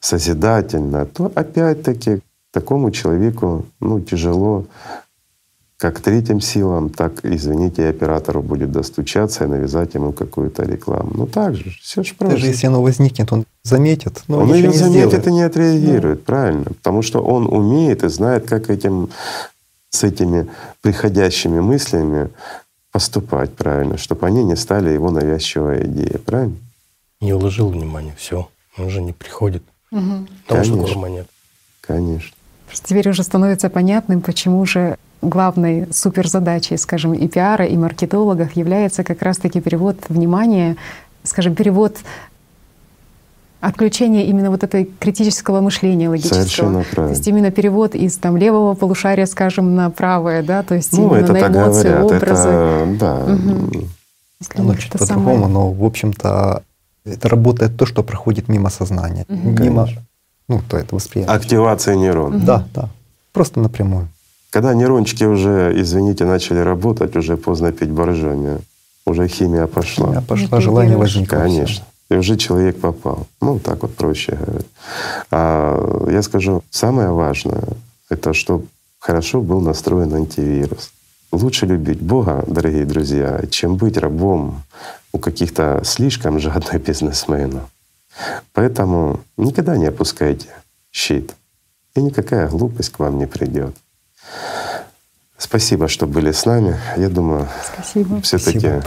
созидательное, 0.00 1.06
то 1.06 1.32
опять-таки 1.34 2.20
такому 2.54 2.90
человеку 2.90 3.66
ну, 3.80 4.00
тяжело 4.00 4.64
как 5.76 6.00
третьим 6.00 6.40
силам, 6.40 6.88
так, 6.88 7.24
извините, 7.24 7.82
и 7.82 7.86
оператору 7.86 8.42
будет 8.42 8.70
достучаться 8.72 9.44
и 9.44 9.48
навязать 9.48 9.94
ему 9.94 10.12
какую-то 10.12 10.62
рекламу. 10.62 11.10
Ну 11.14 11.26
так 11.26 11.56
же, 11.56 11.70
все 11.82 12.02
же 12.02 12.14
просто. 12.14 12.36
Даже 12.36 12.46
если 12.46 12.68
оно 12.68 12.80
возникнет, 12.80 13.32
он 13.32 13.44
заметит, 13.64 14.22
но 14.28 14.38
он 14.38 14.54
ее 14.54 14.68
не 14.68 14.78
заметит 14.78 15.08
сделает. 15.08 15.26
и 15.26 15.32
не 15.32 15.42
отреагирует, 15.42 16.18
да. 16.20 16.24
правильно. 16.24 16.64
Потому 16.64 17.02
что 17.02 17.20
он 17.20 17.46
умеет 17.52 18.04
и 18.04 18.08
знает, 18.08 18.48
как 18.48 18.70
этим, 18.70 19.10
с 19.90 20.04
этими 20.04 20.48
приходящими 20.80 21.60
мыслями 21.60 22.30
поступать 22.92 23.52
правильно, 23.54 23.98
чтобы 23.98 24.26
они 24.26 24.44
не 24.44 24.56
стали 24.56 24.90
его 24.90 25.10
навязчивой 25.10 25.84
идеей, 25.86 26.18
правильно? 26.18 26.56
Не 27.20 27.34
уложил 27.34 27.68
внимание, 27.68 28.14
все, 28.16 28.48
он 28.78 28.86
уже 28.86 29.02
не 29.02 29.12
приходит. 29.12 29.64
Угу. 29.90 30.28
Потому 30.46 30.64
Конечно. 30.64 30.86
что 30.86 31.08
нет. 31.08 31.26
Конечно. 31.80 32.36
Теперь 32.82 33.08
уже 33.08 33.22
становится 33.22 33.68
понятным, 33.70 34.20
почему 34.20 34.64
же 34.66 34.96
главной 35.22 35.88
суперзадачей, 35.90 36.78
скажем, 36.78 37.14
и 37.14 37.26
пиара, 37.28 37.64
и 37.64 37.76
маркетологов 37.76 38.52
является 38.52 39.04
как 39.04 39.22
раз-таки 39.22 39.60
перевод 39.60 39.96
внимания, 40.08 40.76
скажем, 41.22 41.54
перевод 41.54 41.96
отключение 43.60 44.26
именно 44.26 44.50
вот 44.50 44.62
этой 44.62 44.84
критического 44.84 45.60
мышления 45.60 46.08
логического. 46.08 46.40
Совершенно 46.40 46.84
правильно. 46.84 47.14
То 47.14 47.18
есть 47.18 47.28
именно 47.28 47.50
перевод 47.50 47.94
из 47.94 48.16
там 48.18 48.36
левого 48.36 48.74
полушария, 48.74 49.26
скажем, 49.26 49.74
на 49.74 49.90
правое, 49.90 50.42
да, 50.42 50.62
то 50.62 50.74
есть 50.74 50.92
ну, 50.92 51.08
именно 51.08 51.24
это 51.24 51.32
на 51.32 51.46
эмоции, 51.46 51.88
говорят, 51.88 52.22
образы. 52.22 52.48
Это, 52.48 52.96
да. 53.00 53.14
Угу. 53.34 53.84
Оно 54.56 54.74
чуть 54.74 54.92
по-другому, 54.92 55.34
самое... 55.34 55.48
но 55.48 55.72
в 55.72 55.84
общем-то 55.84 56.62
это 57.06 57.28
работает 57.28 57.76
то, 57.76 57.86
что 57.86 58.02
проходит 58.02 58.48
мимо 58.48 58.68
сознания, 58.68 59.24
угу. 59.28 59.48
мимо 59.48 59.84
Конечно. 59.84 60.02
Ну, 60.48 60.62
то 60.68 60.76
это 60.76 60.94
восприятие. 60.94 61.34
Активация 61.34 61.94
нейронов. 61.96 62.44
Да, 62.44 62.66
да. 62.74 62.88
Просто 63.32 63.60
напрямую. 63.60 64.08
Когда 64.50 64.74
нейрончики 64.74 65.24
уже, 65.24 65.72
извините, 65.74 66.24
начали 66.24 66.58
работать, 66.58 67.16
уже 67.16 67.36
поздно 67.36 67.72
пить 67.72 67.90
боржоми. 67.90 68.58
Уже 69.06 69.26
химия 69.28 69.66
пошла. 69.66 70.06
Химия 70.06 70.20
пошла, 70.20 70.60
желание 70.60 70.96
возникло. 70.96 71.38
Конечно. 71.38 71.84
И 72.10 72.14
уже 72.14 72.36
человек 72.36 72.80
попал. 72.80 73.26
Ну, 73.40 73.58
так 73.58 73.82
вот 73.82 73.94
проще 73.96 74.36
говорить. 74.36 74.66
А 75.30 76.10
я 76.10 76.22
скажу, 76.22 76.62
самое 76.70 77.10
важное— 77.10 77.64
это 78.10 78.32
чтобы 78.34 78.66
хорошо 79.00 79.40
был 79.40 79.60
настроен 79.60 80.14
антивирус. 80.14 80.92
Лучше 81.32 81.66
любить 81.66 82.00
Бога, 82.00 82.44
дорогие 82.46 82.86
друзья, 82.86 83.40
чем 83.50 83.76
быть 83.76 83.96
рабом 83.98 84.62
у 85.12 85.18
каких-то 85.18 85.80
слишком 85.84 86.38
жадных 86.38 86.80
бизнесменов. 86.86 87.62
Поэтому 88.52 89.20
никогда 89.36 89.76
не 89.76 89.86
опускайте 89.86 90.48
щит, 90.92 91.34
и 91.94 92.02
никакая 92.02 92.48
глупость 92.48 92.90
к 92.90 92.98
вам 92.98 93.18
не 93.18 93.26
придет. 93.26 93.76
Спасибо, 95.36 95.88
что 95.88 96.06
были 96.06 96.32
с 96.32 96.46
нами. 96.46 96.80
Я 96.96 97.08
думаю, 97.08 97.48
все-таки 98.22 98.80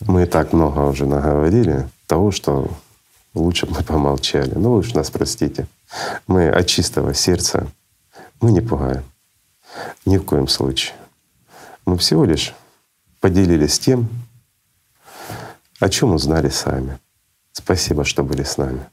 мы 0.00 0.26
так 0.26 0.52
много 0.52 0.80
уже 0.80 1.06
наговорили 1.06 1.88
того, 2.06 2.30
что 2.30 2.70
лучше 3.34 3.66
бы 3.66 3.76
мы 3.76 3.84
помолчали. 3.84 4.54
Ну 4.54 4.72
вы 4.72 4.78
уж 4.78 4.94
нас 4.94 5.10
простите. 5.10 5.66
Мы 6.26 6.48
от 6.48 6.66
чистого 6.66 7.14
сердца, 7.14 7.66
мы 8.40 8.50
не 8.50 8.60
пугаем. 8.60 9.04
Ни 10.06 10.16
в 10.16 10.24
коем 10.24 10.48
случае. 10.48 10.94
Мы 11.84 11.96
всего 11.98 12.24
лишь 12.24 12.54
поделились 13.20 13.78
тем, 13.78 14.08
о 15.80 15.88
чем 15.88 16.14
узнали 16.14 16.48
сами. 16.48 16.98
Спасибо, 17.58 18.04
что 18.04 18.22
были 18.22 18.44
с 18.44 18.56
нами. 18.56 18.86